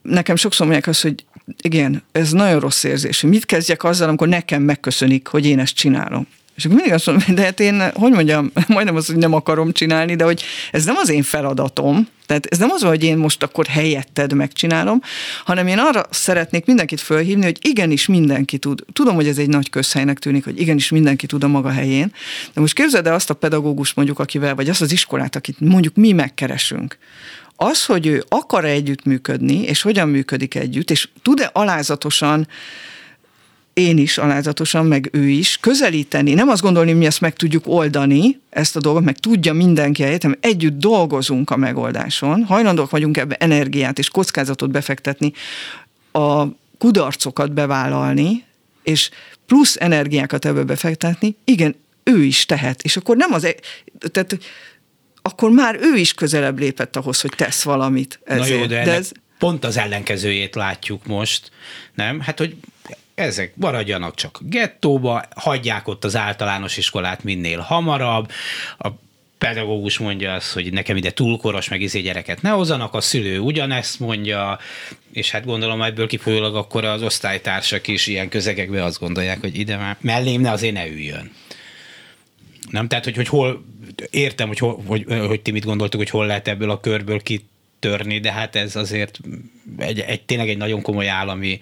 nekem 0.03 0.37
sokszor 0.37 0.67
mondják 0.67 0.87
azt, 0.87 1.03
hogy 1.03 1.25
igen, 1.61 2.03
ez 2.13 2.33
nagyon 2.33 2.61
rossz 2.61 2.85
érzés, 2.85 3.21
mit 3.21 3.47
kezdjek 3.47 3.85
azzal, 3.85 4.09
amikor 4.09 4.29
nekem 4.29 4.63
megköszönik, 4.63 5.27
hogy 5.27 5.47
én 5.47 5.59
ezt 5.59 5.75
csinálom. 5.75 6.27
És 6.55 6.65
akkor 6.65 6.77
mindig 6.77 6.95
azt 6.95 7.07
mondom, 7.07 7.35
de 7.35 7.43
hát 7.43 7.61
én, 7.61 7.91
hogy 7.95 8.13
mondjam, 8.13 8.53
majdnem 8.69 8.97
az, 8.97 9.07
hogy 9.07 9.17
nem 9.17 9.35
akarom 9.35 9.73
csinálni, 9.73 10.15
de 10.15 10.25
hogy 10.25 10.43
ez 10.71 10.85
nem 10.85 10.97
az 10.97 11.09
én 11.09 11.23
feladatom, 11.23 12.09
tehát 12.27 12.47
ez 12.47 12.59
nem 12.59 12.71
az, 12.71 12.83
hogy 12.83 13.05
én 13.05 13.17
most 13.17 13.43
akkor 13.43 13.67
helyetted 13.67 14.33
megcsinálom, 14.33 15.01
hanem 15.45 15.67
én 15.67 15.79
arra 15.79 16.05
szeretnék 16.11 16.65
mindenkit 16.65 17.01
fölhívni, 17.01 17.45
hogy 17.45 17.59
igenis 17.61 18.07
mindenki 18.07 18.59
tud. 18.59 18.85
Tudom, 18.93 19.15
hogy 19.15 19.29
ez 19.29 19.39
egy 19.39 19.49
nagy 19.49 19.71
közhelynek 19.71 20.19
tűnik, 20.19 20.45
hogy 20.45 20.61
igenis 20.61 20.91
mindenki 20.91 21.27
tud 21.27 21.45
a 21.45 21.49
maga 21.49 21.71
helyén, 21.71 22.13
de 22.55 22.61
most 22.61 22.75
képzeld 22.75 23.07
el 23.07 23.15
azt 23.15 23.31
a 23.31 23.35
pedagógus 23.35 23.95
mondjuk, 23.95 24.19
akivel, 24.19 24.55
vagy 24.55 24.69
azt 24.69 24.81
az 24.81 24.93
iskolát, 24.93 25.37
akit 25.37 25.61
mondjuk 25.61 25.95
mi 25.95 26.13
megkeresünk. 26.13 26.99
Az, 27.57 27.85
hogy 27.85 28.07
ő 28.07 28.25
akar-e 28.29 28.69
együttműködni, 28.69 29.63
és 29.63 29.83
hogyan 29.83 30.09
működik 30.09 30.55
együtt, 30.55 30.91
és 30.91 31.09
tud-e 31.23 31.51
alázatosan 31.53 32.49
én 33.75 33.99
is 33.99 34.19
alázatosan, 34.19 34.87
meg 34.87 35.09
ő 35.13 35.29
is, 35.29 35.59
közelíteni, 35.61 36.35
nem 36.35 36.49
azt 36.49 36.63
gondolni, 36.63 36.91
hogy 36.91 36.99
mi 36.99 37.07
ezt 37.07 37.21
meg 37.21 37.35
tudjuk 37.35 37.67
oldani, 37.67 38.41
ezt 38.51 38.77
a 38.77 38.81
dolgot, 38.81 39.05
meg 39.05 39.19
tudja 39.19 39.53
mindenki 39.53 40.03
hanem 40.03 40.37
együtt 40.41 40.79
dolgozunk 40.79 41.51
a 41.51 41.57
megoldáson, 41.57 42.45
hajlandók 42.45 42.91
vagyunk 42.91 43.17
ebbe 43.17 43.35
energiát 43.35 43.99
és 43.99 44.09
kockázatot 44.09 44.71
befektetni, 44.71 45.33
a 46.13 46.45
kudarcokat 46.79 47.53
bevállalni, 47.53 48.45
és 48.83 49.11
plusz 49.47 49.77
energiákat 49.81 50.45
ebbe 50.45 50.63
befektetni, 50.63 51.37
igen, 51.45 51.75
ő 52.03 52.23
is 52.23 52.47
tehet. 52.47 52.83
És 52.83 52.97
akkor 52.97 53.17
nem 53.17 53.33
az, 53.33 53.45
e- 53.45 53.55
tehát 54.11 54.39
akkor 55.23 55.51
már 55.51 55.79
ő 55.81 55.97
is 55.97 56.15
közelebb 56.15 56.59
lépett 56.59 56.97
ahhoz, 56.97 57.21
hogy 57.21 57.33
tesz 57.37 57.63
valamit 57.63 58.21
ezért. 58.25 58.49
Na 58.49 58.55
jó, 58.55 58.67
de, 58.67 58.85
de 58.85 58.93
ez 58.93 59.13
pont 59.39 59.65
az 59.65 59.77
ellenkezőjét 59.77 60.55
látjuk 60.55 61.07
most, 61.07 61.51
nem? 61.95 62.21
Hát, 62.21 62.39
hogy 62.39 62.57
ezek 63.15 63.57
maradjanak 63.57 64.15
csak 64.15 64.39
gettóba, 64.43 65.25
hagyják 65.35 65.89
ott 65.89 66.05
az 66.05 66.17
általános 66.17 66.77
iskolát 66.77 67.25
minél 67.25 67.59
hamarabb, 67.59 68.31
a 68.79 68.89
pedagógus 69.39 69.99
mondja 69.99 70.33
azt, 70.33 70.53
hogy 70.53 70.73
nekem 70.73 70.97
ide 70.97 71.11
túlkoros, 71.11 71.69
meg 71.69 71.81
izé 71.81 72.01
gyereket 72.01 72.43
ne 72.43 72.51
hozzanak, 72.51 72.95
a 72.95 73.01
szülő 73.01 73.39
ugyanezt 73.39 74.01
mondja, 74.01 74.59
és 75.13 75.31
hát 75.31 75.45
gondolom 75.45 75.83
ebből 75.83 76.07
kifolyólag 76.07 76.57
akkor 76.57 76.85
az 76.85 77.03
osztálytársak 77.03 77.89
is 77.89 78.07
ilyen 78.07 78.29
közegekben 78.29 78.83
azt 78.83 78.99
gondolják, 78.99 79.41
hogy 79.41 79.59
ide 79.59 79.77
már 79.77 79.97
mellém 80.01 80.41
ne 80.41 80.51
azért 80.51 80.75
ne 80.75 80.87
üljön. 80.87 81.33
Nem? 82.71 82.89
Tehát, 82.89 83.05
hogy, 83.05 83.17
hogy 83.17 83.29
hol, 83.29 83.65
értem, 84.11 84.49
hogy, 84.49 84.59
hol, 84.59 84.83
hogy, 84.87 85.05
hogy 85.27 85.41
ti 85.41 85.51
mit 85.51 85.65
gondoltuk, 85.65 86.01
hogy 86.01 86.11
hol 86.11 86.27
lehet 86.27 86.49
ebből 86.49 86.71
a 86.71 86.81
körből 86.81 87.23
kitörni, 87.23 88.21
de 88.21 88.33
hát 88.33 88.57
ez 88.57 88.77
azért 88.77 89.21
egy, 89.79 90.01
egy 90.01 90.23
tényleg 90.23 90.49
egy 90.49 90.57
nagyon 90.57 90.83
komoly 90.83 91.09
állami 91.09 91.61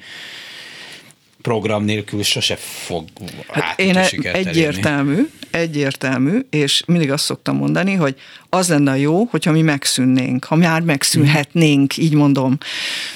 program 1.42 1.85
nélkül 1.85 2.22
sose 2.22 2.57
fog 2.57 3.05
hát 3.48 3.81
én 3.81 3.96
e- 3.96 4.11
egyértelmű, 4.33 5.12
elérni. 5.12 5.29
egyértelmű, 5.50 6.38
és 6.50 6.83
mindig 6.87 7.11
azt 7.11 7.24
szoktam 7.24 7.57
mondani, 7.57 7.94
hogy 7.94 8.14
az 8.48 8.68
lenne 8.68 8.98
jó, 8.98 9.24
hogyha 9.31 9.53
mi 9.53 9.62
megszűnnénk, 9.62 10.44
ha 10.44 10.57
már 10.57 10.81
megszűnhetnénk, 10.81 11.96
így 11.96 12.14
mondom. 12.14 12.59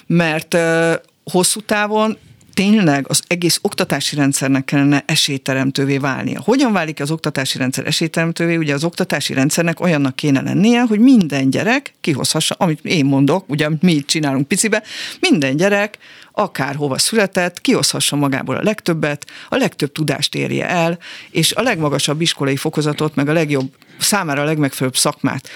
Mert 0.07 0.55
uh, 0.55 0.93
hosszú 1.25 1.61
távon 1.61 2.19
tényleg 2.55 3.05
az 3.09 3.23
egész 3.27 3.59
oktatási 3.63 4.17
rendszernek 4.17 4.65
kellene 4.65 5.03
esélyteremtővé 5.07 5.99
válnia. 5.99 6.41
Hogyan 6.45 6.73
válik 6.73 7.01
az 7.01 7.11
oktatási 7.11 7.59
rendszer 7.59 7.87
esélyteremtővé? 7.87 8.57
Ugye 8.57 8.75
az 8.75 8.85
oktatási 8.85 9.35
rendszernek 9.35 9.81
olyannak 9.81 10.17
kéne 10.17 10.41
lennie, 10.41 10.81
hogy 10.81 10.99
minden 10.99 11.51
gyerek 11.51 11.95
kihozhassa, 12.01 12.55
amit 12.59 12.85
én 12.85 13.05
mondok, 13.05 13.49
ugye 13.49 13.69
mi 13.81 13.93
itt 13.93 14.07
csinálunk 14.07 14.49
picibe, 14.49 14.83
minden 15.21 15.57
gyerek 15.57 15.99
akárhova 16.33 16.99
született, 16.99 17.61
kihozhassa 17.61 18.17
magából 18.17 18.57
a 18.57 18.63
legtöbbet, 18.63 19.27
a 19.49 19.57
legtöbb 19.57 19.93
tudást 19.93 20.35
érje 20.35 20.69
el, 20.69 20.99
és 21.31 21.53
a 21.53 21.63
legmagasabb 21.63 22.21
iskolai 22.21 22.57
fokozatot, 22.57 23.15
meg 23.15 23.29
a 23.29 23.33
legjobb, 23.33 23.73
számára 23.99 24.43
a 24.43 24.45
legmegfelelőbb 24.45 24.97
szakmát 24.97 25.49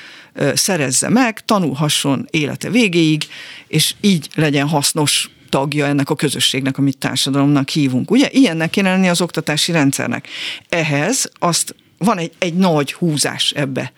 szerezze 0.54 1.08
meg, 1.08 1.44
tanulhasson 1.44 2.26
élete 2.30 2.70
végéig, 2.70 3.24
és 3.66 3.94
így 4.00 4.28
legyen 4.34 4.68
hasznos 4.68 5.30
tagja 5.48 5.86
ennek 5.86 6.10
a 6.10 6.14
közösségnek, 6.14 6.78
amit 6.78 6.98
társadalomnak 6.98 7.68
hívunk. 7.68 8.10
Ugye 8.10 8.28
ilyennek 8.30 8.70
kéne 8.70 8.90
lenni 8.90 9.08
az 9.08 9.20
oktatási 9.20 9.72
rendszernek. 9.72 10.28
Ehhez 10.68 11.30
azt 11.38 11.74
van 11.98 12.18
egy, 12.18 12.32
egy 12.38 12.54
nagy 12.54 12.92
húzás 12.92 13.50
ebbe. 13.50 13.92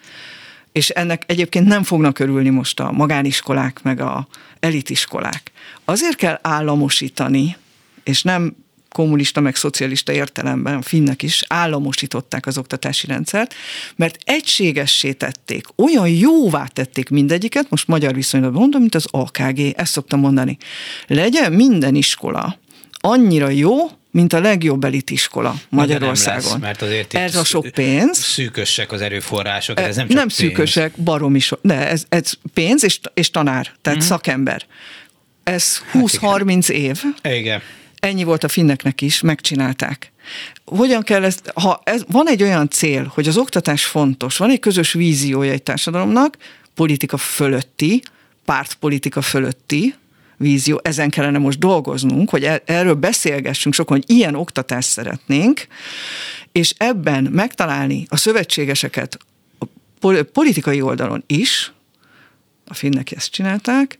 És 0.73 0.89
ennek 0.89 1.23
egyébként 1.27 1.67
nem 1.67 1.83
fognak 1.83 2.19
örülni 2.19 2.49
most 2.49 2.81
a 2.81 2.93
magániskolák, 2.93 3.83
meg 3.83 4.01
a 4.01 4.29
elitiskolák. 4.61 5.51
Azért 5.85 6.17
kell 6.17 6.39
államosítani, 6.43 7.57
és 8.05 8.23
nem 8.23 8.57
kommunista 8.93 9.41
meg 9.41 9.57
szocialista 9.57 10.13
értelemben, 10.13 10.83
finnek 10.83 11.23
is 11.23 11.45
államosították 11.49 12.47
az 12.47 12.59
oktatási 12.59 13.07
rendszert, 13.07 13.55
mert 13.97 14.19
egységessé 14.25 15.13
tették, 15.13 15.67
olyan 15.77 16.09
jóvá 16.09 16.67
tették 16.67 17.09
mindegyiket, 17.09 17.71
most 17.71 17.89
magyar 17.89 18.15
viszonylag 18.15 18.55
mondom, 18.55 18.81
mint 18.81 18.95
az 18.95 19.07
AKG, 19.11 19.61
ezt 19.77 19.93
szoktam 19.93 20.21
mondani. 20.21 20.57
Legyen 21.07 21.53
minden 21.53 21.95
iskola 21.95 22.59
annyira 22.93 23.49
jó, 23.49 23.77
mint 24.11 24.33
a 24.33 24.41
legjobb 24.41 24.85
elitiskola 24.85 25.55
Magyarországon. 25.69 26.51
Lesz, 26.51 26.61
mert 26.61 26.83
azért 26.83 27.15
ez 27.15 27.37
a 27.37 27.45
sok 27.45 27.69
pénz. 27.69 28.19
Szűkösek 28.19 28.93
az 28.93 29.01
erőforrások, 29.01 29.81
ez 29.81 29.97
nem 29.97 30.07
csak 30.07 30.17
Nem 30.17 30.27
pénz. 30.27 30.39
szűkösek, 30.39 30.93
baromi 30.97 31.39
so, 31.39 31.57
de 31.63 31.89
ez, 31.89 32.05
ez 32.09 32.33
pénz 32.55 32.85
és, 32.85 33.01
és 33.15 33.31
tanár, 33.31 33.73
tehát 33.83 33.99
mm. 33.99 34.03
szakember. 34.03 34.67
Ez 35.43 35.83
20-30 35.93 36.55
hát 36.55 36.69
év. 36.69 37.03
Igen 37.23 37.63
ennyi 38.01 38.25
volt 38.25 38.45
a 38.45 38.49
finneknek 38.49 39.01
is, 39.01 39.21
megcsinálták. 39.21 40.13
Hogyan 40.65 41.03
kell 41.03 41.25
ezt, 41.25 41.53
ha 41.55 41.81
ez, 41.85 42.05
van 42.09 42.29
egy 42.29 42.43
olyan 42.43 42.69
cél, 42.69 43.11
hogy 43.15 43.29
az 43.29 43.37
oktatás 43.37 43.85
fontos, 43.85 44.37
van 44.37 44.51
egy 44.51 44.61
közös 44.61 44.93
víziója 44.93 45.53
egy 45.53 45.63
társadalomnak, 45.63 46.37
politika 46.75 47.17
fölötti, 47.17 48.03
pártpolitika 48.45 49.21
fölötti, 49.21 49.95
vízió, 50.37 50.81
ezen 50.83 51.11
kellene 51.11 51.39
most 51.39 51.59
dolgoznunk, 51.59 52.31
hogy 52.31 52.45
e, 52.45 52.63
erről 52.65 52.95
beszélgessünk 52.95 53.75
sokan, 53.75 53.97
hogy 53.97 54.17
ilyen 54.17 54.35
oktatást 54.35 54.89
szeretnénk, 54.89 55.67
és 56.53 56.75
ebben 56.77 57.25
megtalálni 57.25 58.07
a 58.09 58.17
szövetségeseket 58.17 59.19
a 60.01 60.23
politikai 60.33 60.81
oldalon 60.81 61.25
is, 61.27 61.73
a 62.67 62.75
finnek 62.75 63.13
ezt 63.13 63.31
csinálták, 63.31 63.99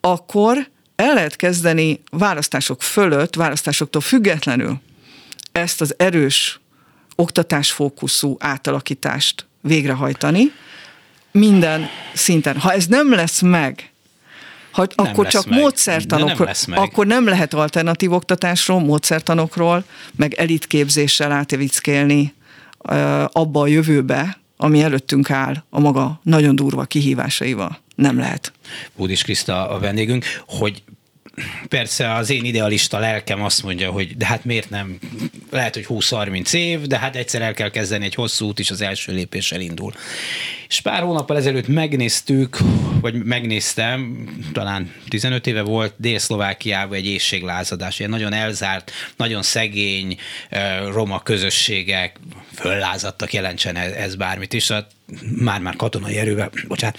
akkor 0.00 0.68
el 1.00 1.14
lehet 1.14 1.36
kezdeni 1.36 2.00
választások 2.10 2.82
fölött, 2.82 3.34
választásoktól 3.34 4.00
függetlenül 4.00 4.80
ezt 5.52 5.80
az 5.80 5.94
erős 5.98 6.60
oktatásfókuszú 7.16 8.36
átalakítást 8.38 9.46
végrehajtani 9.60 10.52
minden 11.32 11.88
szinten. 12.14 12.58
Ha 12.58 12.72
ez 12.72 12.86
nem 12.86 13.12
lesz 13.14 13.40
meg, 13.40 13.90
ha, 14.70 14.86
nem 14.94 15.06
akkor 15.06 15.26
csak 15.26 15.46
meg. 15.46 15.58
módszertanokról, 15.58 16.50
nem 16.66 16.78
akkor 16.78 17.06
nem 17.06 17.24
lehet 17.24 17.54
alternatív 17.54 18.12
oktatásról, 18.12 18.80
módszertanokról, 18.80 19.84
meg 20.16 20.34
elitképzéssel 20.34 21.32
átevickélni 21.32 22.34
abba 23.26 23.60
a 23.60 23.66
jövőbe, 23.66 24.38
ami 24.56 24.82
előttünk 24.82 25.30
áll 25.30 25.64
a 25.70 25.80
maga 25.80 26.20
nagyon 26.22 26.56
durva 26.56 26.84
kihívásaival. 26.84 27.78
Nem 28.00 28.18
lehet. 28.18 28.52
Búdis 28.96 29.22
Kriszta 29.22 29.68
a 29.68 29.78
vendégünk, 29.78 30.24
hogy 30.46 30.82
persze 31.68 32.14
az 32.14 32.30
én 32.30 32.44
idealista 32.44 32.98
lelkem 32.98 33.42
azt 33.42 33.62
mondja, 33.62 33.90
hogy 33.90 34.16
de 34.16 34.26
hát 34.26 34.44
miért 34.44 34.70
nem, 34.70 34.98
lehet, 35.50 35.74
hogy 35.74 35.86
20-30 35.88 36.54
év, 36.54 36.80
de 36.80 36.98
hát 36.98 37.16
egyszer 37.16 37.42
el 37.42 37.54
kell 37.54 37.70
kezdeni 37.70 38.04
egy 38.04 38.14
hosszú 38.14 38.46
út, 38.46 38.58
és 38.58 38.70
az 38.70 38.80
első 38.80 39.12
lépés 39.12 39.52
elindul. 39.52 39.92
És 40.68 40.80
pár 40.80 41.02
hónappal 41.02 41.36
ezelőtt 41.36 41.68
megnéztük, 41.68 42.58
vagy 43.00 43.14
megnéztem, 43.24 44.28
talán 44.52 44.92
15 45.08 45.46
éve 45.46 45.62
volt 45.62 45.94
Dél-Szlovákiában 45.96 46.96
egy 46.96 47.06
éjséglázadás, 47.06 47.98
ilyen 47.98 48.10
nagyon 48.10 48.32
elzárt, 48.32 48.92
nagyon 49.16 49.42
szegény 49.42 50.16
roma 50.92 51.22
közösségek 51.22 52.20
föllázadtak, 52.54 53.32
jelentsen 53.32 53.76
ez 53.76 54.14
bármit 54.14 54.52
is. 54.52 54.70
Hát 54.70 54.90
már-már 55.36 55.76
katonai 55.76 56.16
erővel, 56.16 56.50
bocsánat, 56.68 56.98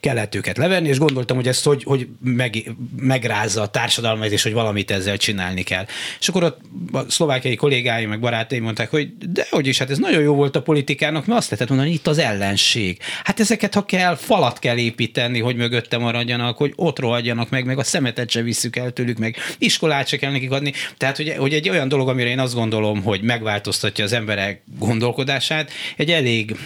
kellett 0.00 0.34
őket 0.34 0.56
levenni, 0.56 0.88
és 0.88 0.98
gondoltam, 0.98 1.36
hogy 1.36 1.48
ezt 1.48 1.64
hogy, 1.64 1.82
hogy 1.82 2.08
meg, 2.20 2.70
megrázza 2.96 3.62
a 3.62 3.66
társadalmat, 3.66 4.30
és 4.30 4.42
hogy 4.42 4.52
valamit 4.52 4.90
ezzel 4.90 5.16
csinálni 5.16 5.62
kell. 5.62 5.86
És 6.20 6.28
akkor 6.28 6.44
ott 6.44 6.60
a 6.92 7.10
szlovákiai 7.10 7.56
kollégáim, 7.82 8.08
meg 8.08 8.20
barátaim 8.20 8.62
mondták, 8.62 8.90
hogy 8.90 9.16
de 9.16 9.46
hogy 9.50 9.66
is, 9.66 9.78
hát 9.78 9.90
ez 9.90 9.98
nagyon 9.98 10.22
jó 10.22 10.34
volt 10.34 10.56
a 10.56 10.62
politikának, 10.62 11.26
mert 11.26 11.38
azt 11.38 11.50
lehetett 11.50 11.68
mondani, 11.68 11.90
hogy 11.90 11.98
itt 11.98 12.06
az 12.06 12.18
ellenség. 12.18 12.98
Hát 13.24 13.40
ezeket, 13.40 13.74
ha 13.74 13.84
kell, 13.84 14.16
falat 14.16 14.58
kell 14.58 14.76
építeni, 14.76 15.40
hogy 15.40 15.56
mögötte 15.56 15.98
maradjanak, 15.98 16.56
hogy 16.56 16.72
ott 16.76 16.98
rohadjanak 16.98 17.50
meg, 17.50 17.64
meg 17.64 17.78
a 17.78 17.84
szemetet 17.84 18.30
se 18.30 18.42
visszük 18.42 18.76
el 18.76 18.90
tőlük, 18.90 19.18
meg 19.18 19.36
iskolát 19.58 20.06
se 20.08 20.16
kell 20.16 20.30
nekik 20.30 20.50
adni. 20.50 20.72
Tehát, 20.96 21.16
hogy, 21.16 21.34
hogy 21.38 21.52
egy 21.52 21.68
olyan 21.68 21.88
dolog, 21.88 22.08
amire 22.08 22.28
én 22.28 22.38
azt 22.38 22.54
gondolom, 22.54 23.02
hogy 23.02 23.22
megváltoztatja 23.22 24.04
az 24.04 24.12
emberek 24.12 24.62
gondolkodását, 24.78 25.70
egy 25.96 26.10
elég 26.10 26.56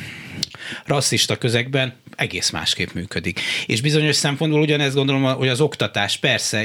rasszista 0.84 1.36
közegben 1.36 1.94
egész 2.16 2.50
másképp 2.50 2.92
működik. 2.92 3.40
És 3.66 3.80
bizonyos 3.80 4.16
szempontból 4.16 4.60
ugyanezt 4.60 4.94
gondolom, 4.94 5.22
hogy 5.22 5.48
az 5.48 5.60
oktatás 5.60 6.16
persze 6.16 6.64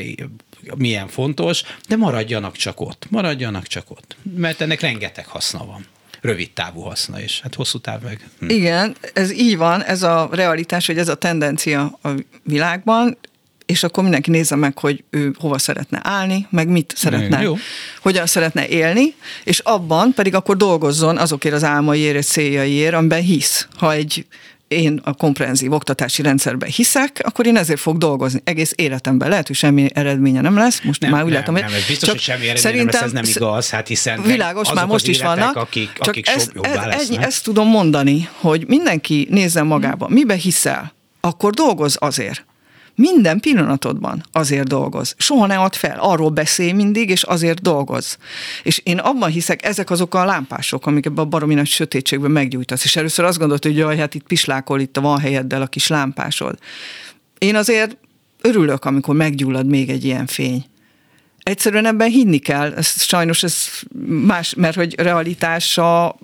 milyen 0.78 1.08
fontos, 1.08 1.64
de 1.88 1.96
maradjanak 1.96 2.56
csak 2.56 2.82
ott. 2.82 3.06
Maradjanak 3.10 3.68
csak 3.68 3.92
ott. 3.92 4.16
Mert 4.36 4.62
ennek 4.62 4.82
rengeteg 4.82 5.26
haszna 5.26 5.66
van 5.66 5.86
rövid 6.22 6.52
távú 6.52 6.82
haszna, 6.82 7.22
és 7.22 7.42
hát 7.42 7.56
hosszú 7.56 7.80
táv 7.80 8.02
meg. 8.02 8.30
Hm. 8.40 8.50
Igen, 8.50 8.96
ez 9.14 9.32
így 9.32 9.58
van, 9.58 9.84
ez 9.84 10.04
a 10.04 10.30
realitás, 10.32 10.86
hogy 10.86 10.98
ez 10.98 11.08
a 11.08 11.16
tendencia 11.16 12.00
a 12.02 12.10
világban, 12.44 13.18
és 13.66 13.84
akkor 13.84 14.04
mindenki 14.04 14.30
nézze 14.30 14.56
meg, 14.56 14.78
hogy 14.78 15.04
ő 15.10 15.36
hova 15.40 15.58
szeretne 15.58 16.00
állni, 16.04 16.48
meg 16.50 16.68
mit 16.68 16.94
szeretne, 16.98 17.42
Jó. 17.42 17.56
hogyan 18.02 18.26
szeretne 18.26 18.68
élni, 18.68 19.16
és 19.44 19.60
abban 19.60 20.14
pedig 20.14 20.36
akkor 20.36 20.58
dolgozzon 20.58 21.18
azokért 21.18 21.56
az 21.56 21.64
álmaiért 21.64 22.16
és 22.16 22.26
céljaiért, 22.26 22.94
amiben 22.94 23.22
hisz. 23.22 23.68
Ha 23.78 23.94
egy 23.94 24.26
én 24.72 25.00
a 25.04 25.14
komprehenzív 25.14 25.72
oktatási 25.72 26.22
rendszerben 26.22 26.70
hiszek, 26.70 27.22
akkor 27.24 27.46
én 27.46 27.58
ezért 27.58 27.80
fog 27.80 27.98
dolgozni. 27.98 28.42
Egész 28.44 28.74
életemben. 28.76 29.30
Lehet, 29.30 29.48
hogy 29.48 29.56
semmi 29.56 29.90
eredménye 29.94 30.42
nem 30.42 30.56
lesz, 30.56 30.82
most 30.82 31.02
nem, 31.02 31.12
már 31.12 31.24
úgy 31.24 31.30
nem, 31.30 31.40
látom, 31.40 31.54
hogy... 31.54 31.64
Nem, 31.64 31.74
ez 31.74 31.86
biztos, 31.88 32.10
hogy 32.10 32.20
semmi 32.20 32.48
eredménye 32.48 32.60
szerintem, 32.60 33.00
nem 33.02 33.14
lesz, 33.14 33.30
ez 33.30 33.36
nem 33.36 33.44
igaz, 33.50 33.70
hát 33.70 33.88
hiszen 33.88 34.22
világos, 34.22 34.74
már 34.74 34.86
most 34.86 35.08
is 35.08 35.22
vannak, 35.22 35.56
akik, 35.56 35.94
csak 35.94 36.08
akik 36.08 36.28
ez, 36.28 36.50
ez, 36.62 36.78
ez, 36.78 37.10
ezt 37.10 37.44
tudom 37.44 37.68
mondani, 37.68 38.30
hogy 38.34 38.68
mindenki 38.68 39.28
nézzen 39.30 39.66
magába, 39.66 40.08
mibe 40.10 40.36
hiszel, 40.36 40.94
akkor 41.20 41.54
dolgoz 41.54 41.98
azért 42.00 42.46
minden 42.96 43.40
pillanatodban 43.40 44.26
azért 44.32 44.68
dolgoz. 44.68 45.16
Soha 45.18 45.46
ne 45.46 45.58
add 45.58 45.74
fel, 45.74 45.98
arról 46.00 46.30
beszélj 46.30 46.72
mindig, 46.72 47.10
és 47.10 47.24
azért 47.24 47.62
dolgoz. 47.62 48.18
És 48.64 48.82
én 48.84 48.98
abban 48.98 49.30
hiszek, 49.30 49.66
ezek 49.66 49.90
azok 49.90 50.14
a 50.14 50.26
lámpások, 50.26 50.86
amik 50.86 51.06
ebben 51.06 51.26
a 51.26 51.28
baromi 51.28 51.54
nagy 51.54 51.68
sötétségben 51.68 52.32
meggyújtasz. 52.32 52.84
És 52.84 52.96
először 52.96 53.26
azt 53.26 53.38
gondolt, 53.38 53.64
hogy 53.64 53.78
jaj, 53.78 53.98
hát 53.98 54.16
itt 54.16 54.28
pislákol 54.28 54.80
itt 54.80 54.98
van 54.98 55.20
helyeddel 55.20 55.62
a 55.62 55.68
kis 55.68 55.88
lámpásod. 55.88 56.58
Én 57.38 57.56
azért 57.56 57.98
örülök, 58.42 58.86
amikor 58.86 59.16
meggyullad 59.16 59.66
még 59.66 59.90
egy 59.90 60.06
ilyen 60.06 60.26
fény. 60.26 60.66
Egyszerűen 61.44 61.86
ebben 61.86 62.10
hinni 62.10 62.38
kell, 62.38 62.74
ez, 62.74 63.02
sajnos 63.02 63.44
ez 63.44 63.68
más, 64.08 64.54
mert 64.54 64.76
hogy 64.76 64.96
realitása 65.00 66.16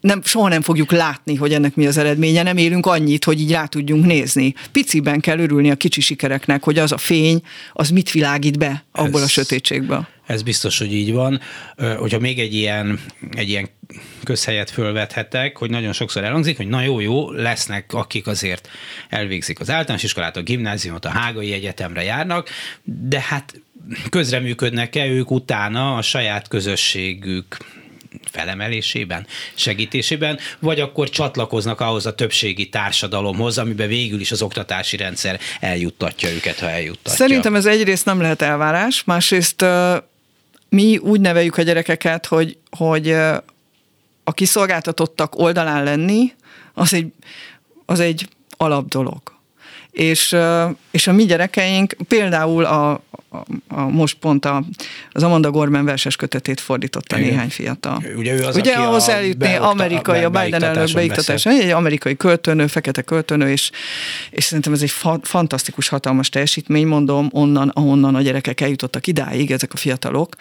nem, 0.00 0.22
soha 0.24 0.48
nem 0.48 0.62
fogjuk 0.62 0.90
látni, 0.90 1.34
hogy 1.34 1.52
ennek 1.52 1.74
mi 1.74 1.86
az 1.86 1.96
eredménye, 1.96 2.42
nem 2.42 2.56
élünk 2.56 2.86
annyit, 2.86 3.24
hogy 3.24 3.40
így 3.40 3.50
rá 3.50 3.64
tudjunk 3.64 4.06
nézni. 4.06 4.54
Piciben 4.72 5.20
kell 5.20 5.38
örülni 5.38 5.70
a 5.70 5.74
kicsi 5.74 6.00
sikereknek, 6.00 6.64
hogy 6.64 6.78
az 6.78 6.92
a 6.92 6.98
fény, 6.98 7.42
az 7.72 7.90
mit 7.90 8.10
világít 8.10 8.58
be 8.58 8.84
abból 8.92 9.20
ez, 9.20 9.26
a 9.26 9.28
sötétségből. 9.28 10.06
Ez 10.26 10.42
biztos, 10.42 10.78
hogy 10.78 10.94
így 10.94 11.12
van. 11.12 11.40
Hogyha 11.98 12.18
még 12.18 12.38
egy 12.38 12.54
ilyen, 12.54 13.00
egy 13.30 13.48
ilyen 13.48 13.68
közhelyet 14.24 14.70
fölvethetek, 14.70 15.56
hogy 15.56 15.70
nagyon 15.70 15.92
sokszor 15.92 16.24
elhangzik, 16.24 16.56
hogy 16.56 16.68
na 16.68 16.82
jó, 16.82 17.00
jó, 17.00 17.30
lesznek, 17.30 17.92
akik 17.92 18.26
azért 18.26 18.68
elvégzik 19.08 19.60
az 19.60 19.70
általános 19.70 20.02
iskolát, 20.02 20.36
a 20.36 20.42
gimnáziumot, 20.42 21.04
a 21.04 21.08
Hágai 21.08 21.52
Egyetemre 21.52 22.02
járnak, 22.02 22.48
de 22.82 23.20
hát 23.20 23.60
közreműködnek-e 24.08 25.06
ők 25.06 25.30
utána 25.30 25.96
a 25.96 26.02
saját 26.02 26.48
közösségük 26.48 27.56
felemelésében, 28.30 29.26
segítésében, 29.54 30.38
vagy 30.58 30.80
akkor 30.80 31.08
csatlakoznak 31.08 31.80
ahhoz 31.80 32.06
a 32.06 32.14
többségi 32.14 32.68
társadalomhoz, 32.68 33.58
amiben 33.58 33.88
végül 33.88 34.20
is 34.20 34.30
az 34.30 34.42
oktatási 34.42 34.96
rendszer 34.96 35.40
eljuttatja 35.60 36.30
őket, 36.30 36.58
ha 36.58 36.70
eljuttatja. 36.70 37.12
Szerintem 37.12 37.54
ez 37.54 37.66
egyrészt 37.66 38.04
nem 38.04 38.20
lehet 38.20 38.42
elvárás, 38.42 39.04
másrészt 39.04 39.64
mi 40.68 40.96
úgy 40.96 41.20
neveljük 41.20 41.56
a 41.56 41.62
gyerekeket, 41.62 42.26
hogy, 42.26 42.56
hogy 42.70 43.10
a 44.24 44.32
kiszolgáltatottak 44.32 45.38
oldalán 45.38 45.84
lenni, 45.84 46.32
az 46.74 46.94
egy, 46.94 47.12
az 47.86 48.00
egy 48.00 48.28
alap 48.56 48.88
dolog. 48.88 49.37
És, 49.98 50.36
és 50.90 51.06
a 51.06 51.12
mi 51.12 51.24
gyerekeink, 51.24 51.96
például 52.08 52.64
a, 52.64 52.90
a, 52.90 53.44
a 53.68 53.80
most 53.80 54.16
pont 54.18 54.44
a, 54.44 54.64
az 55.12 55.22
Amanda 55.22 55.50
Gorman 55.50 55.84
verses 55.84 56.16
kötetét 56.16 56.60
fordította 56.60 57.18
Igen. 57.18 57.28
néhány 57.28 57.48
fiatal. 57.48 58.02
Ugye 58.16 58.34
ő 58.34 58.44
az, 58.44 58.56
Ugye 58.56 58.74
ahhoz 58.74 59.08
eljutni 59.08 59.54
amerikai, 59.54 60.22
a 60.22 60.30
Biden 60.30 60.62
elnök 60.62 60.92
beiktatás, 60.92 61.46
egy 61.46 61.70
amerikai 61.70 62.16
költőnő, 62.16 62.66
fekete 62.66 63.02
költőnő, 63.02 63.50
és, 63.50 63.70
és 64.30 64.44
szerintem 64.44 64.72
ez 64.72 64.82
egy 64.82 64.90
fa, 64.90 65.18
fantasztikus, 65.22 65.88
hatalmas 65.88 66.28
teljesítmény, 66.28 66.86
mondom, 66.86 67.28
onnan, 67.32 67.68
ahonnan 67.68 68.14
a 68.14 68.20
gyerekek 68.20 68.60
eljutottak 68.60 69.06
idáig, 69.06 69.50
ezek 69.50 69.72
a 69.72 69.76
fiatalok. 69.76 70.36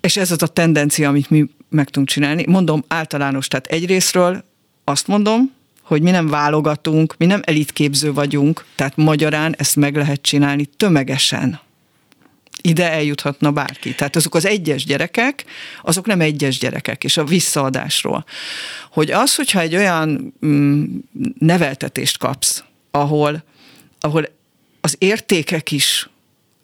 És 0.00 0.16
ez 0.16 0.30
az 0.30 0.42
a 0.42 0.46
tendencia, 0.46 1.08
amit 1.08 1.30
mi 1.30 1.46
meg 1.68 1.86
tudunk 1.86 2.08
csinálni. 2.08 2.44
Mondom 2.46 2.84
általános, 2.88 3.48
tehát 3.48 3.66
egyrésztről 3.66 4.44
azt 4.84 5.06
mondom, 5.06 5.58
hogy 5.90 6.02
mi 6.02 6.10
nem 6.10 6.28
válogatunk, 6.28 7.14
mi 7.18 7.26
nem 7.26 7.40
elitképző 7.44 8.12
vagyunk, 8.12 8.64
tehát 8.74 8.96
magyarán 8.96 9.54
ezt 9.58 9.76
meg 9.76 9.96
lehet 9.96 10.22
csinálni 10.22 10.66
tömegesen. 10.76 11.60
Ide 12.60 12.90
eljuthatna 12.90 13.50
bárki. 13.52 13.94
Tehát 13.94 14.16
azok 14.16 14.34
az 14.34 14.46
egyes 14.46 14.84
gyerekek, 14.84 15.44
azok 15.82 16.06
nem 16.06 16.20
egyes 16.20 16.58
gyerekek, 16.58 17.04
és 17.04 17.16
a 17.16 17.24
visszaadásról. 17.24 18.24
Hogy 18.90 19.10
az, 19.10 19.34
hogyha 19.34 19.60
egy 19.60 19.76
olyan 19.76 20.34
mm, 20.46 20.84
neveltetést 21.38 22.18
kapsz, 22.18 22.64
ahol, 22.90 23.44
ahol 24.00 24.28
az 24.80 24.96
értékek 24.98 25.70
is 25.70 26.08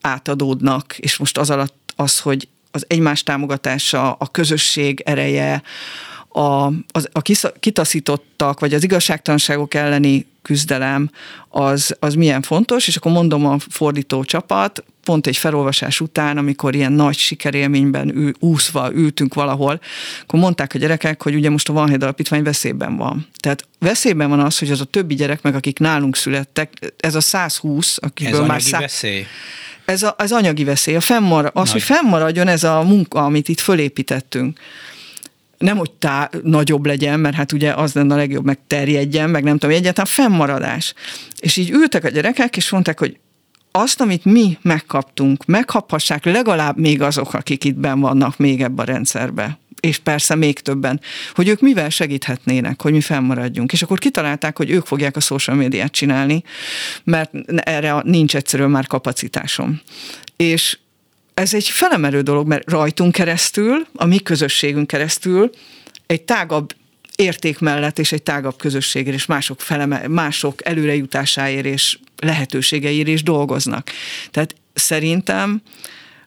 átadódnak, 0.00 0.98
és 0.98 1.16
most 1.16 1.38
az 1.38 1.50
alatt 1.50 1.92
az, 1.96 2.20
hogy 2.20 2.48
az 2.70 2.84
egymás 2.88 3.22
támogatása, 3.22 4.12
a 4.12 4.26
közösség 4.26 5.02
ereje, 5.04 5.62
a, 6.36 6.72
az, 6.90 7.08
a 7.12 7.20
kitaszítottak, 7.60 8.60
vagy 8.60 8.74
az 8.74 8.84
igazságtalanságok 8.84 9.74
elleni 9.74 10.26
küzdelem, 10.42 11.10
az, 11.48 11.96
az 12.00 12.14
milyen 12.14 12.42
fontos, 12.42 12.88
és 12.88 12.96
akkor 12.96 13.12
mondom 13.12 13.46
a 13.46 13.56
fordító 13.68 14.24
csapat, 14.24 14.84
pont 15.04 15.26
egy 15.26 15.36
felolvasás 15.36 16.00
után, 16.00 16.38
amikor 16.38 16.74
ilyen 16.74 16.92
nagy 16.92 17.16
sikerélményben 17.16 18.16
ül, 18.16 18.32
úszva 18.38 18.92
ültünk 18.92 19.34
valahol, 19.34 19.80
akkor 20.22 20.40
mondták 20.40 20.74
a 20.74 20.78
gyerekek, 20.78 21.22
hogy 21.22 21.34
ugye 21.34 21.50
most 21.50 21.68
a 21.68 21.72
Van 21.72 21.92
Alapítvány 21.92 22.42
veszélyben 22.42 22.96
van. 22.96 23.26
Tehát 23.38 23.66
veszélyben 23.78 24.28
van 24.28 24.40
az, 24.40 24.58
hogy 24.58 24.70
az 24.70 24.80
a 24.80 24.84
többi 24.84 25.14
gyerek, 25.14 25.42
meg 25.42 25.54
akik 25.54 25.78
nálunk 25.78 26.16
születtek, 26.16 26.92
ez 26.96 27.14
a 27.14 27.20
120, 27.20 27.96
akikből 28.00 28.40
ez 28.40 28.46
már 28.46 28.62
szá... 28.62 28.78
veszély? 28.78 29.26
Ez 29.84 30.02
a, 30.02 30.14
az 30.18 30.32
anyagi 30.32 30.64
veszély, 30.64 30.94
a 30.94 31.00
fennmar, 31.00 31.44
az, 31.44 31.52
Nagy. 31.54 31.70
hogy 31.70 31.82
fennmaradjon 31.82 32.48
ez 32.48 32.64
a 32.64 32.82
munka, 32.82 33.24
amit 33.24 33.48
itt 33.48 33.60
fölépítettünk 33.60 34.58
nem, 35.58 35.76
hogy 35.76 35.90
tá, 35.90 36.30
nagyobb 36.42 36.86
legyen, 36.86 37.20
mert 37.20 37.36
hát 37.36 37.52
ugye 37.52 37.72
az 37.72 37.92
lenne 37.92 38.14
a 38.14 38.16
legjobb, 38.16 38.44
meg 38.44 38.58
terjedjen, 38.66 39.30
meg 39.30 39.44
nem 39.44 39.58
tudom, 39.58 39.76
egyáltalán 39.76 40.10
fennmaradás. 40.10 40.94
És 41.38 41.56
így 41.56 41.70
ültek 41.70 42.04
a 42.04 42.08
gyerekek, 42.08 42.56
és 42.56 42.70
mondták, 42.70 42.98
hogy 42.98 43.18
azt, 43.70 44.00
amit 44.00 44.24
mi 44.24 44.58
megkaptunk, 44.62 45.44
megkaphassák 45.44 46.24
legalább 46.24 46.78
még 46.78 47.02
azok, 47.02 47.34
akik 47.34 47.64
itt 47.64 47.76
ben 47.76 48.00
vannak 48.00 48.38
még 48.38 48.62
ebben 48.62 48.86
a 48.88 48.92
rendszerbe 48.92 49.58
és 49.80 49.98
persze 49.98 50.34
még 50.34 50.60
többen, 50.60 51.00
hogy 51.34 51.48
ők 51.48 51.60
mivel 51.60 51.88
segíthetnének, 51.88 52.82
hogy 52.82 52.92
mi 52.92 53.00
fennmaradjunk. 53.00 53.72
És 53.72 53.82
akkor 53.82 53.98
kitalálták, 53.98 54.56
hogy 54.56 54.70
ők 54.70 54.86
fogják 54.86 55.16
a 55.16 55.20
social 55.20 55.56
médiát 55.56 55.92
csinálni, 55.92 56.42
mert 57.04 57.30
erre 57.56 58.00
nincs 58.04 58.36
egyszerűen 58.36 58.70
már 58.70 58.86
kapacitásom. 58.86 59.80
És 60.36 60.78
ez 61.36 61.54
egy 61.54 61.68
felemelő 61.68 62.20
dolog, 62.20 62.46
mert 62.46 62.70
rajtunk 62.70 63.12
keresztül, 63.12 63.86
a 63.94 64.04
mi 64.04 64.18
közösségünk 64.18 64.86
keresztül 64.86 65.50
egy 66.06 66.22
tágabb 66.22 66.74
érték 67.16 67.58
mellett 67.58 67.98
és 67.98 68.12
egy 68.12 68.22
tágabb 68.22 68.56
közösségért 68.56 69.16
és 69.16 69.26
mások, 69.26 69.60
feleme, 69.60 70.08
mások 70.08 70.66
előrejutásáért 70.66 71.64
és 71.64 71.98
lehetőségeért 72.16 73.08
is 73.08 73.22
dolgoznak. 73.22 73.90
Tehát 74.30 74.54
szerintem, 74.74 75.62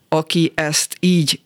aki 0.08 0.52
ezt 0.54 0.96
így 1.00 1.40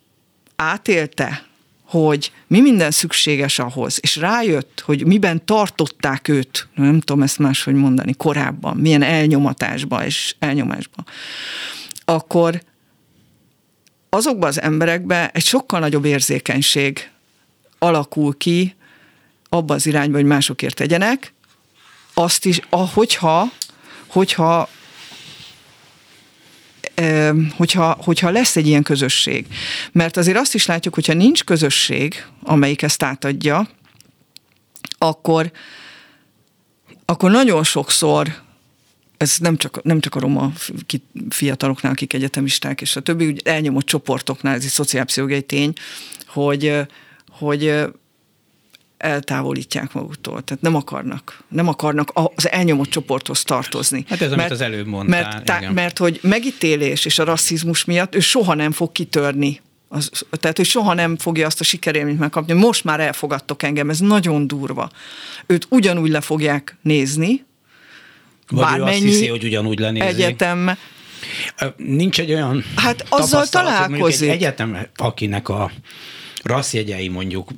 átélte, 0.57 1.47
hogy 1.85 2.33
mi 2.47 2.61
minden 2.61 2.91
szükséges 2.91 3.59
ahhoz, 3.59 3.99
és 4.03 4.17
rájött, 4.17 4.83
hogy 4.85 5.07
miben 5.07 5.45
tartották 5.45 6.29
őt, 6.29 6.69
nem 6.75 7.01
tudom 7.01 7.23
ezt 7.23 7.39
máshogy 7.39 7.75
mondani, 7.75 8.15
korábban, 8.15 8.77
milyen 8.77 9.03
elnyomatásba 9.03 10.05
és 10.05 10.35
elnyomásba, 10.39 11.05
akkor 12.05 12.63
azokban 14.15 14.49
az 14.49 14.61
emberekben 14.61 15.31
egy 15.33 15.45
sokkal 15.45 15.81
nagyobb 15.81 16.05
érzékenység 16.05 17.11
alakul 17.79 18.37
ki 18.37 18.75
abba 19.49 19.75
az 19.75 19.87
irányba, 19.87 20.17
hogy 20.17 20.27
másokért 20.27 20.75
tegyenek, 20.75 21.33
azt 22.15 22.45
is, 22.45 22.61
ahogyha, 22.69 23.53
hogyha 24.07 24.69
hogyha, 27.57 27.97
hogyha 28.01 28.31
lesz 28.31 28.57
egy 28.57 28.67
ilyen 28.67 28.83
közösség. 28.83 29.47
Mert 29.93 30.17
azért 30.17 30.39
azt 30.39 30.55
is 30.55 30.67
látjuk, 30.67 30.95
hogyha 30.95 31.13
nincs 31.13 31.45
közösség, 31.45 32.27
amelyik 32.43 32.83
ezt 32.83 33.03
átadja, 33.03 33.69
akkor, 34.99 35.51
akkor 37.05 37.31
nagyon 37.31 37.65
sokszor 37.65 38.44
ez 39.25 39.37
nem 39.39 39.57
csak, 39.57 39.83
nem 39.83 40.01
csak 40.01 40.15
a 40.15 40.21
roma 40.21 40.53
fiataloknál, 41.29 41.93
akik 41.93 42.13
egyetemisták, 42.13 42.81
és 42.81 42.97
a 42.97 43.01
többi 43.01 43.27
úgy 43.27 43.41
elnyomott 43.45 43.87
csoportoknál, 43.87 44.55
ez 44.55 44.65
egy 44.65 44.71
szociálpszichológiai 44.71 45.43
tény, 45.43 45.73
hogy, 46.27 46.73
hogy 47.29 47.85
eltávolítják 48.97 49.93
maguktól. 49.93 50.43
Tehát 50.43 50.63
nem 50.63 50.75
akarnak, 50.75 51.43
nem 51.49 51.69
akarnak 51.69 52.11
az 52.35 52.51
elnyomott 52.51 52.89
csoporthoz 52.89 53.43
tartozni. 53.43 54.05
Hát 54.09 54.21
ez, 54.21 54.29
mert, 54.29 54.41
amit 54.41 54.53
az 54.53 54.61
előbb 54.61 54.87
mondtál. 54.87 55.21
Mert, 55.21 55.45
tá, 55.45 55.71
mert 55.71 55.99
hogy 55.99 56.19
megítélés 56.23 57.05
és 57.05 57.19
a 57.19 57.25
rasszizmus 57.25 57.85
miatt 57.85 58.15
ő 58.15 58.21
soha 58.21 58.55
nem 58.55 58.73
fog 58.73 58.93
kitörni. 58.93 59.61
Az, 59.89 60.11
tehát, 60.31 60.57
hogy 60.57 60.67
soha 60.67 60.95
nem 60.95 61.17
fogja 61.17 61.47
azt 61.47 61.61
a 61.61 61.65
sikerélményt 61.65 62.19
megkapni. 62.19 62.53
Most 62.53 62.85
már 62.85 63.01
elfogadtok 63.01 63.63
engem, 63.63 63.91
ez 63.91 63.99
nagyon 63.99 64.47
durva. 64.47 64.91
Őt 65.47 65.67
ugyanúgy 65.71 66.11
le 66.11 66.21
fogják 66.21 66.77
nézni, 66.83 67.45
vagy 68.49 68.65
bármennyi 68.65 69.05
ő 69.05 69.09
azt 69.09 69.19
hiszi, 69.19 69.29
hogy 69.29 69.45
ugyanúgy 69.45 69.79
lenézi. 69.79 70.07
egyetem. 70.07 70.79
Nincs 71.77 72.21
egy 72.21 72.33
olyan 72.33 72.65
Hát 72.77 73.07
azzal 73.09 73.47
találkozik. 73.47 74.29
Egy 74.29 74.35
egyetem, 74.35 74.87
akinek 74.97 75.49
a 75.49 75.71
rasszjegyei 76.43 77.09
mondjuk 77.09 77.51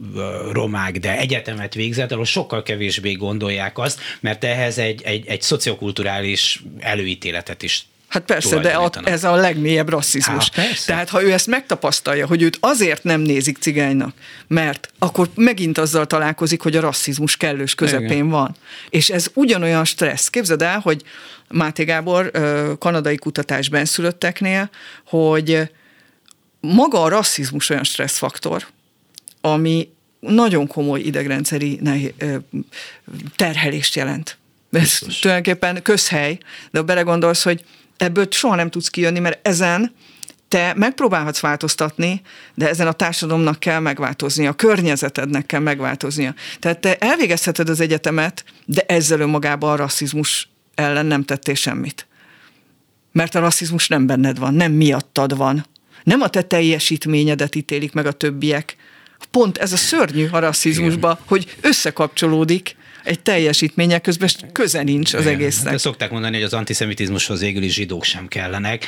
romák, 0.53 0.99
de 0.99 1.19
egyetemet 1.19 1.75
végzett, 1.75 2.13
ahol 2.13 2.25
sokkal 2.25 2.63
kevésbé 2.63 3.13
gondolják 3.13 3.79
azt, 3.79 4.01
mert 4.21 4.45
ehhez 4.45 4.79
egy, 4.79 5.03
egy, 5.03 5.27
egy 5.27 5.43
szociokulturális 5.43 6.63
előítéletet 6.79 7.63
is 7.63 7.87
Hát 8.09 8.23
persze, 8.23 8.59
de 8.59 8.73
a, 8.73 8.91
ez 9.05 9.25
a 9.25 9.35
legmélyebb 9.35 9.89
rasszizmus. 9.89 10.51
Há, 10.53 10.65
Tehát 10.87 11.09
ha 11.09 11.23
ő 11.23 11.33
ezt 11.33 11.47
megtapasztalja, 11.47 12.27
hogy 12.27 12.43
őt 12.43 12.57
azért 12.61 13.05
nem 13.05 13.21
nézik 13.21 13.59
cigánynak, 13.59 14.15
mert 14.47 14.91
akkor 14.99 15.29
megint 15.35 15.79
azzal 15.79 16.07
találkozik, 16.07 16.63
hogy 16.63 16.77
a 16.77 16.81
rasszizmus 16.81 17.37
kellős 17.37 17.75
közepén 17.75 18.11
Igen. 18.11 18.29
van. 18.29 18.57
És 18.91 19.09
ez 19.11 19.31
ugyanolyan 19.35 19.85
stressz. 19.85 20.29
Képzeld 20.29 20.63
el, 20.63 20.79
hogy 20.79 21.03
Máté 21.49 21.85
Gábor 21.85 22.31
kanadai 22.79 23.17
kutatásban 23.17 23.85
szülötteknél, 23.85 24.71
hogy 25.07 25.71
maga 26.61 27.03
a 27.03 27.09
rasszizmus 27.09 27.71
olyan 27.71 27.85
stresszfaktor, 27.85 28.67
ami 29.41 29.89
nagyon 30.21 30.67
komoly 30.67 31.01
idegrendszeri 31.01 31.81
terhelést 33.37 33.95
jelent 33.95 34.39
Ez 34.71 34.99
tulajdonképpen 35.21 35.83
közhely, 35.83 36.39
de 36.71 36.83
belegondolsz, 36.83 37.43
hogy 37.43 37.65
ebből 37.97 38.27
soha 38.31 38.55
nem 38.55 38.71
tudsz 38.71 38.89
kijönni, 38.89 39.19
mert 39.19 39.47
ezen 39.47 39.95
te 40.49 40.73
megpróbálhatsz 40.77 41.41
változtatni, 41.41 42.21
de 42.55 42.69
ezen 42.69 42.87
a 42.87 42.93
társadalomnak 42.93 43.59
kell 43.59 43.79
megváltoznia, 43.79 44.51
a 44.51 44.55
környezetednek 44.55 45.47
kell 45.47 45.61
megváltoznia. 45.61 46.35
Tehát 46.59 46.79
te 46.79 46.97
elvégezheted 46.97 47.69
az 47.69 47.81
egyetemet, 47.81 48.45
de 48.65 48.83
ezzel 48.87 49.21
önmagában 49.21 49.71
a 49.71 49.77
rasszizmus 49.77 50.49
ellen 50.75 51.07
nem 51.07 51.25
tettél 51.25 51.55
semmit. 51.55 52.07
Mert 53.13 53.35
a 53.35 53.41
rasszizmus 53.41 53.89
nem 53.89 54.07
benned 54.07 54.39
van, 54.39 54.55
nem 54.55 54.73
miattad 54.73 55.37
van. 55.37 55.67
Nem 56.05 56.21
a 56.21 56.29
te 56.29 56.43
teljesítményedet 56.43 57.55
ítélik 57.55 57.93
meg 57.93 58.07
a 58.07 58.13
többiek. 58.13 58.77
Pont 59.31 59.59
ez 59.59 59.73
a 59.73 59.77
szörnyű 59.77 60.29
a 60.31 60.39
rasszizmusba, 60.39 61.19
hogy 61.27 61.57
összekapcsolódik 61.61 62.77
egy 63.07 63.21
teljesítménye 63.21 63.99
közben 63.99 64.29
köze 64.53 64.83
nincs 64.83 65.15
az 65.15 65.27
egésznek. 65.27 65.73
De 65.73 65.79
szokták 65.79 66.11
mondani, 66.11 66.35
hogy 66.35 66.45
az 66.45 66.53
antiszemitizmushoz 66.53 67.41
végül 67.41 67.63
is 67.63 67.75
zsidók 67.75 68.05
sem 68.05 68.29
kellenek. 68.29 68.87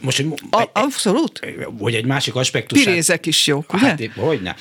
Most, 0.00 0.16
hogy, 0.16 0.26
a, 0.50 0.68
abszolút. 0.72 1.40
Hogy 1.78 1.94
egy 1.94 2.04
másik 2.04 2.34
aspektus. 2.34 2.84
Pirézek 2.84 3.26
is 3.26 3.46
jók, 3.46 3.72
ugye? 3.72 3.86
Hát, 3.86 4.00
hogyne 4.16 4.56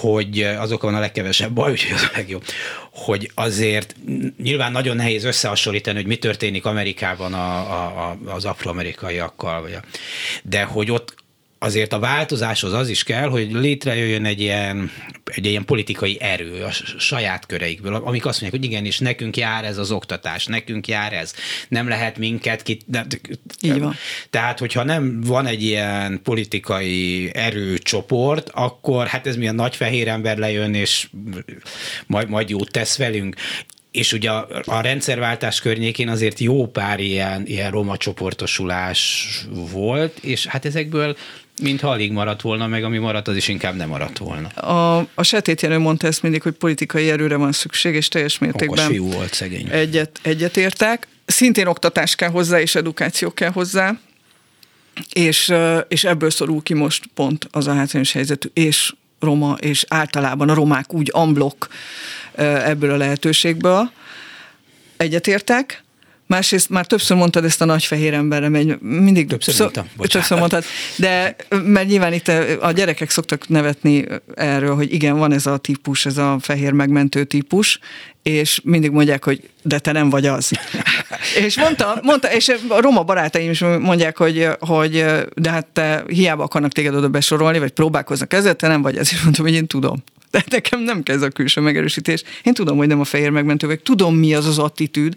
hogy 0.00 0.42
azok 0.42 0.82
van 0.82 0.94
a 0.94 0.98
legkevesebb 0.98 1.52
baj, 1.52 1.70
úgyhogy 1.70 1.92
az 1.92 2.02
a 2.02 2.10
legjobb, 2.16 2.44
hogy 2.90 3.30
azért 3.34 3.94
nyilván 4.42 4.72
nagyon 4.72 4.96
nehéz 4.96 5.24
összehasonlítani, 5.24 5.96
hogy 5.96 6.06
mi 6.06 6.16
történik 6.16 6.64
Amerikában 6.64 7.34
a, 7.34 7.56
a, 7.56 8.08
a, 8.24 8.30
az 8.32 8.44
afroamerikaiakkal, 8.44 9.60
vagy 9.60 9.72
a, 9.72 9.80
de 10.42 10.62
hogy 10.62 10.90
ott 10.90 11.14
azért 11.58 11.92
a 11.92 11.98
változáshoz 11.98 12.72
az 12.72 12.88
is 12.88 13.02
kell, 13.02 13.28
hogy 13.28 13.52
létrejöjjön 13.52 14.24
egy 14.24 14.40
ilyen, 14.40 14.90
egy 15.24 15.46
ilyen 15.46 15.64
politikai 15.64 16.20
erő 16.20 16.62
a 16.62 16.70
saját 16.98 17.46
köreikből, 17.46 17.94
amik 17.94 18.26
azt 18.26 18.40
mondják, 18.40 18.62
hogy 18.62 18.70
igenis, 18.70 18.98
nekünk 18.98 19.36
jár 19.36 19.64
ez 19.64 19.78
az 19.78 19.90
oktatás, 19.90 20.46
nekünk 20.46 20.88
jár 20.88 21.12
ez, 21.12 21.34
nem 21.68 21.88
lehet 21.88 22.18
minket 22.18 22.62
ki... 22.62 22.78
Így 23.60 23.80
van. 23.80 23.94
Tehát, 24.30 24.58
hogyha 24.58 24.82
nem 24.82 25.20
van 25.20 25.46
egy 25.46 25.62
ilyen 25.62 26.20
politikai 26.22 27.30
erőcsoport, 27.34 28.50
akkor 28.52 29.06
hát 29.06 29.26
ez 29.26 29.36
milyen 29.36 29.54
nagy 29.54 29.76
fehér 29.76 30.08
ember 30.08 30.38
lejön, 30.38 30.74
és 30.74 31.08
majd, 32.06 32.28
majd 32.28 32.48
jót 32.48 32.70
tesz 32.70 32.96
velünk 32.96 33.36
és 33.90 34.12
ugye 34.12 34.30
a, 34.30 34.48
a 34.64 34.80
rendszerváltás 34.80 35.60
környékén 35.60 36.08
azért 36.08 36.38
jó 36.38 36.66
pár 36.66 37.00
ilyen, 37.00 37.46
ilyen 37.46 37.70
roma 37.70 37.96
csoportosulás 37.96 39.26
volt, 39.72 40.18
és 40.18 40.46
hát 40.46 40.64
ezekből 40.64 41.16
mintha 41.62 41.90
alig 41.90 42.12
maradt 42.12 42.40
volna, 42.40 42.66
meg 42.66 42.84
ami 42.84 42.98
maradt, 42.98 43.28
az 43.28 43.36
is 43.36 43.48
inkább 43.48 43.76
nem 43.76 43.88
maradt 43.88 44.18
volna. 44.18 44.48
A, 44.48 44.98
a 45.14 45.42
Jenő 45.60 45.78
mondta 45.78 46.06
ezt 46.06 46.22
mindig, 46.22 46.42
hogy 46.42 46.52
politikai 46.52 47.10
erőre 47.10 47.36
van 47.36 47.52
szükség, 47.52 47.94
és 47.94 48.08
teljes 48.08 48.38
mértékben 48.38 48.88
fiú 48.88 49.10
volt 49.10 49.34
szegény. 49.34 49.68
Egyet, 49.70 50.18
egyetértek. 50.22 51.08
Szintén 51.26 51.66
oktatás 51.66 52.14
kell 52.14 52.30
hozzá, 52.30 52.60
és 52.60 52.74
edukáció 52.74 53.30
kell 53.30 53.50
hozzá, 53.50 53.98
és, 55.12 55.52
és 55.88 56.04
ebből 56.04 56.30
szorul 56.30 56.62
ki 56.62 56.74
most 56.74 57.04
pont 57.14 57.48
az 57.50 57.66
a 57.66 57.74
hátrányos 57.74 58.12
helyzetű, 58.12 58.48
és 58.52 58.94
roma, 59.20 59.56
és 59.60 59.84
általában 59.88 60.48
a 60.48 60.54
romák 60.54 60.94
úgy 60.94 61.10
amblok 61.12 61.68
ebből 62.64 62.90
a 62.90 62.96
lehetőségből. 62.96 63.90
Egyetértek. 64.96 65.84
Másrészt 66.26 66.70
már 66.70 66.86
többször 66.86 67.16
mondtad 67.16 67.44
ezt 67.44 67.60
a 67.60 67.64
nagy 67.64 67.84
fehér 67.84 68.14
emberre, 68.14 68.48
mert 68.48 68.80
mindig 68.80 69.28
többször, 69.28 69.54
szó, 69.54 69.62
mondtam, 69.62 69.86
többször 69.96 70.38
mondtad, 70.38 70.64
de 70.96 71.36
mert 71.64 71.88
nyilván 71.88 72.12
itt 72.12 72.28
a 72.60 72.72
gyerekek 72.72 73.10
szoktak 73.10 73.48
nevetni 73.48 74.04
erről, 74.34 74.74
hogy 74.74 74.92
igen, 74.92 75.18
van 75.18 75.32
ez 75.32 75.46
a 75.46 75.56
típus, 75.56 76.06
ez 76.06 76.16
a 76.16 76.36
fehér 76.40 76.72
megmentő 76.72 77.24
típus, 77.24 77.78
és 78.22 78.60
mindig 78.64 78.90
mondják, 78.90 79.24
hogy 79.24 79.48
de 79.62 79.78
te 79.78 79.92
nem 79.92 80.10
vagy 80.10 80.26
az. 80.26 80.50
és 81.46 81.58
mondta, 81.58 81.98
mondta, 82.02 82.32
és 82.32 82.48
a 82.68 82.80
roma 82.80 83.02
barátaim 83.02 83.50
is 83.50 83.60
mondják, 83.60 84.16
hogy, 84.16 84.48
hogy 84.58 85.04
de 85.34 85.50
hát 85.50 85.66
te 85.66 86.04
hiába 86.08 86.42
akarnak 86.42 86.72
téged 86.72 86.94
oda 86.94 87.08
besorolni, 87.08 87.58
vagy 87.58 87.70
próbálkoznak 87.70 88.32
ezzel, 88.32 88.54
te 88.54 88.68
nem 88.68 88.82
vagy 88.82 88.96
ez. 88.96 89.12
És 89.12 89.22
mondtam, 89.22 89.44
hogy 89.44 89.54
én 89.54 89.66
tudom. 89.66 90.04
De 90.36 90.44
nekem 90.50 90.80
nem 90.80 91.02
kezd 91.02 91.22
a 91.22 91.28
külső 91.28 91.60
megerősítés. 91.60 92.22
Én 92.42 92.54
tudom, 92.54 92.76
hogy 92.76 92.86
nem 92.86 93.00
a 93.00 93.04
fehér 93.04 93.30
megmentő 93.30 93.66
vagy. 93.66 93.80
Tudom, 93.80 94.16
mi 94.16 94.34
az 94.34 94.46
az 94.46 94.58
attitűd, 94.58 95.16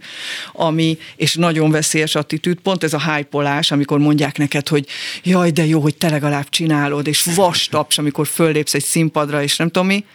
ami, 0.54 0.98
és 1.16 1.36
nagyon 1.36 1.72
veszélyes 1.72 2.16
attitűd, 2.16 2.60
pont 2.60 2.84
ez 2.84 2.94
a 2.94 3.14
hypolás, 3.14 3.72
amikor 3.72 4.00
mondják 4.00 4.38
neked, 4.38 4.68
hogy 4.68 4.88
jaj, 5.24 5.52
de 5.52 5.66
jó, 5.66 5.80
hogy 5.80 5.96
te 5.96 6.10
legalább 6.10 6.50
csinálod, 6.50 7.08
és 7.08 7.28
vastaps, 7.36 7.98
amikor 7.98 8.28
föllépsz 8.28 8.74
egy 8.74 8.84
színpadra, 8.84 9.44
és 9.44 9.58
nem 9.58 9.70
tudom 9.70 9.88
mi. 9.88 10.06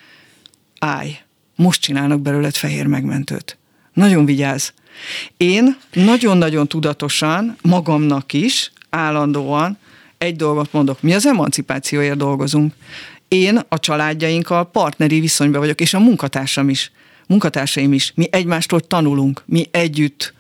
Állj, 0.79 1.17
most 1.57 1.81
csinálnak 1.81 2.21
belőled 2.21 2.55
fehér 2.55 2.87
megmentőt. 2.87 3.59
Nagyon 3.93 4.25
vigyázz. 4.25 4.69
Én 5.37 5.77
nagyon-nagyon 5.93 6.69
tudatosan, 6.69 7.57
magamnak 7.63 8.33
is, 8.33 8.73
állandóan 8.91 9.79
egy 10.19 10.37
dolgot 10.37 10.73
mondok, 10.73 11.03
mi 11.03 11.15
az 11.15 11.27
emancipációért 11.27 12.17
dolgozunk 12.17 12.75
én 13.29 13.61
a 13.69 13.81
családjainkkal 13.81 14.71
partneri 14.71 15.21
viszonyban 15.21 15.61
vagyok, 15.61 15.81
és 15.81 15.95
a 15.95 15.99
munkatársam 15.99 16.69
is, 16.69 16.93
munkatársaim 17.27 17.93
is. 17.93 18.13
Mi 18.15 18.29
egymástól 18.31 18.81
tanulunk, 18.81 19.43
mi 19.47 19.69
együtt 19.71 20.35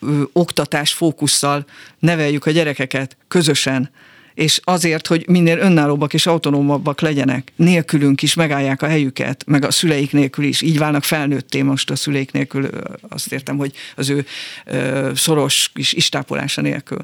ö, 0.00 0.22
oktatás 0.32 0.92
fókusszal 0.92 1.64
neveljük 1.98 2.46
a 2.46 2.50
gyerekeket 2.50 3.16
közösen, 3.28 3.90
és 4.34 4.60
azért, 4.64 5.06
hogy 5.06 5.24
minél 5.28 5.58
önállóbbak 5.58 6.14
és 6.14 6.26
autonómabbak 6.26 7.00
legyenek, 7.00 7.52
nélkülünk 7.56 8.22
is 8.22 8.34
megállják 8.34 8.82
a 8.82 8.86
helyüket, 8.86 9.44
meg 9.46 9.64
a 9.64 9.70
szüleik 9.70 10.12
nélkül 10.12 10.44
is, 10.44 10.60
így 10.60 10.78
válnak 10.78 11.04
felnőtté 11.04 11.62
most 11.62 11.90
a 11.90 11.96
szüleik 11.96 12.32
nélkül, 12.32 12.68
azt 13.08 13.32
értem, 13.32 13.56
hogy 13.56 13.72
az 13.96 14.08
ő 14.08 14.26
ö, 14.64 15.10
szoros 15.14 15.70
kis 15.74 15.92
istápolása 15.92 16.60
nélkül. 16.60 17.02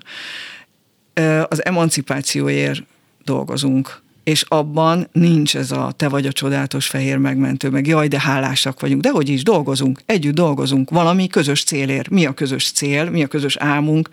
Az 1.48 1.64
emancipációért 1.64 2.82
dolgozunk 3.24 4.02
és 4.26 4.44
abban 4.48 5.08
nincs 5.12 5.56
ez 5.56 5.70
a 5.70 5.92
te 5.96 6.08
vagy 6.08 6.26
a 6.26 6.32
csodálatos 6.32 6.86
fehér 6.86 7.16
megmentő, 7.16 7.70
meg 7.70 7.86
jaj, 7.86 8.08
de 8.08 8.20
hálásak 8.20 8.80
vagyunk. 8.80 9.02
De 9.02 9.10
hogy 9.10 9.28
is 9.28 9.42
dolgozunk, 9.42 10.00
együtt 10.06 10.34
dolgozunk, 10.34 10.90
valami 10.90 11.26
közös 11.26 11.64
célért. 11.64 12.10
Mi 12.10 12.26
a 12.26 12.32
közös 12.32 12.70
cél, 12.70 13.10
mi 13.10 13.22
a 13.22 13.26
közös 13.26 13.56
álmunk, 13.56 14.08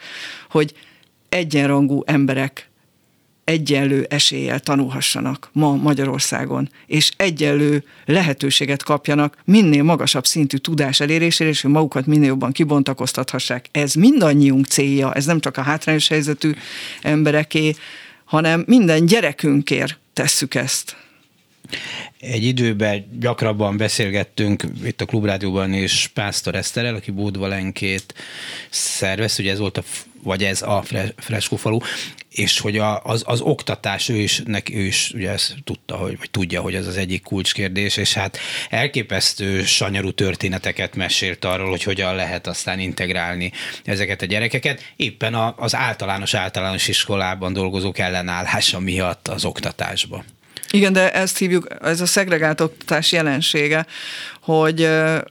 hogy 0.50 0.74
egyenrangú 1.30 2.02
emberek 2.06 2.70
egyenlő 3.44 4.06
eséllyel 4.10 4.60
tanulhassanak 4.60 5.50
ma 5.52 5.76
Magyarországon, 5.76 6.70
és 6.86 7.12
egyenlő 7.18 7.84
lehetőséget 8.06 8.84
kapjanak 8.84 9.38
minél 9.46 9.84
magasabb 9.84 10.26
szintű 10.26 10.58
tudás 10.58 11.00
elérésére, 11.00 11.50
és 11.50 11.62
hogy 11.62 11.72
magukat 11.72 12.06
minél 12.06 12.28
jobban 12.28 12.52
kibontakoztathassák. 12.52 13.66
Ez 13.72 13.94
mindannyiunk 13.94 14.66
célja, 14.66 15.14
ez 15.14 15.26
nem 15.26 15.40
csak 15.40 15.58
a 15.58 15.62
hátrányos 15.62 16.08
helyzetű 16.08 16.52
embereké, 17.02 17.76
hanem 18.26 18.64
minden 18.68 19.06
gyerekünkért 19.06 20.02
tesszük 20.14 20.56
ezt. 20.56 20.96
Egy 22.20 22.44
időben 22.44 23.06
gyakrabban 23.20 23.78
beszélgettünk 23.78 24.64
itt 24.84 25.02
a 25.02 25.06
Klubrádióban 25.06 25.74
és 25.74 26.10
Pásztor 26.14 26.56
Eszterel, 26.56 26.96
aki 26.96 27.12
Bódvalenkét 27.12 28.14
szervez, 28.70 29.40
ugye 29.40 29.52
ez 29.52 29.60
volt 29.60 29.78
a, 29.78 29.84
vagy 30.24 30.44
ez 30.44 30.62
a 30.62 30.84
freskófalu, 31.18 31.78
és 32.30 32.60
hogy 32.60 32.78
a, 32.78 33.04
az, 33.04 33.24
az 33.26 33.42
oktatás, 33.42 34.10
ő 34.10 34.16
is, 34.16 34.42
neki, 34.46 34.76
ő 34.78 34.82
is 34.82 35.12
ugye 35.14 35.30
ezt 35.30 35.56
tudta, 35.64 35.96
hogy, 35.96 36.18
vagy 36.18 36.32
tudja, 36.32 36.62
hogy 36.62 36.76
ez 36.76 36.88
az 36.88 36.98
egyik 36.98 37.24
kulcskérdés, 37.24 37.98
és 37.98 38.14
hát 38.14 38.38
elképesztő 38.70 39.64
sanyarú 39.64 40.12
történeteket 40.12 40.96
mesélt 40.96 41.46
arról, 41.46 41.70
hogy 41.70 41.84
hogyan 41.84 42.16
lehet 42.16 42.48
aztán 42.48 42.80
integrálni 42.80 43.52
ezeket 43.84 44.22
a 44.22 44.26
gyerekeket, 44.26 44.94
éppen 44.96 45.34
a, 45.34 45.54
az 45.58 45.76
általános 45.76 46.34
általános 46.34 46.88
iskolában 46.88 47.54
dolgozók 47.54 47.98
ellenállása 47.98 48.80
miatt 48.80 49.28
az 49.28 49.46
oktatásba. 49.46 50.24
Igen, 50.74 50.94
de 50.94 51.12
ezt 51.12 51.38
hívjuk, 51.38 51.68
ez 51.82 52.02
a 52.02 52.06
szegregált 52.06 52.62
oktatás 52.62 53.12
jelensége, 53.12 53.86
hogy, 54.42 54.90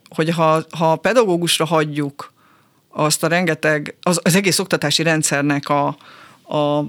hogy 0.09 0.31
ha, 0.31 0.65
ha 0.71 0.93
a 0.93 0.97
pedagógusra 0.97 1.65
hagyjuk 1.65 2.33
azt 2.89 3.23
a 3.23 3.27
rengeteg, 3.27 3.95
az, 4.03 4.21
az 4.23 4.35
egész 4.35 4.59
oktatási 4.59 5.03
rendszernek 5.03 5.69
a, 5.69 5.87
a 6.57 6.85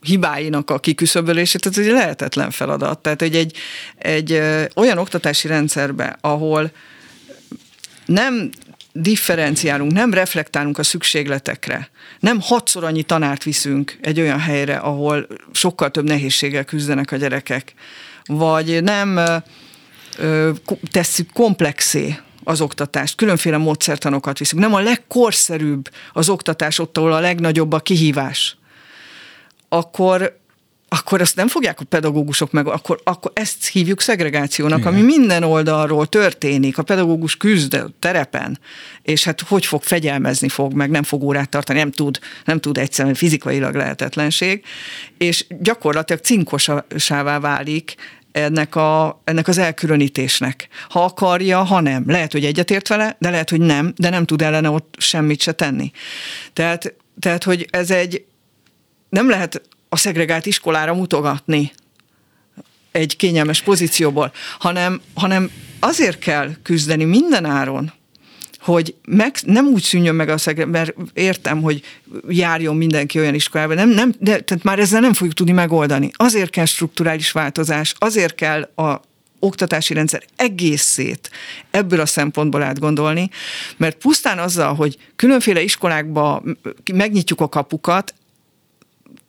hibáinak 0.00 0.70
a 0.70 0.78
kiküszöbölését, 0.78 1.66
ez 1.66 1.78
egy 1.78 1.86
lehetetlen 1.86 2.50
feladat. 2.50 2.98
Tehát 2.98 3.22
egy, 3.22 3.36
egy, 3.36 3.56
egy 3.98 4.40
olyan 4.74 4.98
oktatási 4.98 5.48
rendszerbe, 5.48 6.18
ahol 6.20 6.70
nem 8.06 8.50
differenciálunk, 8.92 9.92
nem 9.92 10.14
reflektálunk 10.14 10.78
a 10.78 10.82
szükségletekre, 10.82 11.90
nem 12.20 12.40
hatszor 12.40 12.84
annyi 12.84 13.02
tanárt 13.02 13.42
viszünk 13.42 13.98
egy 14.00 14.20
olyan 14.20 14.40
helyre, 14.40 14.76
ahol 14.76 15.26
sokkal 15.52 15.90
több 15.90 16.04
nehézséggel 16.04 16.64
küzdenek 16.64 17.12
a 17.12 17.16
gyerekek, 17.16 17.74
vagy 18.24 18.82
nem 18.82 19.20
ö, 20.18 20.50
tesszük 20.90 21.32
komplexé 21.32 22.18
az 22.44 22.60
oktatást, 22.60 23.16
különféle 23.16 23.56
módszertanokat 23.56 24.38
viszünk. 24.38 24.62
Nem 24.62 24.74
a 24.74 24.80
legkorszerűbb 24.80 25.90
az 26.12 26.28
oktatás 26.28 26.78
ott, 26.78 26.98
ahol 26.98 27.12
a 27.12 27.20
legnagyobb 27.20 27.72
a 27.72 27.80
kihívás. 27.80 28.56
Akkor 29.68 30.40
akkor 30.92 31.20
azt 31.20 31.36
nem 31.36 31.48
fogják 31.48 31.80
a 31.80 31.84
pedagógusok 31.84 32.50
meg, 32.52 32.66
akkor, 32.66 33.00
akkor 33.04 33.30
ezt 33.34 33.68
hívjuk 33.68 34.00
szegregációnak, 34.00 34.78
Igen. 34.78 34.92
ami 34.92 35.02
minden 35.02 35.42
oldalról 35.42 36.06
történik. 36.06 36.78
A 36.78 36.82
pedagógus 36.82 37.36
küzd 37.36 37.74
a 37.74 37.90
terepen, 37.98 38.58
és 39.02 39.24
hát 39.24 39.40
hogy 39.40 39.66
fog 39.66 39.82
fegyelmezni 39.82 40.48
fog, 40.48 40.72
meg 40.72 40.90
nem 40.90 41.02
fog 41.02 41.22
órát 41.22 41.48
tartani, 41.48 41.78
nem 41.78 41.90
tud, 41.90 42.18
nem 42.44 42.60
tud 42.60 42.78
egyszerűen 42.78 43.14
fizikailag 43.14 43.74
lehetetlenség, 43.74 44.64
és 45.18 45.46
gyakorlatilag 45.60 46.22
cinkosává 46.22 47.38
válik 47.38 47.94
ennek, 48.32 48.76
a, 48.76 49.20
ennek 49.24 49.48
az 49.48 49.58
elkülönítésnek. 49.58 50.68
Ha 50.88 51.04
akarja, 51.04 51.62
ha 51.62 51.80
nem. 51.80 52.04
Lehet, 52.06 52.32
hogy 52.32 52.44
egyetért 52.44 52.88
vele, 52.88 53.16
de 53.18 53.30
lehet, 53.30 53.50
hogy 53.50 53.60
nem, 53.60 53.92
de 53.96 54.10
nem 54.10 54.24
tud 54.24 54.42
ellene 54.42 54.70
ott 54.70 54.94
semmit 54.98 55.40
se 55.40 55.52
tenni. 55.52 55.90
Tehát, 56.52 56.94
tehát 57.20 57.44
hogy 57.44 57.66
ez 57.70 57.90
egy, 57.90 58.24
nem 59.08 59.28
lehet 59.28 59.62
a 59.92 59.96
szegregált 59.96 60.46
iskolára 60.46 60.94
mutogatni 60.94 61.72
egy 62.92 63.16
kényelmes 63.16 63.62
pozícióból, 63.62 64.32
hanem, 64.58 65.00
hanem 65.14 65.50
azért 65.80 66.18
kell 66.18 66.50
küzdeni 66.62 67.04
minden 67.04 67.44
áron, 67.44 67.92
hogy 68.58 68.94
meg, 69.04 69.36
nem 69.44 69.66
úgy 69.66 69.82
szűnjön 69.82 70.14
meg 70.14 70.28
a 70.28 70.38
szegre, 70.38 70.66
mert 70.66 70.94
értem, 71.12 71.62
hogy 71.62 71.82
járjon 72.28 72.76
mindenki 72.76 73.18
olyan 73.18 73.34
iskolába, 73.34 73.74
nem, 73.74 73.88
nem, 73.88 74.14
de 74.18 74.40
tehát 74.40 74.64
már 74.64 74.78
ezzel 74.78 75.00
nem 75.00 75.12
fogjuk 75.12 75.34
tudni 75.34 75.52
megoldani. 75.52 76.10
Azért 76.12 76.50
kell 76.50 76.64
strukturális 76.64 77.32
változás, 77.32 77.94
azért 77.98 78.34
kell 78.34 78.62
a 78.62 79.00
oktatási 79.38 79.94
rendszer 79.94 80.22
egészét 80.36 81.30
ebből 81.70 82.00
a 82.00 82.06
szempontból 82.06 82.62
átgondolni, 82.62 83.30
mert 83.76 83.96
pusztán 83.96 84.38
azzal, 84.38 84.74
hogy 84.74 84.96
különféle 85.16 85.62
iskolákba 85.62 86.42
megnyitjuk 86.92 87.40
a 87.40 87.48
kapukat, 87.48 88.14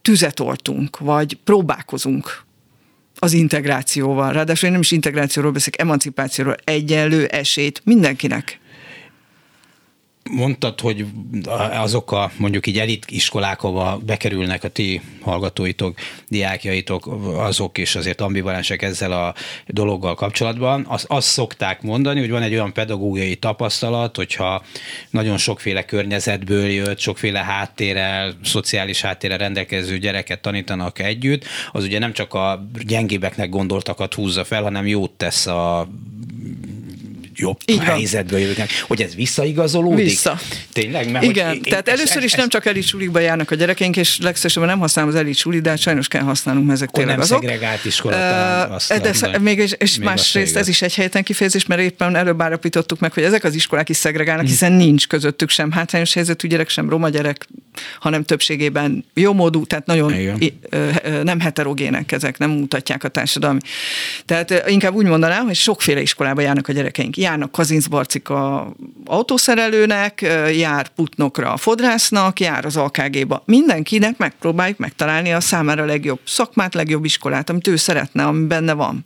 tüzet 0.04 0.40
oltunk, 0.40 1.00
vagy 1.00 1.38
próbálkozunk 1.44 2.44
az 3.20 3.34
integrációval. 3.34 4.34
Ráadásul 4.34 4.66
én 4.66 4.72
nem 4.72 4.82
is 4.82 4.92
integrációról 4.92 5.52
beszélek, 5.52 5.80
emancipációról, 5.80 6.56
egyenlő 6.64 7.26
esélyt 7.26 7.82
mindenkinek 7.86 8.60
Mondtad, 10.32 10.80
hogy 10.80 11.06
azok 11.72 12.12
a 12.12 12.32
mondjuk 12.38 12.68
így 12.68 12.80
elit 12.80 13.06
iskolák, 13.10 13.64
ahova 13.64 14.00
bekerülnek 14.06 14.64
a 14.64 14.68
ti 14.68 15.02
hallgatóitok, 15.22 15.98
diákjaitok, 16.28 17.08
azok 17.38 17.78
is 17.78 17.96
azért 17.96 18.22
ambivalensek 18.22 18.82
ezzel 18.82 19.12
a 19.12 19.34
dologgal 19.68 20.16
kapcsolatban. 20.16 20.86
Azt, 20.88 21.06
azt 21.08 21.28
szokták 21.28 21.82
mondani, 21.82 22.20
hogy 22.20 22.30
van 22.30 22.42
egy 22.42 22.54
olyan 22.54 22.74
pedagógiai 22.74 23.36
tapasztalat, 23.36 24.16
hogyha 24.16 24.64
nagyon 25.10 25.38
sokféle 25.38 25.86
környezetből 25.86 26.68
jött, 26.68 27.00
sokféle 27.00 27.44
háttérrel, 27.44 28.34
szociális 28.44 29.02
háttérrel 29.02 29.38
rendelkező 29.38 29.98
gyereket 29.98 30.42
tanítanak 30.42 31.00
együtt, 31.00 31.46
az 31.72 31.84
ugye 31.84 32.00
nem 32.00 32.14
csak 32.14 32.34
a 32.34 32.68
gyengébbeknek 32.86 33.50
gondoltakat 33.50 34.14
húzza 34.14 34.44
fel, 34.44 34.64
hanem 34.64 34.88
jót 34.88 35.12
tesz 35.12 35.46
a 35.46 35.88
jobb 37.36 37.58
Így 37.66 37.84
helyzetből 37.84 38.40
jövőknek, 38.40 38.70
hogy 38.88 39.02
ez 39.02 39.16
visszaigazolódik? 39.16 40.06
Vissza. 40.06 40.40
Tényleg? 40.74 41.12
Mert 41.12 41.26
Igen, 41.26 41.48
hogy 41.48 41.62
tehát 41.62 41.88
én, 41.88 41.94
először 41.94 42.24
is 42.24 42.32
ez, 42.32 42.38
nem 42.38 42.50
csak 42.50 42.66
elit 42.66 42.88
sulikba 42.88 43.20
járnak 43.20 43.52
a 43.52 43.56
gyerekeink, 43.56 43.98
és 43.98 44.18
legszívesebben 44.22 44.70
nem 44.70 44.80
használom 44.80 45.12
az 45.12 45.16
elit 45.16 45.36
sulit, 45.36 45.62
de 45.62 45.70
hát 45.70 45.80
sajnos 45.80 46.08
kell 46.08 46.22
használnunk, 46.22 46.68
mert 46.68 46.80
ezek 46.80 46.90
tényleg 46.90 47.16
nem 47.16 47.24
azok. 47.24 47.42
szegregált 47.42 47.86
iskola, 47.86 48.16
uh, 48.16 48.74
azt 48.74 48.88
de 49.02 49.12
mondani, 49.22 49.44
még, 49.44 49.58
és, 49.58 49.76
és 49.78 49.98
még 49.98 50.08
másrészt 50.08 50.56
ez 50.56 50.68
is 50.68 50.82
egy 50.82 50.96
helyten 50.96 51.24
kifejezés, 51.24 51.66
mert 51.66 51.82
éppen 51.82 52.16
előbb 52.16 52.42
állapítottuk 52.42 53.00
meg, 53.00 53.14
hogy 53.14 53.24
ezek 53.24 53.44
az 53.44 53.56
iskolák 53.56 53.90
is 53.90 53.98
szegregálnak, 53.98 54.46
hiszen 54.46 54.72
nincs 54.72 55.08
közöttük 55.08 55.50
sem 55.50 55.72
hátrányos 55.72 56.14
helyzetű 56.14 56.48
gyerek, 56.48 56.70
sem 56.70 56.90
roma 56.90 57.10
gyerek, 57.10 57.48
hanem 58.00 58.24
többségében 58.24 59.06
jó 59.14 59.34
módú, 59.34 59.66
tehát 59.66 59.86
nagyon 59.86 60.14
nem 61.24 61.40
heterogének 61.40 62.12
ezek, 62.12 62.38
nem 62.38 62.50
mutatják 62.50 63.04
a 63.04 63.08
társadalmi. 63.08 63.60
Tehát 64.26 64.70
inkább 64.70 64.94
úgy 64.94 65.06
mondanám, 65.06 65.46
hogy 65.46 65.56
sokféle 65.56 66.02
iskolába 66.02 66.42
járnak 66.42 66.68
a 66.68 66.72
gyerekeink 66.74 67.18
járnak 67.24 67.52
Kazincbarcika 67.52 68.68
autószerelőnek, 69.06 70.22
jár 70.56 70.88
Putnokra 70.88 71.54
a 71.54 71.58
fodrásznak, 71.58 72.40
jár 72.40 72.66
az 72.66 72.78
AKG-ba. 72.78 73.44
Mindenkinek 73.46 74.18
megpróbáljuk 74.18 74.78
megtalálni 74.78 75.34
a 75.34 75.40
számára 75.40 75.86
legjobb 75.86 76.20
szakmát, 76.26 76.74
legjobb 76.74 77.06
iskolát, 77.06 77.50
amit 77.50 77.68
ő 77.68 77.76
szeretne, 77.76 78.24
ami 78.24 78.46
benne 78.46 78.74
van. 78.74 79.06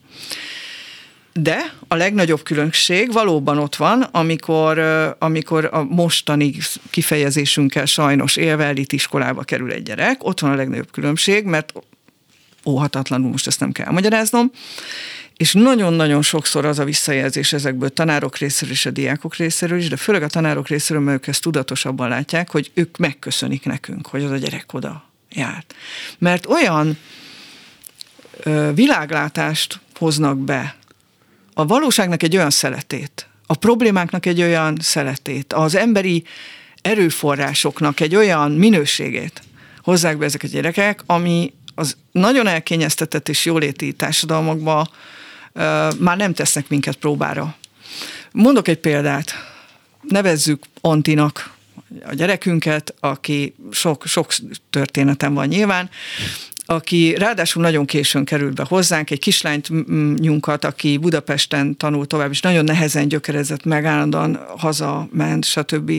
De 1.33 1.57
a 1.87 1.95
legnagyobb 1.95 2.43
különbség 2.43 3.11
valóban 3.13 3.57
ott 3.57 3.75
van, 3.75 4.01
amikor, 4.01 4.79
amikor 5.19 5.69
a 5.71 5.83
mostani 5.83 6.53
kifejezésünkkel 6.89 7.85
sajnos 7.85 8.35
élve 8.35 8.65
elit 8.65 8.93
iskolába 8.93 9.43
kerül 9.43 9.71
egy 9.71 9.83
gyerek, 9.83 10.23
ott 10.23 10.39
van 10.39 10.51
a 10.51 10.55
legnagyobb 10.55 10.91
különbség, 10.91 11.45
mert 11.45 11.73
óhatatlanul 12.65 13.29
most 13.29 13.47
ezt 13.47 13.59
nem 13.59 13.71
kell 13.71 13.91
magyaráznom, 13.91 14.51
és 15.37 15.53
nagyon-nagyon 15.53 16.21
sokszor 16.21 16.65
az 16.65 16.79
a 16.79 16.83
visszajelzés 16.83 17.53
ezekből 17.53 17.89
tanárok 17.89 18.37
részéről 18.37 18.73
és 18.73 18.85
a 18.85 18.91
diákok 18.91 19.35
részéről 19.35 19.77
is, 19.77 19.89
de 19.89 19.97
főleg 19.97 20.23
a 20.23 20.27
tanárok 20.27 20.67
részéről, 20.67 21.03
mert 21.03 21.17
ők 21.17 21.27
ezt 21.27 21.41
tudatosabban 21.41 22.09
látják, 22.09 22.49
hogy 22.49 22.71
ők 22.73 22.97
megköszönik 22.97 23.65
nekünk, 23.65 24.07
hogy 24.07 24.23
az 24.23 24.31
a 24.31 24.37
gyerek 24.37 24.73
oda 24.73 25.09
járt. 25.29 25.75
Mert 26.17 26.45
olyan 26.45 26.97
ö, 28.39 28.71
világlátást 28.73 29.79
hoznak 29.95 30.37
be, 30.37 30.75
a 31.53 31.65
valóságnak 31.65 32.23
egy 32.23 32.35
olyan 32.35 32.49
szeletét, 32.49 33.27
a 33.47 33.55
problémáknak 33.55 34.25
egy 34.25 34.41
olyan 34.41 34.77
szeletét, 34.81 35.53
az 35.53 35.75
emberi 35.75 36.23
erőforrásoknak 36.81 37.99
egy 37.99 38.15
olyan 38.15 38.51
minőségét 38.51 39.41
hozzák 39.81 40.17
be 40.17 40.25
ezek 40.25 40.43
a 40.43 40.47
gyerekek, 40.47 41.03
ami 41.05 41.53
az 41.75 41.97
nagyon 42.11 42.47
elkényeztetett 42.47 43.29
és 43.29 43.45
jóléti 43.45 43.93
társadalmakban 43.93 44.89
már 45.99 46.17
nem 46.17 46.33
tesznek 46.33 46.69
minket 46.69 46.95
próbára. 46.95 47.55
Mondok 48.31 48.67
egy 48.67 48.79
példát. 48.79 49.33
Nevezzük 50.01 50.63
Antinak 50.81 51.55
a 52.05 52.13
gyerekünket, 52.13 52.93
aki 52.99 53.55
sok, 53.71 54.05
sok 54.05 54.33
történetem 54.69 55.33
van 55.33 55.47
nyilván, 55.47 55.89
aki 56.69 57.15
ráadásul 57.17 57.61
nagyon 57.61 57.85
későn 57.85 58.25
került 58.25 58.55
be 58.55 58.65
hozzánk, 58.67 59.09
egy 59.09 59.19
kislányt 59.19 59.69
nyunkat, 60.19 60.65
aki 60.65 60.97
Budapesten 60.97 61.77
tanult 61.77 62.07
tovább, 62.07 62.31
és 62.31 62.41
nagyon 62.41 62.63
nehezen 62.63 63.07
gyökerezett, 63.07 63.63
meg 63.63 63.85
állandóan 63.85 64.45
hazament, 64.57 65.45
stb. 65.45 65.91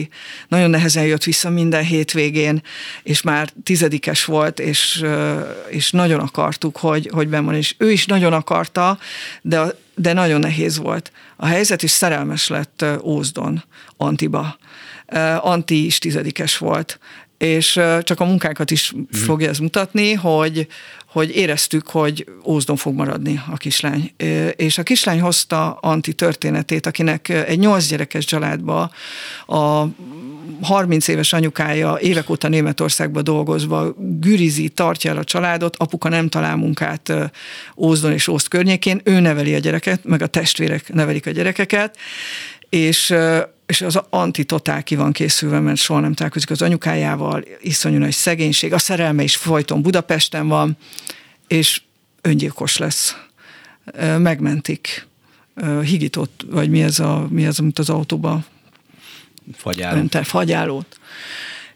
Nagyon 0.47 0.69
nehezen 0.69 1.05
jött 1.05 1.23
vissza 1.23 1.49
minden 1.49 1.83
hétvégén, 1.83 2.61
és 3.03 3.21
már 3.21 3.49
tizedikes 3.63 4.25
volt, 4.25 4.59
és, 4.59 5.03
és 5.69 5.91
nagyon 5.91 6.19
akartuk, 6.19 6.77
hogy, 6.77 7.09
hogy 7.13 7.27
benn 7.27 7.45
van, 7.45 7.55
és 7.55 7.75
ő 7.77 7.91
is 7.91 8.05
nagyon 8.05 8.33
akarta, 8.33 8.99
de, 9.41 9.61
de 9.95 10.13
nagyon 10.13 10.39
nehéz 10.39 10.77
volt. 10.77 11.11
A 11.35 11.45
helyzet 11.45 11.83
is 11.83 11.91
szerelmes 11.91 12.47
lett 12.47 12.85
Ózdon, 13.03 13.63
Antiba. 13.97 14.57
Anti 15.39 15.85
is 15.85 15.97
tizedikes 15.97 16.57
volt, 16.57 16.99
és 17.39 17.79
csak 18.01 18.19
a 18.19 18.25
munkákat 18.25 18.71
is 18.71 18.93
mm. 18.95 19.01
fogja 19.11 19.49
ez 19.49 19.57
mutatni, 19.57 20.13
hogy, 20.13 20.67
hogy 21.05 21.35
éreztük, 21.35 21.87
hogy 21.87 22.25
Ózdon 22.45 22.75
fog 22.75 22.95
maradni 22.95 23.41
a 23.51 23.57
kislány. 23.57 24.11
És 24.55 24.77
a 24.77 24.83
kislány 24.83 25.21
hozta 25.21 25.71
Anti 25.71 26.13
történetét, 26.13 26.85
akinek 26.85 27.29
egy 27.29 27.59
nyolc 27.59 27.87
gyerekes 27.87 28.25
családba 28.25 28.91
a 29.45 29.85
30 30.61 31.07
éves 31.07 31.33
anyukája 31.33 31.97
évek 31.99 32.29
óta 32.29 32.47
Németországba 32.47 33.21
dolgozva 33.21 33.93
gürizi, 33.97 34.69
tartja 34.69 35.11
el 35.11 35.17
a 35.17 35.23
családot, 35.23 35.75
apuka 35.75 36.09
nem 36.09 36.29
talál 36.29 36.55
munkát 36.55 37.13
Ózdon 37.77 38.11
és 38.11 38.27
Ózd 38.27 38.47
környékén, 38.47 39.01
ő 39.03 39.19
neveli 39.19 39.55
a 39.55 39.59
gyereket, 39.59 40.03
meg 40.03 40.21
a 40.21 40.27
testvérek 40.27 40.93
nevelik 40.93 41.27
a 41.27 41.31
gyerekeket, 41.31 41.97
és 42.69 43.13
és 43.69 43.81
az 43.81 44.01
antitotál 44.09 44.83
ki 44.83 44.95
van 44.95 45.11
készülve, 45.11 45.59
mert 45.59 45.77
soha 45.77 45.99
nem 45.99 46.13
találkozik 46.13 46.49
az 46.49 46.61
anyukájával, 46.61 47.45
iszonyú 47.61 47.97
nagy 47.97 48.11
szegénység, 48.11 48.73
a 48.73 48.77
szerelme 48.77 49.23
is 49.23 49.35
folyton 49.35 49.81
Budapesten 49.81 50.47
van, 50.47 50.77
és 51.47 51.81
öngyilkos 52.21 52.77
lesz. 52.77 53.17
Megmentik. 54.17 55.07
Higított, 55.83 56.45
vagy 56.49 56.69
mi 56.69 56.81
ez, 56.81 56.99
a, 56.99 57.27
mi 57.29 57.45
ez 57.45 57.59
amit 57.59 57.79
az 57.79 57.89
autóba 57.89 58.43
Fagyáló. 59.57 59.97
Önte, 59.97 60.23
fagyálót. 60.23 60.99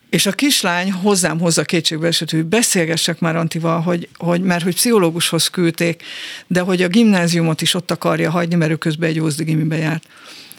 És 0.10 0.26
a 0.26 0.32
kislány 0.32 0.91
hozzám 0.91 1.39
hozza 1.39 1.64
kétségbe 1.64 2.08
esett, 2.08 2.32
hogy 2.32 2.46
beszélgessek 2.46 3.20
már 3.20 3.36
Antival, 3.36 3.82
hogy, 3.82 4.10
hogy, 4.18 4.41
mert 4.41 4.64
hogy 4.64 4.76
pszichológushoz 4.76 5.48
küldték, 5.48 6.04
de 6.48 6.60
hogy 6.60 6.82
a 6.82 6.88
gimnáziumot 6.88 7.62
is 7.62 7.74
ott 7.74 7.91
akarja 7.91 8.32
hagyni, 8.32 8.56
mert 8.56 8.72
ő 8.72 8.76
közben 8.76 9.10
egy 9.10 9.20
ózdi 9.20 9.44
gimibe 9.44 9.78
járt. 9.78 10.08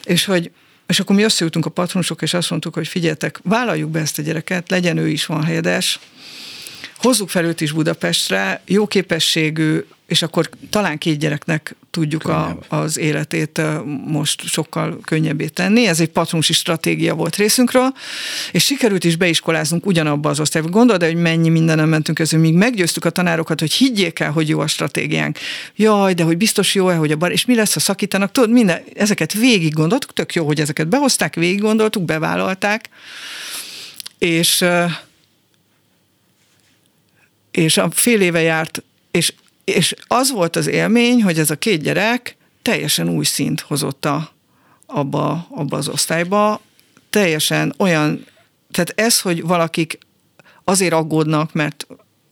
És 0.03 0.25
hogy 0.25 0.51
és 0.87 0.99
akkor 0.99 1.15
mi 1.15 1.23
összeültünk 1.23 1.65
a 1.65 1.69
patronosok, 1.69 2.21
és 2.21 2.33
azt 2.33 2.49
mondtuk, 2.49 2.73
hogy 2.73 2.87
figyeltek, 2.87 3.39
vállaljuk 3.43 3.89
be 3.89 3.99
ezt 3.99 4.19
a 4.19 4.21
gyereket, 4.21 4.69
legyen 4.69 4.97
ő 4.97 5.07
is 5.07 5.25
van 5.25 5.43
helyedes, 5.43 5.99
hozzuk 6.97 7.29
fel 7.29 7.45
őt 7.45 7.61
is 7.61 7.71
Budapestre, 7.71 8.61
jó 8.65 8.87
képességű, 8.87 9.85
és 10.07 10.21
akkor 10.21 10.49
talán 10.69 10.97
két 10.97 11.17
gyereknek 11.17 11.75
tudjuk 11.89 12.25
a, 12.25 12.57
az 12.67 12.97
életét 12.97 13.61
most 14.05 14.47
sokkal 14.47 14.99
könnyebbé 15.03 15.47
tenni. 15.47 15.87
Ez 15.87 15.99
egy 15.99 16.09
patronusi 16.09 16.53
stratégia 16.53 17.15
volt 17.15 17.35
részünkről, 17.35 17.93
és 18.51 18.63
sikerült 18.63 19.03
is 19.03 19.15
beiskoláznunk 19.15 19.85
ugyanabba 19.85 20.29
az 20.29 20.39
osztályba. 20.39 20.69
Gondolod, 20.69 21.03
hogy 21.03 21.15
mennyi 21.15 21.49
mindenem 21.49 21.89
mentünk 21.89 22.17
közül, 22.17 22.39
míg 22.39 22.53
meggyőztük 22.53 23.05
a 23.05 23.09
tanárokat, 23.09 23.59
hogy 23.59 23.73
higgyék 23.73 24.19
el, 24.19 24.31
hogy 24.31 24.49
jó 24.49 24.59
a 24.59 24.67
stratégiánk. 24.67 25.37
Jaj, 25.75 26.13
de 26.13 26.23
hogy 26.23 26.37
biztos 26.37 26.75
jó-e, 26.75 26.95
hogy 26.95 27.11
a 27.11 27.15
bar, 27.15 27.31
és 27.31 27.45
mi 27.45 27.55
lesz, 27.55 27.73
ha 27.73 27.79
szakítanak. 27.79 28.31
Tudod, 28.31 28.51
minden, 28.51 28.83
ezeket 28.95 29.33
végig 29.33 29.73
gondoltuk, 29.73 30.13
tök 30.13 30.33
jó, 30.33 30.45
hogy 30.45 30.59
ezeket 30.59 30.87
behozták, 30.87 31.35
végig 31.35 31.59
gondoltuk, 31.59 32.03
bevállalták, 32.03 32.89
és 34.17 34.65
és 37.51 37.77
a 37.77 37.89
fél 37.91 38.21
éve 38.21 38.41
járt, 38.41 38.83
és 39.11 39.33
és 39.65 39.95
az 40.07 40.31
volt 40.31 40.55
az 40.55 40.67
élmény, 40.67 41.23
hogy 41.23 41.39
ez 41.39 41.49
a 41.49 41.55
két 41.55 41.81
gyerek 41.81 42.37
teljesen 42.61 43.09
új 43.09 43.25
szint 43.25 43.59
hozott 43.59 44.05
a, 44.05 44.31
abba, 44.85 45.47
abba 45.49 45.77
az 45.77 45.87
osztályba, 45.87 46.61
teljesen 47.09 47.73
olyan, 47.77 48.25
tehát 48.71 48.93
ez, 48.95 49.21
hogy 49.21 49.41
valakik 49.41 49.97
azért 50.63 50.93
aggódnak, 50.93 51.53
mert 51.53 51.87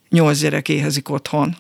nyolc 0.10 0.40
gyerek 0.40 0.70
éhezik 0.70 1.10
otthon, 1.10 1.58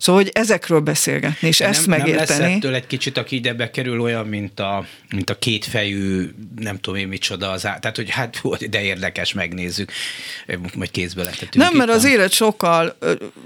Szóval, 0.00 0.22
hogy 0.22 0.30
ezekről 0.34 0.80
beszélgetni, 0.80 1.48
és 1.48 1.60
ezt 1.60 1.86
nem, 1.86 1.98
megérteni. 1.98 2.38
Nem 2.38 2.48
lesz 2.48 2.56
ettől 2.56 2.74
egy 2.74 2.86
kicsit, 2.86 3.18
aki 3.18 3.36
ide 3.36 3.54
bekerül 3.54 4.00
olyan, 4.00 4.26
mint 4.26 4.60
a, 4.60 4.84
mint 5.10 5.30
a 5.30 5.38
kétfejű, 5.38 6.30
nem 6.56 6.78
tudom 6.80 6.98
én 6.98 7.08
micsoda 7.08 7.50
az 7.50 7.66
á... 7.66 7.78
Tehát, 7.78 7.96
hogy 7.96 8.10
hát 8.10 8.68
de 8.70 8.82
érdekes, 8.82 9.32
megnézzük. 9.32 9.92
Majd 10.74 10.90
kézbe 10.90 11.22
lehetett. 11.22 11.54
Nem, 11.54 11.76
mert 11.76 11.90
az 11.90 12.04
élet 12.04 12.32
sokkal 12.32 12.96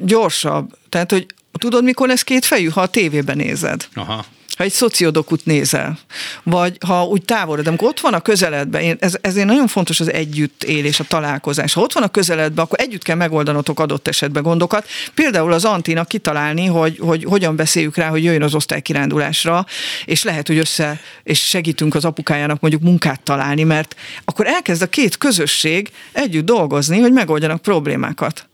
gyorsabb. 0.01 0.77
Tehát, 0.89 1.11
hogy 1.11 1.27
tudod, 1.59 1.85
mikor 1.85 2.09
lesz 2.09 2.23
kétfejű? 2.23 2.69
Ha 2.69 2.81
a 2.81 2.89
tévében 2.89 3.37
nézed. 3.37 3.87
Aha 3.95 4.25
ha 4.57 4.65
egy 4.65 4.73
szociodokut 4.73 5.45
nézel, 5.45 5.99
vagy 6.43 6.77
ha 6.87 7.05
úgy 7.05 7.25
távolod, 7.25 7.67
amikor 7.67 7.89
ott 7.89 8.01
van 8.01 8.15
a 8.15 8.21
közeledben, 8.21 8.83
én, 8.83 8.97
ez, 9.01 9.17
ezért 9.21 9.47
nagyon 9.47 9.67
fontos 9.67 10.01
az 10.01 10.13
együttélés, 10.13 11.01
a 11.01 11.05
találkozás. 11.05 11.73
Ha 11.73 11.81
ott 11.81 11.93
van 11.93 12.03
a 12.03 12.09
közeledben, 12.09 12.65
akkor 12.65 12.81
együtt 12.81 13.03
kell 13.03 13.17
megoldanotok 13.17 13.81
adott 13.81 14.09
esetben 14.09 14.43
gondokat. 14.43 14.89
Például 15.15 15.53
az 15.53 15.65
Antinak 15.65 16.09
kitalálni, 16.09 16.67
hogy, 16.67 16.99
hogy 16.99 17.25
hogyan 17.25 17.57
beszéljük 17.57 17.97
rá, 17.97 18.09
hogy 18.09 18.25
jöjjön 18.25 18.43
az 18.43 18.55
osztálykirándulásra, 18.55 19.67
és 20.05 20.23
lehet, 20.23 20.47
hogy 20.47 20.59
össze, 20.59 21.01
és 21.23 21.41
segítünk 21.49 21.95
az 21.95 22.05
apukájának 22.05 22.61
mondjuk 22.61 22.83
munkát 22.83 23.21
találni, 23.23 23.63
mert 23.63 23.97
akkor 24.25 24.47
elkezd 24.47 24.83
a 24.83 24.87
két 24.87 25.19
közösség 25.19 25.91
együtt 26.13 26.45
dolgozni, 26.45 27.01
hogy 27.01 27.13
megoldjanak 27.13 27.63
problémákat. 27.63 28.49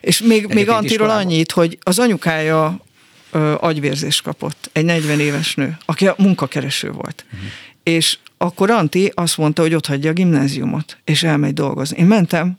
És 0.00 0.20
még, 0.20 0.46
még 0.46 0.68
Antiról 0.68 1.10
annyit, 1.10 1.52
hogy 1.52 1.78
az 1.82 1.98
anyukája 1.98 2.80
ö, 3.30 3.54
agyvérzést 3.60 4.22
kapott, 4.22 4.70
egy 4.72 4.84
40 4.84 5.20
éves 5.20 5.54
nő, 5.54 5.76
aki 5.84 6.06
a 6.06 6.14
munkakereső 6.18 6.90
volt. 6.90 7.24
Uh-huh. 7.26 7.48
És 7.82 8.18
akkor 8.38 8.70
Anti 8.70 9.12
azt 9.14 9.36
mondta, 9.36 9.62
hogy 9.62 9.74
ott 9.74 9.86
hagyja 9.86 10.10
a 10.10 10.12
gimnáziumot, 10.12 10.98
és 11.04 11.22
elmegy 11.22 11.54
dolgozni. 11.54 11.98
Én 11.98 12.06
mentem, 12.06 12.58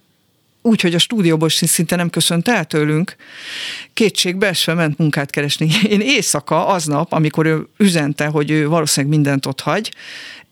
úgy, 0.62 0.80
hogy 0.80 0.94
a 0.94 0.98
stúdióból 0.98 1.48
szinte 1.48 1.96
nem 1.96 2.10
köszönt 2.10 2.48
el 2.48 2.64
tőlünk, 2.64 3.16
kétségbeesve 3.92 4.74
ment 4.74 4.98
munkát 4.98 5.30
keresni. 5.30 5.68
Én 5.88 6.00
éjszaka, 6.00 6.66
aznap, 6.66 7.12
amikor 7.12 7.46
ő 7.46 7.68
üzente, 7.76 8.26
hogy 8.26 8.50
ő 8.50 8.68
valószínűleg 8.68 9.16
mindent 9.16 9.46
ott 9.46 9.60
hagy, 9.60 9.92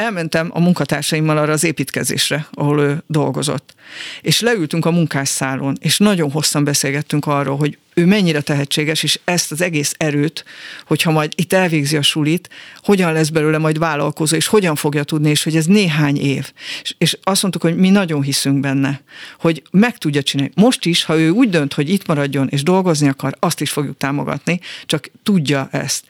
elmentem 0.01 0.51
a 0.53 0.61
munkatársaimmal 0.61 1.39
arra 1.39 1.53
az 1.53 1.65
építkezésre, 1.65 2.47
ahol 2.53 2.81
ő 2.81 3.03
dolgozott. 3.07 3.75
És 4.21 4.41
leültünk 4.41 4.85
a 4.87 4.91
munkásszálon, 4.91 5.77
és 5.81 5.99
nagyon 5.99 6.31
hosszan 6.31 6.65
beszélgettünk 6.65 7.27
arról, 7.27 7.57
hogy 7.57 7.79
ő 7.95 8.07
mennyire 8.07 8.41
tehetséges, 8.41 9.03
és 9.03 9.21
ezt 9.25 9.53
az 9.53 9.61
egész 9.61 9.95
erőt, 9.97 10.45
hogyha 10.87 11.11
majd 11.11 11.33
itt 11.37 11.53
elvégzi 11.53 11.97
a 11.97 12.03
sulit, 12.03 12.49
hogyan 12.83 13.13
lesz 13.13 13.29
belőle 13.29 13.59
majd 13.59 13.79
vállalkozó, 13.79 14.37
és 14.37 14.47
hogyan 14.47 14.75
fogja 14.75 15.05
tudni, 15.05 15.31
és 15.31 15.43
hogy 15.43 15.57
ez 15.57 15.65
néhány 15.65 16.17
év. 16.17 16.53
És, 16.83 16.95
és 16.99 17.19
azt 17.23 17.43
mondtuk, 17.43 17.63
hogy 17.63 17.77
mi 17.77 17.91
nagyon 17.91 18.23
hiszünk 18.23 18.61
benne, 18.61 19.01
hogy 19.39 19.63
meg 19.71 19.99
tudja 19.99 20.23
csinálni. 20.23 20.53
Most 20.55 20.85
is, 20.85 21.05
ha 21.05 21.19
ő 21.19 21.31
úgy 21.31 21.51
dönt, 21.51 21.75
hogy 21.75 21.89
itt 21.89 22.07
maradjon 22.07 22.49
és 22.49 22.63
dolgozni 22.63 23.09
akar, 23.09 23.37
azt 23.39 23.61
is 23.61 23.71
fogjuk 23.71 23.97
támogatni, 23.97 24.61
csak 24.87 25.11
tudja 25.23 25.69
ezt 25.73 26.05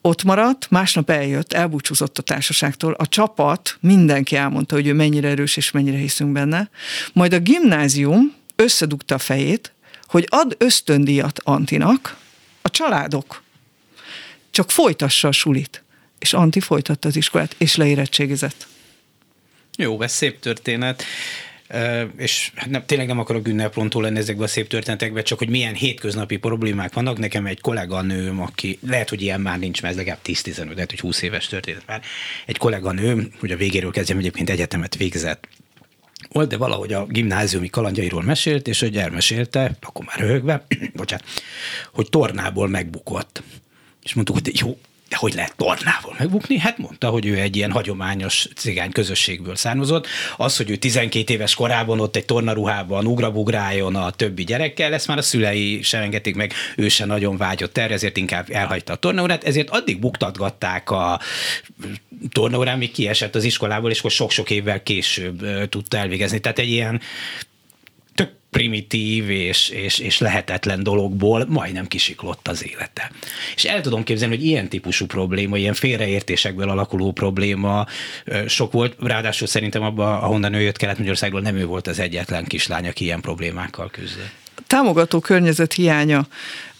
ott 0.00 0.22
maradt, 0.22 0.70
másnap 0.70 1.10
eljött, 1.10 1.52
elbúcsúzott 1.52 2.18
a 2.18 2.22
társaságtól, 2.22 2.92
a 2.92 3.08
csapat, 3.08 3.76
mindenki 3.80 4.36
elmondta, 4.36 4.74
hogy 4.74 4.86
ő 4.86 4.92
mennyire 4.92 5.28
erős 5.28 5.56
és 5.56 5.70
mennyire 5.70 5.96
hiszünk 5.96 6.32
benne, 6.32 6.70
majd 7.12 7.32
a 7.32 7.38
gimnázium 7.38 8.34
összedugta 8.56 9.14
a 9.14 9.18
fejét, 9.18 9.72
hogy 10.06 10.26
ad 10.30 10.54
ösztöndíjat 10.58 11.40
Antinak, 11.44 12.16
a 12.62 12.70
családok, 12.70 13.42
csak 14.50 14.70
folytassa 14.70 15.28
a 15.28 15.32
sulit. 15.32 15.82
És 16.18 16.32
Anti 16.32 16.60
folytatta 16.60 17.08
az 17.08 17.16
iskolát, 17.16 17.54
és 17.58 17.76
leérettségizett. 17.76 18.66
Jó, 19.76 20.02
ez 20.02 20.12
szép 20.12 20.40
történet 20.40 21.04
és 22.16 22.52
hát 22.54 22.70
nem, 22.70 22.86
tényleg 22.86 23.06
nem 23.06 23.18
akarok 23.18 23.48
ünneprontól 23.48 24.02
lenni 24.02 24.18
ezekbe 24.18 24.44
a 24.44 24.46
szép 24.46 24.68
történetekbe, 24.68 25.22
csak 25.22 25.38
hogy 25.38 25.48
milyen 25.48 25.74
hétköznapi 25.74 26.36
problémák 26.36 26.92
vannak. 26.92 27.18
Nekem 27.18 27.46
egy 27.46 27.60
kolléganőm, 27.60 28.40
aki 28.40 28.78
lehet, 28.86 29.08
hogy 29.08 29.22
ilyen 29.22 29.40
már 29.40 29.58
nincs, 29.58 29.82
mert 29.82 29.92
ez 29.92 29.98
legalább 29.98 30.20
10-15, 30.24 30.74
lehet, 30.74 30.90
hogy 30.90 31.00
20 31.00 31.22
éves 31.22 31.46
történet 31.46 31.82
már. 31.86 32.02
Egy 32.46 32.58
kolléganőm, 32.58 33.32
hogy 33.38 33.50
a 33.50 33.56
végéről 33.56 33.90
kezdjem, 33.90 34.18
egyébként 34.18 34.50
egyetemet 34.50 34.96
végzett, 34.96 35.48
volt, 36.32 36.48
de 36.48 36.56
valahogy 36.56 36.92
a 36.92 37.06
gimnáziumi 37.06 37.68
kalandjairól 37.68 38.22
mesélt, 38.22 38.68
és 38.68 38.80
hogy 38.80 38.96
elmesélte, 38.96 39.76
akkor 39.80 40.04
már 40.04 40.18
röhögve, 40.18 40.66
bocsánat, 40.94 41.24
hogy 41.92 42.08
tornából 42.08 42.68
megbukott. 42.68 43.42
És 44.02 44.14
mondtuk, 44.14 44.36
hogy 44.36 44.60
jó, 44.60 44.78
de 45.08 45.16
hogy 45.16 45.34
lehet 45.34 45.56
tornával 45.56 46.14
megbukni? 46.18 46.58
Hát 46.58 46.78
mondta, 46.78 47.08
hogy 47.08 47.26
ő 47.26 47.38
egy 47.38 47.56
ilyen 47.56 47.70
hagyományos 47.70 48.48
cigány 48.56 48.90
közösségből 48.90 49.56
származott. 49.56 50.06
Az, 50.36 50.56
hogy 50.56 50.70
ő 50.70 50.76
12 50.76 51.32
éves 51.32 51.54
korában 51.54 52.00
ott 52.00 52.16
egy 52.16 52.24
tornaruhában 52.24 53.06
ugrabugráljon 53.06 53.96
a 53.96 54.10
többi 54.10 54.44
gyerekkel, 54.44 54.92
ezt 54.92 55.06
már 55.06 55.18
a 55.18 55.22
szülei 55.22 55.82
sem 55.82 56.02
engedik 56.02 56.34
meg, 56.34 56.52
ő 56.76 56.88
se 56.88 57.04
nagyon 57.04 57.36
vágyott 57.36 57.78
erre, 57.78 57.94
ezért 57.94 58.16
inkább 58.16 58.50
elhagyta 58.50 58.92
a 58.92 58.96
tornaórát, 58.96 59.44
ezért 59.44 59.70
addig 59.70 59.98
buktatgatták 59.98 60.90
a 60.90 61.20
tornaórán, 62.32 62.78
míg 62.78 62.92
kiesett 62.92 63.34
az 63.34 63.44
iskolából, 63.44 63.90
és 63.90 63.98
akkor 63.98 64.10
sok-sok 64.10 64.50
évvel 64.50 64.82
később 64.82 65.68
tudta 65.68 65.96
elvégezni. 65.96 66.38
Tehát 66.38 66.58
egy 66.58 66.70
ilyen 66.70 67.00
primitív 68.50 69.30
és, 69.30 69.68
és, 69.68 69.98
és 69.98 70.18
lehetetlen 70.18 70.82
dologból 70.82 71.46
majdnem 71.48 71.86
kisiklott 71.86 72.48
az 72.48 72.66
élete. 72.66 73.10
És 73.54 73.64
el 73.64 73.80
tudom 73.80 74.02
képzelni, 74.02 74.34
hogy 74.36 74.44
ilyen 74.44 74.68
típusú 74.68 75.06
probléma, 75.06 75.56
ilyen 75.56 75.74
félreértésekből 75.74 76.68
alakuló 76.68 77.12
probléma 77.12 77.86
sok 78.46 78.72
volt, 78.72 78.96
ráadásul 79.00 79.46
szerintem 79.46 79.82
abban, 79.82 80.22
ahonnan 80.22 80.54
ő 80.54 80.60
jött 80.60 80.76
Kelet-Magyarországról, 80.76 81.40
nem 81.40 81.56
ő 81.56 81.66
volt 81.66 81.86
az 81.86 81.98
egyetlen 81.98 82.44
kislány, 82.44 82.86
aki 82.86 83.04
ilyen 83.04 83.20
problémákkal 83.20 83.90
küzdött. 83.90 84.30
Támogató 84.66 85.20
környezet 85.20 85.72
hiánya 85.72 86.26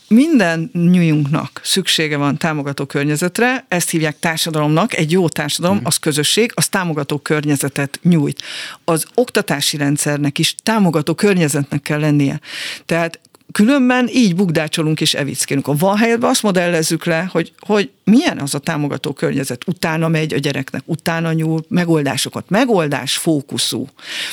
minden 0.08 0.70
nyújunknak 0.72 1.60
szüksége 1.64 2.16
van 2.16 2.36
támogató 2.36 2.84
környezetre, 2.84 3.64
ezt 3.68 3.90
hívják 3.90 4.18
társadalomnak, 4.18 4.96
egy 4.96 5.12
jó 5.12 5.28
társadalom, 5.28 5.76
mhm. 5.76 5.86
az 5.86 5.96
közösség, 5.96 6.52
az 6.54 6.68
támogató 6.68 7.18
környezetet 7.18 7.98
nyújt. 8.02 8.42
Az 8.84 9.06
oktatási 9.14 9.76
rendszernek 9.76 10.38
is 10.38 10.54
támogató 10.62 11.14
környezetnek 11.14 11.82
kell 11.82 12.00
lennie. 12.00 12.40
Tehát 12.86 13.20
Különben 13.52 14.08
így 14.12 14.34
bukdácsolunk 14.34 15.00
és 15.00 15.14
evickélünk. 15.14 15.66
A 15.66 15.74
van 15.74 15.96
helyetben 15.96 16.30
azt 16.30 16.42
modellezzük 16.42 17.04
le, 17.04 17.28
hogy, 17.32 17.52
hogy 17.58 17.90
milyen 18.04 18.38
az 18.38 18.54
a 18.54 18.58
támogató 18.58 19.12
környezet. 19.12 19.62
Utána 19.66 20.08
megy 20.08 20.34
a 20.34 20.38
gyereknek, 20.38 20.82
utána 20.84 21.32
nyúl 21.32 21.64
megoldásokat. 21.68 22.50
Megoldás 22.50 23.16
fókuszú. 23.16 23.88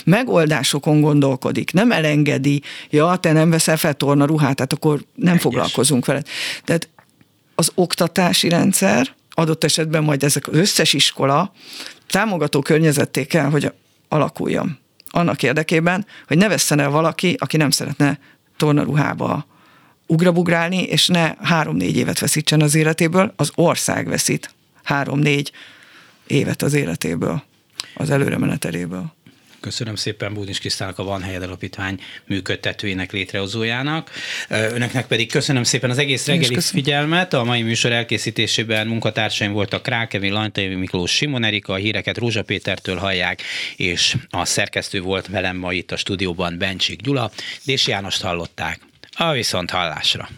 Megoldásokon 0.06 1.02
gondolkodik. 1.02 1.74
Nem 1.74 1.92
elengedi, 1.92 2.62
ja, 2.90 3.16
te 3.16 3.32
nem 3.32 3.50
veszel 3.50 3.78
fel 3.78 3.94
torna 3.94 4.26
ruhát, 4.26 4.56
tehát 4.56 4.74
akkor 4.74 5.06
nem 5.16 5.30
Egyes. 5.30 5.42
foglalkozunk 5.42 6.06
veled. 6.06 6.28
Tehát 6.64 6.90
az 7.56 7.72
oktatási 7.76 8.50
rendszer, 8.50 9.16
adott 9.30 9.64
esetben 9.64 10.04
majd 10.04 10.24
ezek 10.24 10.48
az 10.48 10.56
összes 10.56 10.94
iskola 10.94 11.52
támogató 12.08 12.62
környezetté 12.62 13.26
kell, 13.26 13.50
hogy 13.50 13.72
alakuljon. 14.08 14.78
Annak 15.10 15.44
érdekében, 15.44 16.06
hogy 16.28 16.38
ne 16.38 16.48
vesszen 16.48 16.80
el 16.80 16.90
valaki, 16.90 17.36
aki 17.40 17.58
nem 17.58 17.70
szeretne 17.70 18.20
tornaruhába 18.58 19.46
ugrabugrálni, 20.08 20.84
és 20.84 21.08
ne 21.08 21.34
három-négy 21.42 21.98
évet 21.98 22.20
veszítsen 22.20 22.62
az 22.62 22.76
életéből, 22.76 23.34
az 23.36 23.52
ország 23.56 24.08
veszít 24.08 24.54
három-négy 24.84 25.52
évet 26.28 26.62
az 26.62 26.74
életéből, 26.74 27.44
az 27.96 28.10
előre 28.10 28.38
meneteléből. 28.38 29.14
Köszönöm 29.66 29.96
szépen 29.96 30.34
Búdis 30.34 30.60
Krisztának 30.60 31.00
a 31.00 31.04
Van 31.04 31.22
Helyed 31.22 31.44
Alapítvány 31.44 32.00
működtetőjének, 32.26 33.12
létrehozójának. 33.12 34.12
Önöknek 34.50 35.08
pedig 35.08 35.32
köszönöm 35.32 35.64
szépen 35.64 35.90
az 35.90 35.98
egész 35.98 36.26
reggeli 36.26 36.60
figyelmet. 36.60 37.34
A 37.34 37.44
mai 37.44 37.62
műsor 37.62 37.92
elkészítésében 37.92 38.88
munkatársaim 38.88 39.52
voltak 39.52 39.84
Krákevi, 39.84 40.30
Lantai 40.30 40.76
Miklós, 40.76 41.12
Simon 41.12 41.44
Erika, 41.44 41.74
a 41.74 41.76
híreket 41.76 42.18
Rózsa 42.18 42.44
Pétertől 42.44 42.98
hallják, 42.98 43.42
és 43.76 44.16
a 44.30 44.46
szerkesztő 44.46 45.02
volt 45.02 45.28
velem 45.28 45.58
ma 45.58 45.74
itt 45.74 45.92
a 45.92 45.98
stúdióban 45.98 46.58
Bencsik 46.58 47.02
Gyula. 47.02 47.32
Dési 47.64 47.92
Jánost 47.92 48.22
hallották. 48.22 48.80
A 49.12 49.32
viszont 49.32 49.70
hallásra. 49.70 50.30